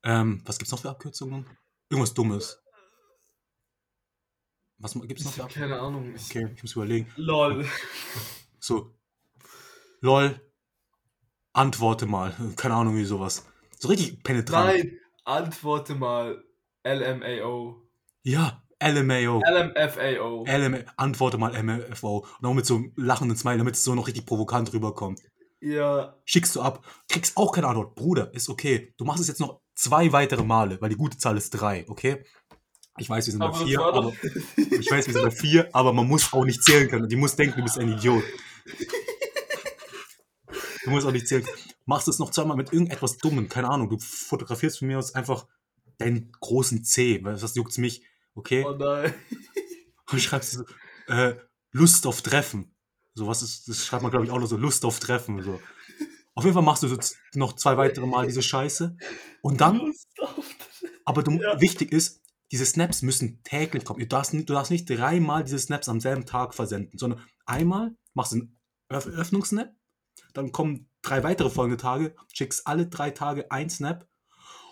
ähm, 0.04 0.42
was 0.46 0.58
gibt's 0.58 0.72
noch 0.72 0.80
für 0.80 0.90
Abkürzungen? 0.90 1.46
Irgendwas 1.90 2.14
Dummes. 2.14 2.62
Was 4.78 4.94
gibt's 4.94 5.24
noch 5.24 5.32
Ich 5.32 5.36
für 5.36 5.44
habe 5.44 5.50
Abkürzungen? 5.50 5.70
keine 5.70 5.82
Ahnung. 5.82 6.16
Okay, 6.16 6.50
ich 6.56 6.64
muss 6.64 6.74
überlegen. 6.74 7.12
Lol. 7.16 7.66
So, 8.64 8.94
lol, 10.02 10.40
antworte 11.54 12.06
mal. 12.06 12.36
Keine 12.58 12.76
Ahnung, 12.76 12.96
wie 12.96 13.06
sowas. 13.06 13.48
So 13.80 13.88
richtig 13.88 14.22
penetrant. 14.22 14.68
Nein, 14.68 15.00
antworte 15.26 15.96
mal. 15.96 16.44
LMAO. 16.84 17.82
Ja, 18.22 18.62
LMAO. 18.80 19.42
LMFAO. 19.44 20.46
LMA, 20.48 20.78
antworte 20.96 21.38
mal 21.40 21.54
MFO. 21.64 22.26
Und 22.40 22.46
auch 22.46 22.54
mit 22.54 22.68
so 22.68 22.76
einem 22.76 22.94
lachenden 22.96 23.36
Smile, 23.36 23.58
damit 23.58 23.76
es 23.76 23.84
so 23.84 23.96
noch 23.96 24.06
richtig 24.08 24.26
provokant 24.28 24.72
rüberkommt. 24.74 25.22
Ja. 25.60 26.20
Schickst 26.26 26.56
du 26.56 26.62
ab, 26.62 26.86
kriegst 27.08 27.38
auch 27.38 27.52
keine 27.52 27.68
Antwort. 27.68 27.96
Bruder, 27.96 28.34
ist 28.34 28.50
okay. 28.50 28.94
Du 28.98 29.06
machst 29.06 29.22
es 29.22 29.28
jetzt 29.28 29.40
noch 29.40 29.61
zwei 29.76 30.12
weitere 30.12 30.44
Male, 30.44 30.80
weil 30.82 30.90
die 30.90 30.96
gute 30.96 31.18
Zahl 31.18 31.38
ist 31.38 31.52
drei, 31.52 31.86
okay? 31.88 32.24
Ich 32.98 33.10
weiß, 33.10 33.26
wir 33.26 33.32
sind 33.32 33.42
Aber 33.42 33.58
bei 33.58 33.66
vier, 33.66 33.80
aber 33.82 34.14
ich 34.56 34.92
weiß, 34.92 35.08
wir 35.08 35.14
sind 35.14 35.24
bei 35.24 35.32
vier, 35.32 35.70
aber 35.74 35.94
man 35.94 36.08
muss 36.08 36.34
auch 36.34 36.46
nicht 36.46 36.64
zählen 36.64 36.90
können. 36.90 37.08
Die 37.08 37.16
muss 37.16 37.36
denken, 37.36 37.58
du 37.58 37.64
bist 37.64 37.80
ein 37.80 37.92
Idiot. 37.92 38.24
Du 40.84 40.90
musst 40.90 41.06
auch 41.06 41.12
nicht 41.12 41.28
zählen. 41.28 41.46
Machst 41.86 42.08
es 42.08 42.20
noch 42.20 42.32
zweimal 42.32 42.58
mit 42.58 42.74
irgendetwas 42.74 43.18
Dummen, 43.18 43.50
keine 43.50 43.70
Ahnung. 43.70 43.90
Du 43.90 43.98
fotografierst 44.00 44.80
von 44.80 44.88
mir 44.88 45.00
aus 45.00 45.16
einfach 45.16 45.48
deinen 45.98 46.32
großen 46.40 46.84
C, 46.84 47.24
weil 47.24 47.38
das 47.38 47.56
juckt's 47.56 47.78
mich, 47.78 48.04
okay? 48.36 48.66
Oh 48.66 48.74
nein. 48.74 49.14
Und 50.12 50.22
schreibst 50.22 50.52
so, 50.54 50.66
äh, 51.08 51.36
Lust 51.72 52.06
auf 52.06 52.22
Treffen. 52.22 52.76
So 53.14 53.28
was 53.28 53.42
ist, 53.42 53.68
das 53.68 53.86
schreibt 53.86 54.04
man, 54.04 54.12
glaube 54.12 54.26
ich, 54.26 54.32
auch 54.32 54.40
noch 54.40 54.48
so, 54.48 54.58
Lust 54.58 54.86
auf 54.86 55.00
Treffen. 55.00 55.42
So. 55.42 55.62
Auf 56.34 56.44
jeden 56.44 56.54
Fall 56.54 56.64
machst 56.64 56.84
du 56.84 56.98
noch 57.34 57.54
zwei 57.54 57.78
weitere 57.78 58.06
Mal 58.06 58.28
diese 58.28 58.42
Scheiße. 58.42 58.96
Und 59.42 59.62
dann, 59.62 59.94
aber 61.06 61.24
du, 61.24 61.32
Ja. 61.32 61.60
wichtig 61.60 61.92
ist, 61.92 62.22
diese 62.52 62.66
Snaps 62.66 63.02
müssen 63.02 63.42
täglich 63.44 63.86
kommen. 63.86 64.00
Du 64.00 64.06
darfst, 64.08 64.34
nicht, 64.34 64.50
du 64.50 64.54
darfst 64.54 64.72
nicht 64.72 64.90
dreimal 64.90 65.44
diese 65.44 65.60
Snaps 65.60 65.88
am 65.90 66.00
selben 66.00 66.26
Tag 66.26 66.54
versenden, 66.54 66.98
sondern 66.98 67.26
einmal 67.46 67.96
machst 68.14 68.34
du 68.34 68.38
einen 68.38 68.60
Öff 68.90 69.08
Öffnungssnap, 69.08 69.74
dann 70.34 70.52
kommen 70.52 70.90
drei 71.02 71.24
weitere 71.24 71.50
folgende 71.50 71.78
Tage, 71.82 72.16
schickst 72.34 72.68
alle 72.68 72.88
drei 72.88 73.12
Tage 73.12 73.50
ein 73.52 73.70
Snap 73.70 74.08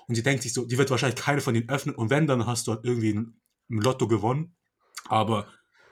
Und 0.07 0.15
sie 0.15 0.23
denkt 0.23 0.43
sich 0.43 0.53
so, 0.53 0.65
die 0.65 0.77
wird 0.77 0.89
wahrscheinlich 0.89 1.19
keine 1.21 1.39
von 1.41 1.53
denen 1.53 1.69
öffnen. 1.69 1.95
Und 1.95 2.09
wenn, 2.09 2.27
dann 2.27 2.45
hast 2.45 2.67
du 2.67 2.73
halt 2.73 2.83
irgendwie 2.83 3.13
ein, 3.13 3.39
ein 3.69 3.77
Lotto 3.81 4.07
gewonnen. 4.07 4.55
Aber, 5.07 5.47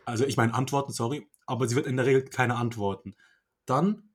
also 0.06 0.26
ich 0.26 0.38
meine 0.38 0.54
Antworten, 0.54 0.92
sorry. 0.92 1.30
Aber 1.46 1.68
sie 1.68 1.76
wird 1.76 1.88
in 1.88 1.98
der 1.98 2.06
Regel 2.06 2.26
keine 2.26 2.56
antworten. 2.56 3.16
Dann 3.66 4.10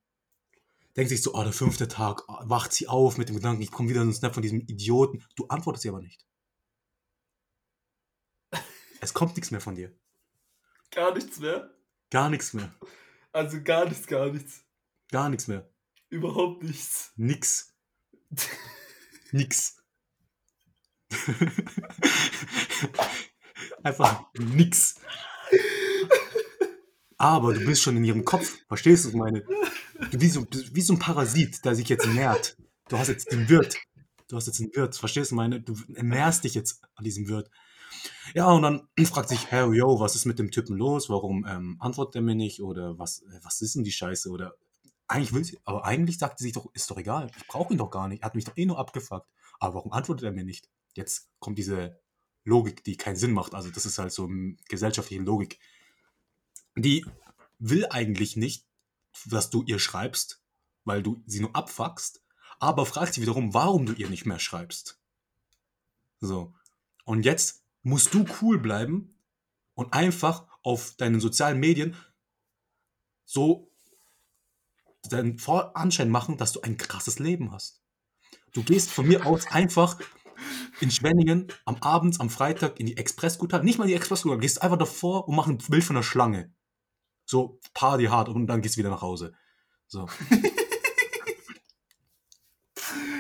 denkt 0.97 1.11
sich 1.11 1.23
so, 1.23 1.35
oh, 1.35 1.43
der 1.43 1.53
fünfte 1.53 1.89
Tag, 1.89 2.23
oh, 2.29 2.39
wacht 2.45 2.73
sie 2.73 2.89
auf 2.89 3.19
mit 3.19 3.29
dem 3.29 3.37
Gedanken, 3.37 3.63
ich 3.63 3.71
komme 3.71 3.89
wieder 3.89 4.01
in 4.01 4.09
einen 4.09 4.15
Snap 4.15 4.35
von 4.35 4.43
diesem 4.43 4.61
Idioten. 4.61 5.25
Du 5.37 5.47
antwortest 5.47 5.83
sie 5.83 5.89
aber 5.89 6.01
nicht. 6.01 6.27
Es 9.01 9.15
kommt 9.15 9.35
nichts 9.37 9.51
mehr 9.51 9.61
von 9.61 9.75
dir. 9.75 9.93
Gar 10.91 11.15
nichts 11.15 11.41
mehr. 11.41 11.75
Gar 12.11 12.31
nichts 12.31 12.53
mehr. 12.53 12.73
Also 13.33 13.63
gar 13.63 13.87
nichts, 13.87 14.07
gar 14.07 14.31
nichts. 14.31 14.65
Gar 15.11 15.29
nichts 15.31 15.49
mehr. 15.49 15.69
Überhaupt 16.11 16.63
nichts. 16.63 17.13
Nix. 17.17 17.75
Nix. 19.33 19.83
Einfach 23.83 24.25
nix. 24.35 25.01
Aber 27.17 27.55
du 27.55 27.65
bist 27.65 27.83
schon 27.83 27.97
in 27.97 28.05
ihrem 28.05 28.25
Kopf. 28.25 28.59
Verstehst 28.69 29.07
du, 29.07 29.17
meine? 29.17 29.45
Wie 30.11 30.29
so, 30.29 30.47
wie 30.73 30.81
so 30.81 30.95
ein 30.95 30.99
Parasit, 30.99 31.65
der 31.65 31.75
sich 31.75 31.89
jetzt 31.89 32.07
nährt. 32.07 32.57
Du 32.89 32.99
hast 32.99 33.09
jetzt 33.09 33.31
den 33.31 33.49
Wirt. 33.49 33.77
Du 34.29 34.37
hast 34.37 34.47
jetzt 34.47 34.61
einen 34.61 34.75
Wirt. 34.75 34.97
Verstehst 34.97 35.31
du, 35.31 35.35
meine? 35.35 35.61
Du 35.61 35.77
ernährst 35.95 36.45
dich 36.45 36.55
jetzt 36.55 36.83
an 36.95 37.05
diesem 37.05 37.29
Wirt. 37.29 37.51
Ja, 38.35 38.51
und 38.51 38.63
dann 38.63 38.89
fragt 39.05 39.29
sich, 39.29 39.51
hey, 39.51 39.73
yo, 39.75 40.01
was 40.01 40.15
ist 40.15 40.25
mit 40.25 40.39
dem 40.39 40.51
Typen 40.51 40.77
los? 40.77 41.09
Warum 41.09 41.47
ähm, 41.47 41.77
antwortet 41.81 42.17
er 42.17 42.23
mir 42.23 42.35
nicht? 42.35 42.63
Oder 42.63 42.99
was, 42.99 43.23
äh, 43.23 43.41
was 43.43 43.61
ist 43.61 43.75
denn 43.75 43.85
die 43.85 43.93
Scheiße? 43.93 44.31
Oder 44.31 44.55
eigentlich 45.09 45.33
will 45.33 45.45
sie, 45.45 45.59
aber 45.65 45.85
eigentlich 45.85 46.19
sagt 46.19 46.39
sie 46.39 46.45
sich 46.45 46.53
doch, 46.55 46.73
ist 46.75 46.91
doch 46.91 46.97
egal. 46.97 47.31
Ich 47.37 47.47
brauche 47.47 47.73
ihn 47.73 47.79
doch 47.79 47.91
gar 47.91 48.09
nicht. 48.09 48.23
Er 48.23 48.27
hat 48.27 48.35
mich 48.35 48.45
doch 48.45 48.57
eh 48.57 48.67
nur 48.67 48.79
abgefuckt. 48.79 49.29
Aber 49.61 49.75
warum 49.75 49.93
antwortet 49.93 50.25
er 50.25 50.33
mir 50.33 50.45
nicht? 50.45 50.69
Jetzt 50.95 51.29
kommt 51.39 51.59
diese 51.59 52.01
Logik, 52.45 52.83
die 52.85 52.97
keinen 52.97 53.17
Sinn 53.17 53.33
macht. 53.33 53.55
Also, 53.55 53.71
das 53.71 53.87
ist 53.87 53.99
halt 53.99 54.13
so 54.13 54.25
eine 54.25 54.57
gesellschaftliche 54.69 55.23
Logik. 55.23 55.59
Die 56.77 57.05
will 57.59 57.87
eigentlich 57.91 58.37
nicht, 58.37 58.67
dass 59.27 59.51
du 59.51 59.63
ihr 59.63 59.79
schreibst, 59.79 60.43
weil 60.85 61.03
du 61.03 61.23
sie 61.27 61.41
nur 61.41 61.55
abfuckst, 61.55 62.23
aber 62.59 62.87
fragt 62.87 63.15
sie 63.15 63.23
wiederum, 63.23 63.55
warum 63.55 63.87
du 63.87 63.93
ihr 63.93 64.09
nicht 64.09 64.27
mehr 64.27 64.39
schreibst. 64.39 65.01
So. 66.21 66.55
Und 67.05 67.25
jetzt 67.25 67.65
musst 67.83 68.15
du 68.15 68.25
cool 68.41 68.59
bleiben 68.59 69.19
und 69.75 69.93
einfach 69.93 70.47
auf 70.63 70.95
deinen 70.97 71.21
sozialen 71.21 71.59
Medien 71.59 71.97
so 73.25 73.73
deinen 75.09 75.41
Anschein 75.75 76.11
machen, 76.11 76.37
dass 76.37 76.53
du 76.53 76.61
ein 76.61 76.77
krasses 76.77 77.19
Leben 77.19 77.51
hast. 77.51 77.83
Du 78.53 78.63
gehst 78.63 78.91
von 78.91 79.09
mir 79.09 79.27
aus 79.27 79.47
einfach 79.49 79.99
in 80.81 80.91
Schwenningen 80.91 81.49
am 81.65 81.77
Abend, 81.77 82.21
am 82.21 82.31
Freitag 82.31 82.79
in 82.79 82.87
die 82.87 82.97
Expressguthaben, 82.97 83.65
nicht 83.65 83.79
mal 83.79 83.87
die 83.87 83.95
Expressguthaben, 83.95 84.41
gehst 84.41 84.63
einfach 84.63 84.79
davor 84.79 85.29
und 85.29 85.35
mach 85.35 85.47
ein 85.47 85.59
Bild 85.59 85.85
von 85.85 85.97
einer 85.97 86.03
Schlange. 86.03 86.53
So 87.25 87.61
Party 87.75 88.05
hart 88.07 88.29
und 88.29 88.47
dann 88.47 88.61
gehst 88.63 88.77
du 88.77 88.79
wieder 88.81 88.91
nach 88.91 89.03
Hause. 89.03 89.33
So. 89.87 90.09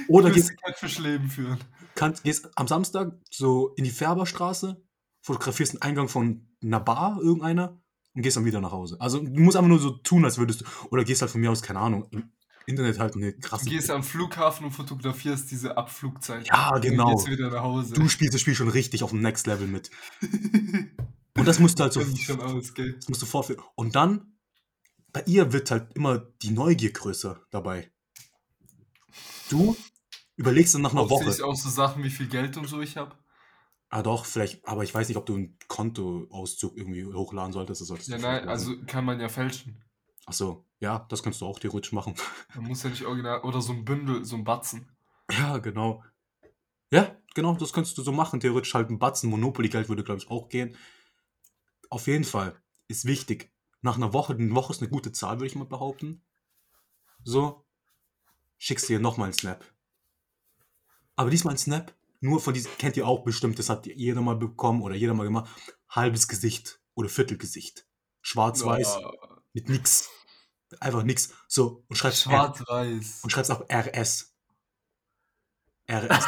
Oder 0.08 0.28
Du 0.28 0.34
gehst, 0.34 0.60
kein 0.62 0.74
Fischleben 0.74 1.28
führen. 1.28 1.58
kannst, 1.94 2.24
gehst 2.24 2.50
am 2.56 2.66
Samstag 2.68 3.12
so 3.30 3.68
in 3.76 3.84
die 3.84 3.90
Färberstraße, 3.90 4.82
fotografierst 5.22 5.74
den 5.74 5.82
Eingang 5.82 6.08
von 6.08 6.48
einer 6.62 6.80
Bar, 6.80 7.18
irgendeiner, 7.22 7.80
und 8.14 8.22
gehst 8.22 8.36
dann 8.36 8.44
wieder 8.44 8.60
nach 8.60 8.72
Hause. 8.72 8.96
Also 9.00 9.20
du 9.20 9.40
musst 9.40 9.56
einfach 9.56 9.68
nur 9.68 9.78
so 9.78 9.90
tun, 9.90 10.24
als 10.24 10.36
würdest 10.38 10.60
du. 10.62 10.64
Oder 10.90 11.04
gehst 11.04 11.22
halt 11.22 11.30
von 11.30 11.40
mir 11.40 11.50
aus, 11.50 11.62
keine 11.62 11.78
Ahnung, 11.78 12.08
im 12.10 12.30
Internet 12.66 12.98
halt 12.98 13.16
eine 13.16 13.32
krasse. 13.32 13.64
Du 13.64 13.70
gehst 13.70 13.90
am 13.90 14.02
Flughafen 14.02 14.66
und 14.66 14.72
fotografierst 14.72 15.50
diese 15.50 15.76
Abflugzeit. 15.76 16.46
Ja, 16.46 16.74
Und 16.74 16.82
genau. 16.82 17.06
dann 17.06 17.14
gehst 17.14 17.26
du 17.28 17.30
wieder 17.32 17.50
nach 17.50 17.62
Hause. 17.62 17.94
Du 17.94 18.08
spielst 18.08 18.34
das 18.34 18.40
Spiel 18.40 18.54
schon 18.54 18.68
richtig 18.68 19.02
auf 19.02 19.10
dem 19.10 19.20
Next 19.22 19.46
Level 19.46 19.66
mit. 19.66 19.90
Und 21.36 21.46
das 21.46 21.58
musst 21.58 21.78
du 21.78 21.84
halt 21.84 21.92
so. 21.92 22.00
Schon 22.16 22.40
aus? 22.40 22.72
Das 22.74 23.08
musst 23.08 23.22
du 23.22 23.26
vorführen. 23.26 23.62
Und 23.74 23.94
dann, 23.94 24.36
bei 25.12 25.22
ihr 25.26 25.52
wird 25.52 25.70
halt 25.70 25.94
immer 25.94 26.18
die 26.42 26.50
Neugier 26.50 26.92
größer 26.92 27.40
dabei. 27.50 27.90
Du 29.48 29.76
überlegst 30.36 30.74
dann 30.74 30.82
nach 30.82 30.92
einer 30.92 31.10
Woche. 31.10 31.30
ich 31.30 31.42
auch 31.42 31.56
so 31.56 31.68
Sachen, 31.68 32.02
wie 32.04 32.10
viel 32.10 32.26
Geld 32.26 32.56
und 32.56 32.66
so 32.66 32.80
ich 32.80 32.96
habe. 32.96 33.16
Ah 33.90 34.02
doch, 34.02 34.24
vielleicht, 34.24 34.66
aber 34.66 34.84
ich 34.84 34.94
weiß 34.94 35.08
nicht, 35.08 35.18
ob 35.18 35.26
du 35.26 35.34
einen 35.34 35.58
Kontoauszug 35.68 36.76
irgendwie 36.78 37.04
hochladen 37.04 37.52
solltest. 37.52 37.82
Das 37.82 37.88
solltest 37.88 38.08
Ja, 38.08 38.18
nein, 38.18 38.48
also 38.48 38.74
kann 38.86 39.04
man 39.04 39.20
ja 39.20 39.28
fälschen. 39.28 39.82
Ach 40.24 40.32
so, 40.32 40.64
ja, 40.80 41.04
das 41.10 41.22
kannst 41.22 41.40
du 41.40 41.46
auch 41.46 41.58
theoretisch 41.58 41.92
machen. 41.92 42.14
Man 42.54 42.64
muss 42.64 42.82
ja 42.84 42.90
nicht 42.90 43.04
original. 43.04 43.40
Oder 43.42 43.60
so 43.60 43.72
ein 43.72 43.84
Bündel, 43.84 44.24
so 44.24 44.36
ein 44.36 44.44
Batzen. 44.44 44.88
Ja, 45.30 45.58
genau. 45.58 46.02
Ja, 46.90 47.16
genau, 47.34 47.54
das 47.54 47.72
könntest 47.72 47.98
du 47.98 48.02
so 48.02 48.12
machen. 48.12 48.40
Theoretisch 48.40 48.72
halt 48.72 48.88
ein 48.88 48.98
Batzen 48.98 49.28
Monopoly-Geld 49.30 49.88
würde, 49.88 50.04
glaube 50.04 50.20
ich, 50.20 50.30
auch 50.30 50.48
gehen. 50.48 50.76
Auf 51.92 52.06
jeden 52.06 52.24
Fall 52.24 52.58
ist 52.88 53.04
wichtig. 53.04 53.52
Nach 53.82 53.96
einer 53.96 54.14
Woche, 54.14 54.32
eine 54.32 54.54
Woche 54.54 54.72
ist 54.72 54.80
eine 54.80 54.88
gute 54.88 55.12
Zahl, 55.12 55.36
würde 55.36 55.48
ich 55.48 55.56
mal 55.56 55.66
behaupten. 55.66 56.24
So, 57.22 57.66
schickst 58.56 58.88
dir 58.88 58.98
nochmal 58.98 59.26
einen 59.26 59.34
Snap. 59.34 59.62
Aber 61.16 61.28
diesmal 61.28 61.52
ein 61.52 61.58
Snap, 61.58 61.94
nur 62.20 62.40
von 62.40 62.54
diesem, 62.54 62.70
kennt 62.78 62.96
ihr 62.96 63.06
auch 63.06 63.24
bestimmt, 63.24 63.58
das 63.58 63.68
hat 63.68 63.84
jeder 63.84 64.22
mal 64.22 64.36
bekommen 64.36 64.80
oder 64.80 64.94
jeder 64.94 65.12
mal 65.12 65.24
gemacht. 65.24 65.50
Halbes 65.90 66.28
Gesicht 66.28 66.80
oder 66.94 67.10
Viertelgesicht. 67.10 67.86
Schwarz-Weiß, 68.22 68.94
Ja, 68.98 69.12
mit 69.52 69.68
nix. 69.68 70.08
Einfach 70.80 71.02
nix. 71.02 71.34
So, 71.46 71.84
und 71.88 71.96
schreibst 71.96 72.22
Schwarz-Weiß. 72.22 73.20
und 73.22 73.28
schreibst 73.28 73.50
auch 73.50 73.68
RS. 73.68 74.34
RS. 75.90 76.24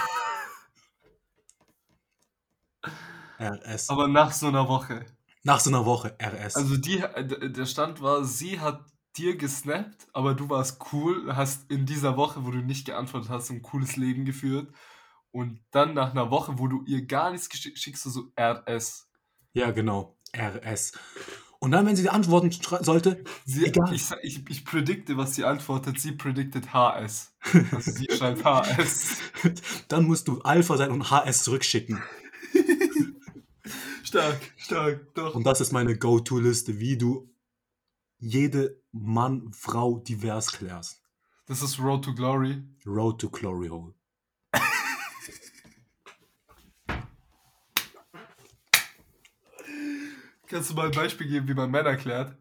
RS. 3.41 3.89
Aber 3.89 4.09
nach 4.09 4.31
so 4.31 4.49
einer 4.49 4.69
Woche. 4.69 5.07
Nach 5.45 5.61
so 5.61 5.70
einer 5.70 5.84
Woche 5.86 6.16
RS. 6.20 6.57
Also 6.57 6.76
die, 6.76 6.99
äh, 6.99 7.51
der 7.51 7.66
Stand 7.66 8.01
war, 8.01 8.24
sie 8.24 8.59
hat 8.61 8.84
dir 9.16 9.36
gesnappt, 9.36 10.09
aber 10.12 10.34
du 10.34 10.49
warst 10.49 10.80
cool, 10.92 11.36
hast 11.36 11.70
in 11.70 11.86
dieser 11.86 12.16
Woche, 12.16 12.45
wo 12.45 12.51
du 12.51 12.59
nicht 12.59 12.86
geantwortet 12.86 13.30
hast, 13.30 13.51
ein 13.51 13.62
cooles 13.62 13.97
Leben 13.97 14.24
geführt. 14.24 14.72
Und 15.30 15.61
dann 15.70 15.95
nach 15.95 16.11
einer 16.12 16.30
Woche, 16.30 16.59
wo 16.59 16.66
du 16.66 16.82
ihr 16.86 17.07
gar 17.07 17.30
nichts 17.30 17.49
geschickt 17.49 17.78
schickst 17.78 18.05
du 18.07 18.11
so 18.11 18.32
RS. 18.40 19.09
ja, 19.53 19.70
genau. 19.70 20.16
RS. 20.36 20.92
Und 21.61 21.70
dann, 21.70 21.86
wenn 21.86 21.97
sie 21.97 22.03
dir 22.03 22.12
antworten 22.12 22.51
sollte, 22.51 23.24
Sie, 23.47 23.64
Egal. 23.66 23.95
ich, 23.95 24.11
ich, 24.22 24.49
ich 24.51 24.64
predikte, 24.64 25.16
was 25.16 25.34
sie 25.34 25.45
antwortet. 25.45 25.99
Sie 26.01 26.12
prediktet 26.12 26.72
HS. 26.72 27.34
Also 27.72 27.90
sie 27.90 28.07
schreibt 28.11 28.45
HS. 28.45 29.16
dann 29.88 30.05
musst 30.05 30.28
du 30.28 30.40
Alpha 30.42 30.76
sein 30.76 30.90
und 30.90 31.11
HS 31.11 31.45
zurückschicken. 31.45 32.03
Stark, 34.15 34.55
stark, 34.57 35.12
doch. 35.15 35.35
Und 35.35 35.45
das 35.45 35.61
ist 35.61 35.73
meine 35.73 35.99
Go-To-Liste, 35.99 36.79
wie 36.79 36.97
du 36.97 37.35
jede 38.19 38.81
Mann, 38.93 39.53
Frau 39.53 39.99
divers 39.99 40.53
klärst. 40.53 41.03
Das 41.47 41.62
ist 41.62 41.81
Road 41.81 42.05
to 42.05 42.15
Glory. 42.15 42.62
Road 42.87 43.21
to 43.21 43.29
Glory 43.29 43.67
Hole. 43.67 43.93
Kannst 50.47 50.71
du 50.71 50.75
mal 50.75 50.87
ein 50.87 50.93
Beispiel 50.93 51.27
geben, 51.27 51.49
wie 51.49 51.55
man 51.55 51.73
Männer 51.73 51.97
klärt? 51.97 52.39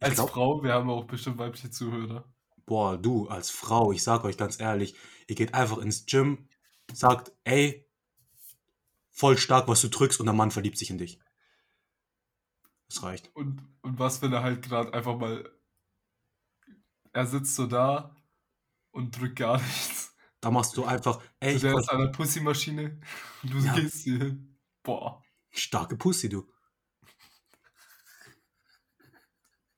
Als 0.00 0.16
glaub- 0.16 0.30
Frau, 0.30 0.64
wir 0.64 0.72
haben 0.72 0.90
auch 0.90 1.04
bestimmt 1.04 1.38
weibliche 1.38 1.70
Zuhörer. 1.70 2.24
Boah, 2.66 2.98
du 2.98 3.28
als 3.28 3.50
Frau, 3.50 3.92
ich 3.92 4.02
sag 4.02 4.24
euch 4.24 4.36
ganz 4.36 4.58
ehrlich, 4.58 4.96
ihr 5.28 5.36
geht 5.36 5.54
einfach 5.54 5.78
ins 5.78 6.04
Gym, 6.06 6.48
sagt, 6.92 7.30
ey, 7.44 7.86
voll 9.12 9.38
stark, 9.38 9.68
was 9.68 9.80
du 9.82 9.88
drückst 9.88 10.18
und 10.20 10.26
der 10.26 10.34
Mann 10.34 10.50
verliebt 10.50 10.78
sich 10.78 10.90
in 10.90 10.98
dich. 10.98 11.20
Das 12.88 13.02
reicht. 13.02 13.30
Und, 13.34 13.62
und 13.82 13.98
was, 13.98 14.20
wenn 14.22 14.32
er 14.32 14.42
halt 14.42 14.62
gerade 14.62 14.92
einfach 14.92 15.16
mal. 15.16 15.48
Er 17.12 17.26
sitzt 17.26 17.54
so 17.54 17.66
da 17.66 18.16
und 18.90 19.18
drückt 19.18 19.36
gar 19.36 19.58
nichts. 19.60 20.14
Da 20.40 20.50
machst 20.50 20.76
du 20.76 20.84
einfach, 20.84 21.22
ey, 21.40 21.54
ich 21.54 21.60
der 21.62 21.78
ist 21.78 21.88
an 21.90 22.00
der 22.00 22.08
Pussy-Maschine 22.08 23.00
und 23.42 23.52
du 23.52 23.58
Ja. 23.58 23.74
gehst 23.74 24.02
hier 24.02 24.18
hin. 24.18 24.58
Boah. 24.82 25.22
starke 25.50 25.96
Pussy, 25.96 26.28
du. 26.28 26.50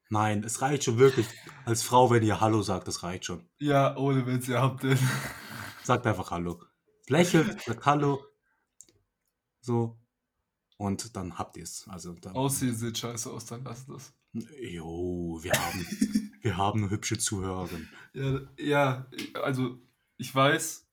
Nein, 0.09 0.45
es 0.45 0.63
reicht 0.63 0.85
schon 0.85 0.99
wirklich. 0.99 1.27
Als 1.65 1.83
Frau, 1.83 2.11
wenn 2.11 2.23
ihr 2.23 2.41
Hallo 2.41 2.63
sagt, 2.63 2.87
das 2.89 3.03
reicht 3.03 3.25
schon. 3.27 3.49
Ja, 3.59 3.97
ohne 3.97 4.27
wenn 4.27 4.41
ihr 4.43 4.61
habt 4.61 4.83
denn. 4.85 4.99
Sagt 5.83 6.07
einfach 6.07 6.31
Hallo. 6.31 6.63
Lächelt, 7.09 7.61
sagt 7.63 7.85
Hallo. 7.85 8.25
So. 9.65 9.99
Und 10.77 11.17
dann 11.17 11.39
habt 11.39 11.57
ihr 11.57 11.63
es. 11.63 11.87
Also 11.89 12.15
Aussehen 12.35 12.75
sieht 12.75 12.99
scheiße 12.99 13.31
aus, 13.31 13.47
dann 13.47 13.65
lasst 13.65 13.89
das. 13.89 14.13
Jo, 14.61 15.39
wir 15.43 15.53
haben, 15.53 15.87
wir 16.43 16.57
haben 16.57 16.83
eine 16.83 16.91
hübsche 16.91 17.17
Zuhörerin. 17.17 17.89
Ja, 18.13 18.41
ja, 18.59 19.07
also 19.43 19.79
ich 20.19 20.35
weiß, 20.35 20.87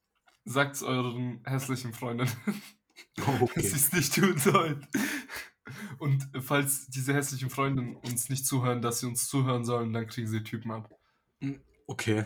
sagt's 0.46 0.84
euren 0.84 1.42
hässlichen 1.44 1.94
Freundinnen, 1.94 2.32
Oh, 3.20 3.32
dass 3.32 3.42
okay. 3.42 3.62
sie 3.62 3.76
es 3.76 3.92
nicht 3.92 4.14
tun 4.16 4.38
sollen. 4.38 4.88
Und 5.98 6.30
falls 6.42 6.88
diese 6.88 7.14
hässlichen 7.14 7.50
Freundinnen 7.50 7.96
uns 7.96 8.30
nicht 8.30 8.46
zuhören, 8.46 8.82
dass 8.82 9.00
sie 9.00 9.08
uns 9.08 9.28
zuhören 9.28 9.66
sollen, 9.66 9.92
dann 9.92 10.08
kriegen 10.08 10.28
sie 10.28 10.44
Typen 10.44 10.72
ab. 10.72 10.90
Okay. 11.88 12.26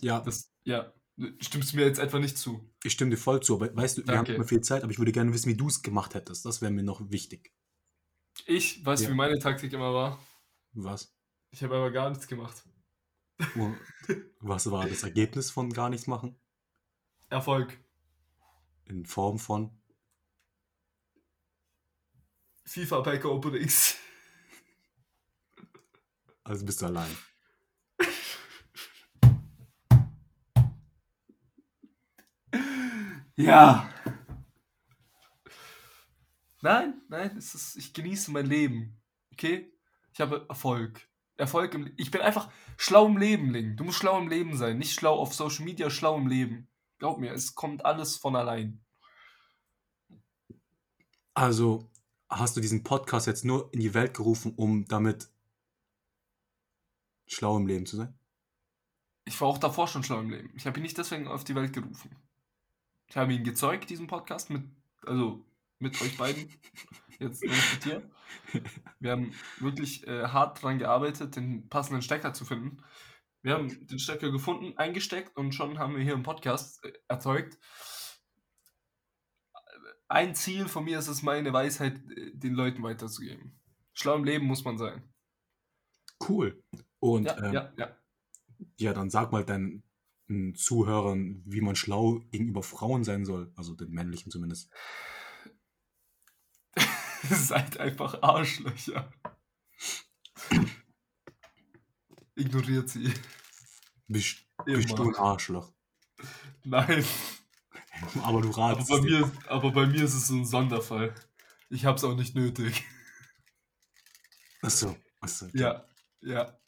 Ja, 0.00 0.20
Das, 0.20 0.52
ja, 0.64 0.92
Stimmst 1.40 1.72
du 1.72 1.76
mir 1.76 1.86
jetzt 1.86 1.98
etwa 2.00 2.18
nicht 2.18 2.36
zu? 2.36 2.68
Ich 2.82 2.92
stimme 2.92 3.10
dir 3.12 3.16
voll 3.16 3.40
zu, 3.40 3.54
aber 3.54 3.74
weißt 3.74 3.98
du, 3.98 4.06
wir 4.06 4.18
haben 4.18 4.26
nicht 4.26 4.36
mehr 4.38 4.48
viel 4.48 4.62
Zeit, 4.62 4.82
aber 4.82 4.90
ich 4.90 4.98
würde 4.98 5.12
gerne 5.12 5.32
wissen, 5.32 5.48
wie 5.48 5.56
du 5.56 5.68
es 5.68 5.82
gemacht 5.82 6.14
hättest. 6.14 6.44
Das 6.44 6.60
wäre 6.60 6.72
mir 6.72 6.82
noch 6.82 7.10
wichtig. 7.10 7.52
Ich, 8.46 8.84
weißt 8.84 9.02
du, 9.02 9.06
Ja. 9.06 9.12
wie 9.12 9.16
meine 9.16 9.38
Taktik 9.38 9.72
immer 9.72 9.94
war? 9.94 10.18
Was? 10.72 11.16
Ich 11.50 11.62
habe 11.62 11.76
aber 11.76 11.92
gar 11.92 12.10
nichts 12.10 12.26
gemacht. 12.26 12.64
Was 14.40 14.70
war 14.70 14.88
das 14.88 15.04
Ergebnis 15.04 15.50
von 15.50 15.72
gar 15.72 15.88
nichts 15.88 16.06
machen? 16.08 16.36
Erfolg. 17.28 17.78
In 18.86 19.06
Form 19.06 19.38
von. 19.38 19.70
FIFA 22.66 23.02
Pack 23.02 23.24
Openings. 23.24 23.96
Also 26.42 26.64
bist 26.66 26.82
du 26.82 26.86
allein. 26.86 27.10
Ja. 33.36 33.88
Nein, 36.62 37.02
nein, 37.08 37.36
es 37.36 37.54
ist, 37.54 37.76
ich 37.76 37.92
genieße 37.92 38.30
mein 38.30 38.46
Leben. 38.46 39.02
Okay? 39.32 39.72
Ich 40.12 40.20
habe 40.20 40.46
Erfolg. 40.48 41.08
Erfolg 41.36 41.74
im 41.74 41.92
Ich 41.96 42.10
bin 42.10 42.20
einfach 42.20 42.50
schlau 42.76 43.06
im 43.06 43.16
Leben, 43.16 43.50
Ling. 43.50 43.76
Du 43.76 43.84
musst 43.84 43.98
schlau 43.98 44.18
im 44.18 44.28
Leben 44.28 44.56
sein. 44.56 44.78
Nicht 44.78 44.94
schlau 44.94 45.18
auf 45.18 45.34
Social 45.34 45.64
Media, 45.64 45.90
schlau 45.90 46.16
im 46.16 46.28
Leben. 46.28 46.68
Glaub 46.98 47.18
mir, 47.18 47.32
es 47.32 47.54
kommt 47.54 47.84
alles 47.84 48.16
von 48.16 48.36
allein. 48.36 48.84
Also 51.34 51.90
hast 52.30 52.56
du 52.56 52.60
diesen 52.60 52.84
Podcast 52.84 53.26
jetzt 53.26 53.44
nur 53.44 53.72
in 53.74 53.80
die 53.80 53.92
Welt 53.92 54.14
gerufen, 54.14 54.54
um 54.54 54.86
damit 54.86 55.28
schlau 57.26 57.56
im 57.56 57.66
Leben 57.66 57.86
zu 57.86 57.96
sein? 57.96 58.16
Ich 59.24 59.40
war 59.40 59.48
auch 59.48 59.58
davor 59.58 59.88
schon 59.88 60.04
schlau 60.04 60.20
im 60.20 60.30
Leben. 60.30 60.52
Ich 60.54 60.66
habe 60.66 60.78
ihn 60.78 60.82
nicht 60.82 60.96
deswegen 60.96 61.26
auf 61.26 61.42
die 61.42 61.56
Welt 61.56 61.72
gerufen. 61.72 62.14
Ich 63.08 63.16
habe 63.16 63.32
ihn 63.32 63.44
gezeugt, 63.44 63.90
diesen 63.90 64.06
Podcast, 64.06 64.50
mit, 64.50 64.62
also 65.06 65.44
mit 65.78 66.00
euch 66.00 66.16
beiden. 66.16 66.48
Jetzt 67.18 67.42
mit 67.44 67.84
dir. 67.84 68.02
Wir 69.00 69.12
haben 69.12 69.32
wirklich 69.60 70.06
äh, 70.06 70.24
hart 70.26 70.62
dran 70.62 70.78
gearbeitet, 70.78 71.36
den 71.36 71.68
passenden 71.68 72.02
Stecker 72.02 72.32
zu 72.34 72.44
finden. 72.44 72.82
Wir 73.42 73.54
haben 73.54 73.86
den 73.86 73.98
Stecker 73.98 74.30
gefunden, 74.30 74.76
eingesteckt 74.78 75.36
und 75.36 75.54
schon 75.54 75.78
haben 75.78 75.96
wir 75.96 76.02
hier 76.02 76.14
einen 76.14 76.22
Podcast 76.22 76.84
äh, 76.84 76.92
erzeugt. 77.08 77.58
Ein 80.08 80.34
Ziel 80.34 80.66
von 80.66 80.84
mir 80.84 80.98
ist 80.98 81.08
es, 81.08 81.22
meine 81.22 81.52
Weisheit 81.52 82.00
äh, 82.10 82.32
den 82.34 82.54
Leuten 82.54 82.82
weiterzugeben. 82.82 83.60
Schlau 83.92 84.16
im 84.16 84.24
Leben 84.24 84.46
muss 84.46 84.64
man 84.64 84.78
sein. 84.78 85.02
Cool. 86.26 86.62
Und 87.00 87.24
Ja, 87.24 87.38
ähm, 87.38 87.52
ja, 87.52 87.72
ja. 87.76 87.96
Ja, 88.76 88.94
dann 88.94 89.10
sag 89.10 89.30
mal 89.30 89.44
deinen 89.44 89.66
mm, 89.74 89.82
Zuhörern, 90.54 91.42
wie 91.44 91.60
man 91.60 91.76
schlau 91.76 92.20
gegenüber 92.30 92.62
Frauen 92.62 93.04
sein 93.04 93.24
soll. 93.24 93.52
Also 93.56 93.74
den 93.74 93.90
männlichen 93.90 94.30
zumindest. 94.30 94.70
Seid 97.22 97.78
einfach 97.78 98.22
Arschlöcher. 98.22 99.12
Ignoriert 102.36 102.88
sie. 102.88 103.12
Bist, 104.08 104.44
bist 104.64 104.90
du 104.98 105.08
ein. 105.08 105.14
Arschloch. 105.14 105.72
Nein. 106.64 107.04
Aber 108.22 108.40
du 108.40 108.48
Aber 108.50 108.58
ratest. 108.58 108.88
bei, 108.88 108.98
dir. 109.00 109.20
mir, 109.20 109.32
aber 109.46 109.70
bei 109.70 109.86
mir 109.86 110.02
ist 110.04 110.14
es 110.14 110.26
so 110.26 110.34
ein 110.34 110.44
Sonderfall. 110.44 111.14
Ich 111.70 111.84
hab's 111.86 112.02
auch 112.02 112.16
nicht 112.16 112.34
nötig. 112.34 112.84
Achso. 114.62 114.96
Achso. 115.20 115.46
okay. 115.46 115.60
Ja, 115.60 115.86
ja. 116.20 116.58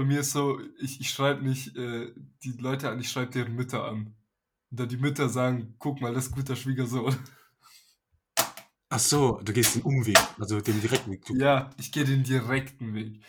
Bei 0.00 0.06
mir 0.06 0.20
ist 0.20 0.30
so, 0.30 0.58
ich, 0.78 0.98
ich 0.98 1.10
schreibe 1.10 1.44
nicht 1.44 1.76
äh, 1.76 2.14
die 2.42 2.52
Leute 2.52 2.88
an, 2.88 2.98
ich 3.00 3.10
schreibe 3.10 3.32
deren 3.32 3.54
Mütter 3.54 3.84
an. 3.84 4.16
Und 4.70 4.80
dann 4.80 4.88
die 4.88 4.96
Mütter 4.96 5.28
sagen, 5.28 5.74
guck 5.78 6.00
mal, 6.00 6.14
das 6.14 6.28
ist 6.28 6.32
guter 6.32 6.56
Schwiegersohn. 6.56 7.14
Achso, 8.88 9.42
du 9.42 9.52
gehst 9.52 9.74
den 9.74 9.82
Umweg. 9.82 10.16
Also 10.38 10.58
den 10.62 10.80
direkten 10.80 11.10
Weg. 11.10 11.26
Du, 11.26 11.36
Ja, 11.36 11.68
ich 11.76 11.92
gehe 11.92 12.04
den 12.06 12.22
direkten 12.24 12.94
Weg. 12.94 13.22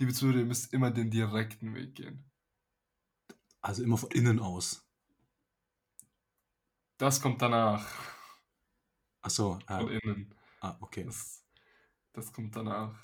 Liebe 0.00 0.12
Zuhörer, 0.12 0.38
ihr 0.38 0.46
müsst 0.46 0.72
immer 0.72 0.90
den 0.90 1.12
direkten 1.12 1.76
Weg 1.76 1.94
gehen. 1.94 2.24
Also 3.60 3.84
immer 3.84 3.96
von 3.96 4.10
innen 4.10 4.40
aus. 4.40 4.84
Das 6.98 7.20
kommt 7.20 7.40
danach. 7.40 7.86
Achso. 9.22 9.60
Von 9.68 9.88
Äh, 9.90 9.98
innen. 9.98 10.34
ah, 10.60 10.76
okay. 10.80 11.04
Das, 11.04 11.44
das 12.12 12.32
kommt 12.32 12.56
danach. 12.56 12.94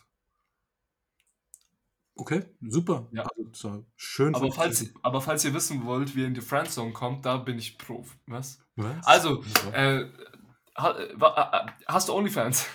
Okay, 2.14 2.44
super. 2.60 3.08
Ja. 3.12 3.22
Also, 3.22 3.44
das 3.50 3.64
war 3.64 3.84
schön. 3.96 4.34
Aber 4.34 4.52
falls, 4.52 4.92
aber 5.02 5.20
falls 5.20 5.44
ihr 5.44 5.54
wissen 5.54 5.84
wollt, 5.86 6.14
wie 6.14 6.20
ihr 6.20 6.26
in 6.26 6.34
die 6.34 6.40
Friendzone 6.42 6.92
kommt, 6.92 7.24
da 7.24 7.38
bin 7.38 7.58
ich 7.58 7.78
Prof. 7.78 8.16
Was? 8.26 8.58
Was? 8.76 9.06
Also, 9.06 9.42
äh, 9.72 10.04
wa- 10.74 11.66
äh, 11.68 11.82
hast 11.86 12.08
du 12.08 12.12
OnlyFans? 12.14 12.66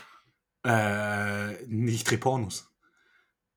Äh, 0.65 1.65
nicht 1.67 2.07
Trepornos. 2.07 2.73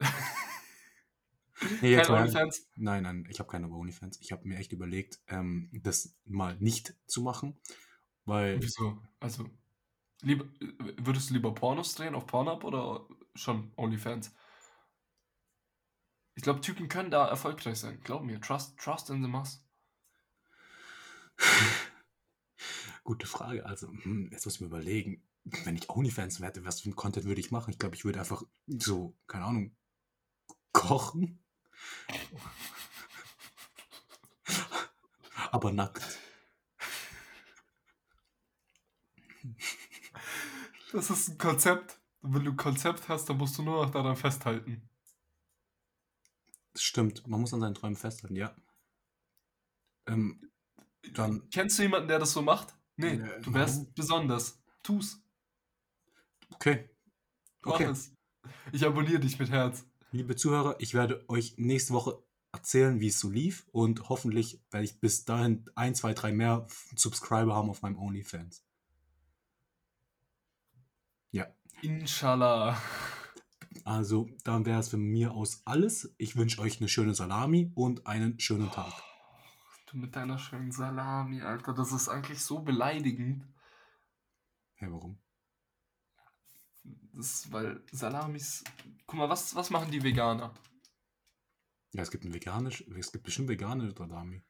nee, 1.81 1.91
jetzt 1.93 2.07
Kein 2.07 2.15
mal, 2.15 2.23
OnlyFans? 2.23 2.69
nein, 2.77 3.03
nein, 3.03 3.27
ich 3.31 3.39
habe 3.39 3.51
keine 3.51 3.69
OnlyFans. 3.71 4.19
Ich 4.21 4.33
habe 4.33 4.47
mir 4.47 4.59
echt 4.59 4.73
überlegt, 4.73 5.19
ähm, 5.29 5.71
das 5.83 6.17
mal 6.25 6.57
nicht 6.59 6.95
zu 7.07 7.23
machen, 7.23 7.59
weil 8.25 8.63
Wieso? 8.63 9.03
Also, 9.19 9.47
lieber, 10.23 10.45
würdest 10.99 11.31
du 11.31 11.35
lieber 11.35 11.55
Pornos 11.55 11.95
drehen 11.95 12.15
auf 12.15 12.27
Pornhub 12.27 12.65
oder 12.65 13.07
schon 13.35 13.73
OnlyFans? 13.77 14.35
Ich 16.35 16.43
glaube, 16.43 16.61
Typen 16.61 16.89
können 16.89 17.11
da 17.11 17.27
erfolgreich 17.27 17.79
sein. 17.79 18.01
Glaub 18.03 18.23
mir. 18.23 18.41
Trust, 18.41 18.79
trust 18.79 19.11
in 19.11 19.23
the 19.23 19.29
mass. 19.29 19.63
gute 23.05 23.27
Frage. 23.27 23.67
Also, 23.67 23.89
hm, 23.89 24.29
jetzt 24.33 24.45
muss 24.45 24.55
ich 24.57 24.61
mir 24.61 24.69
überlegen, 24.69 25.23
wenn 25.65 25.77
ich 25.77 25.89
OnlyFans 25.91 26.41
hätte, 26.41 26.65
was 26.65 26.81
für 26.81 26.91
ein 26.91 26.97
Content 26.97 27.27
würde 27.27 27.41
ich 27.41 27.51
machen? 27.51 27.71
Ich 27.71 27.79
glaube, 27.79 27.97
ich 27.97 28.05
würde 28.05 28.21
einfach 28.21 28.43
so, 28.67 29.17
keine 29.27 29.47
Ahnung, 29.47 29.77
kochen. 30.73 31.43
Aber 35.51 35.73
nackt. 35.73 36.19
Das 40.93 41.11
ist 41.11 41.29
ein 41.31 41.39
Konzept. 41.39 41.99
Wenn 42.23 42.45
du 42.45 42.51
ein 42.51 42.57
Konzept 42.57 43.09
hast, 43.09 43.29
dann 43.29 43.39
musst 43.39 43.57
du 43.59 43.63
nur 43.63 43.85
noch 43.85 43.91
daran 43.91 44.17
festhalten. 44.17 44.90
Das 46.81 46.87
stimmt, 46.87 47.27
man 47.29 47.43
muss 47.43 47.53
an 47.53 47.61
seinen 47.61 47.75
Träumen 47.75 47.95
festhalten, 47.95 48.37
ja. 48.37 48.57
Ähm, 50.07 50.51
dann, 51.13 51.47
Kennst 51.51 51.79
du 51.79 51.83
jemanden, 51.83 52.09
der 52.09 52.19
das 52.19 52.33
so 52.33 52.41
macht? 52.41 52.75
Nee, 52.97 53.17
Nee, 53.17 53.29
du 53.43 53.53
wärst 53.53 53.81
warum? 53.81 53.93
besonders. 53.95 54.63
Tu's. 54.83 55.23
okay. 56.55 56.89
Mach 57.67 57.75
Okay. 57.75 57.85
es. 57.85 58.15
Ich 58.73 58.87
abonniere 58.87 59.21
dich 59.21 59.39
mit 59.39 59.51
Herz. 59.51 59.85
Liebe 60.11 60.37
Zuhörer, 60.37 60.77
ich 60.79 60.95
werde 60.95 61.23
euch 61.29 61.59
nächste 61.59 61.93
Woche 61.93 62.25
erzählen, 62.51 62.99
wie 62.99 63.09
es 63.09 63.21
so 63.21 63.29
lief 63.29 63.69
und 63.73 64.09
hoffentlich 64.09 64.65
werde 64.71 64.85
ich 64.87 65.01
bis 65.01 65.27
dahin 65.27 65.69
ein, 65.75 65.95
zwei, 65.95 66.15
drei 66.15 66.33
mehr 66.33 66.67
Subscriber 66.97 67.55
haben 67.55 67.69
auf 67.69 67.83
meinem 67.83 67.99
OnlyFans. 67.99 68.65
Ja, 71.31 71.47
Inshallah. 71.83 72.81
Also 73.85 74.29
dann 74.45 74.67
wäre 74.67 74.81
es 74.81 74.89
von 74.89 75.01
mir 75.01 75.33
aus 75.33 75.63
alles. 75.65 76.15
Ich 76.19 76.37
wünsche 76.37 76.61
euch 76.61 76.81
eine 76.81 76.89
schöne 76.89 77.15
Salami 77.15 77.71
und 77.75 78.07
einen 78.07 78.39
schönen 78.41 78.71
Tag. 78.71 78.93
Du 79.87 79.97
mit 79.97 80.15
deiner 80.15 80.39
schönen 80.39 80.73
Salami, 80.73 81.43
Alter. 81.43 81.73
Das 81.73 81.93
ist 81.93 82.09
eigentlich 82.09 82.41
so 82.41 82.61
beleidigend. 82.61 83.45
Hey, 84.75 84.91
warum? 84.91 85.19
Das 87.13 87.27
ist, 87.27 87.53
weil 87.53 87.83
Salamis. 87.93 88.65
Guck 89.07 89.19
mal, 89.19 89.29
was, 89.29 89.55
was 89.55 89.71
machen 89.71 89.91
die 89.91 90.03
Veganer? 90.03 90.55
Ja, 91.93 92.03
es 92.03 92.11
gibt 92.11 92.25
ein 92.25 92.33
veganisch, 92.33 92.85
es 92.97 93.11
gibt 93.11 93.25
bestimmt 93.25 93.49
vegane 93.49 93.93
Salami. 93.97 94.43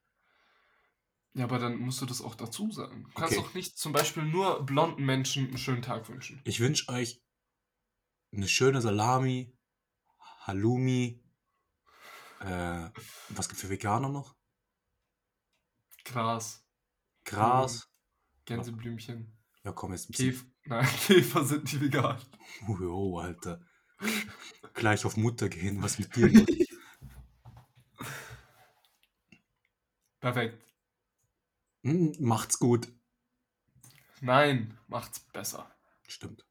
Ja, 1.32 1.44
aber 1.44 1.58
dann 1.58 1.78
musst 1.78 2.02
du 2.02 2.06
das 2.06 2.20
auch 2.20 2.34
dazu 2.34 2.70
sagen. 2.70 3.04
Du 3.04 3.20
kannst 3.20 3.38
Okay. 3.38 3.42
doch 3.46 3.54
nicht 3.54 3.78
zum 3.78 3.92
Beispiel 3.92 4.24
nur 4.24 4.66
blonden 4.66 5.04
Menschen 5.04 5.46
einen 5.46 5.58
schönen 5.58 5.80
Tag 5.82 6.08
wünschen. 6.08 6.40
Ich 6.44 6.60
wünsche 6.60 6.88
euch 6.88 7.22
eine 8.32 8.48
schöne 8.48 8.80
Salami, 8.80 9.56
Halloumi. 10.40 11.22
Äh, 12.40 12.90
was 13.30 13.48
gibt 13.48 13.60
für 13.60 13.70
Veganer 13.70 14.08
noch? 14.08 14.34
Gras, 16.04 16.64
Gras. 17.24 17.86
Gänseblümchen, 18.46 19.36
Ja, 19.64 19.72
komm, 19.72 19.92
jetzt. 19.92 20.12
Käfer. 20.12 20.46
Nein, 20.64 20.86
Käfer 21.06 21.44
sind 21.44 21.64
nicht 21.64 21.80
vegan. 21.80 22.18
Oh, 22.68 23.18
Alter. 23.18 23.60
Gleich 24.74 25.04
auf 25.04 25.16
Mutter 25.16 25.48
gehen, 25.48 25.82
was 25.82 25.98
mit 25.98 26.16
dir? 26.16 26.46
Perfekt. 30.20 30.64
Hm, 31.82 32.12
Macht's 32.18 32.58
gut. 32.58 32.92
Nein, 34.20 34.78
macht's 34.88 35.20
besser. 35.20 35.70
Stimmt. 36.06 36.44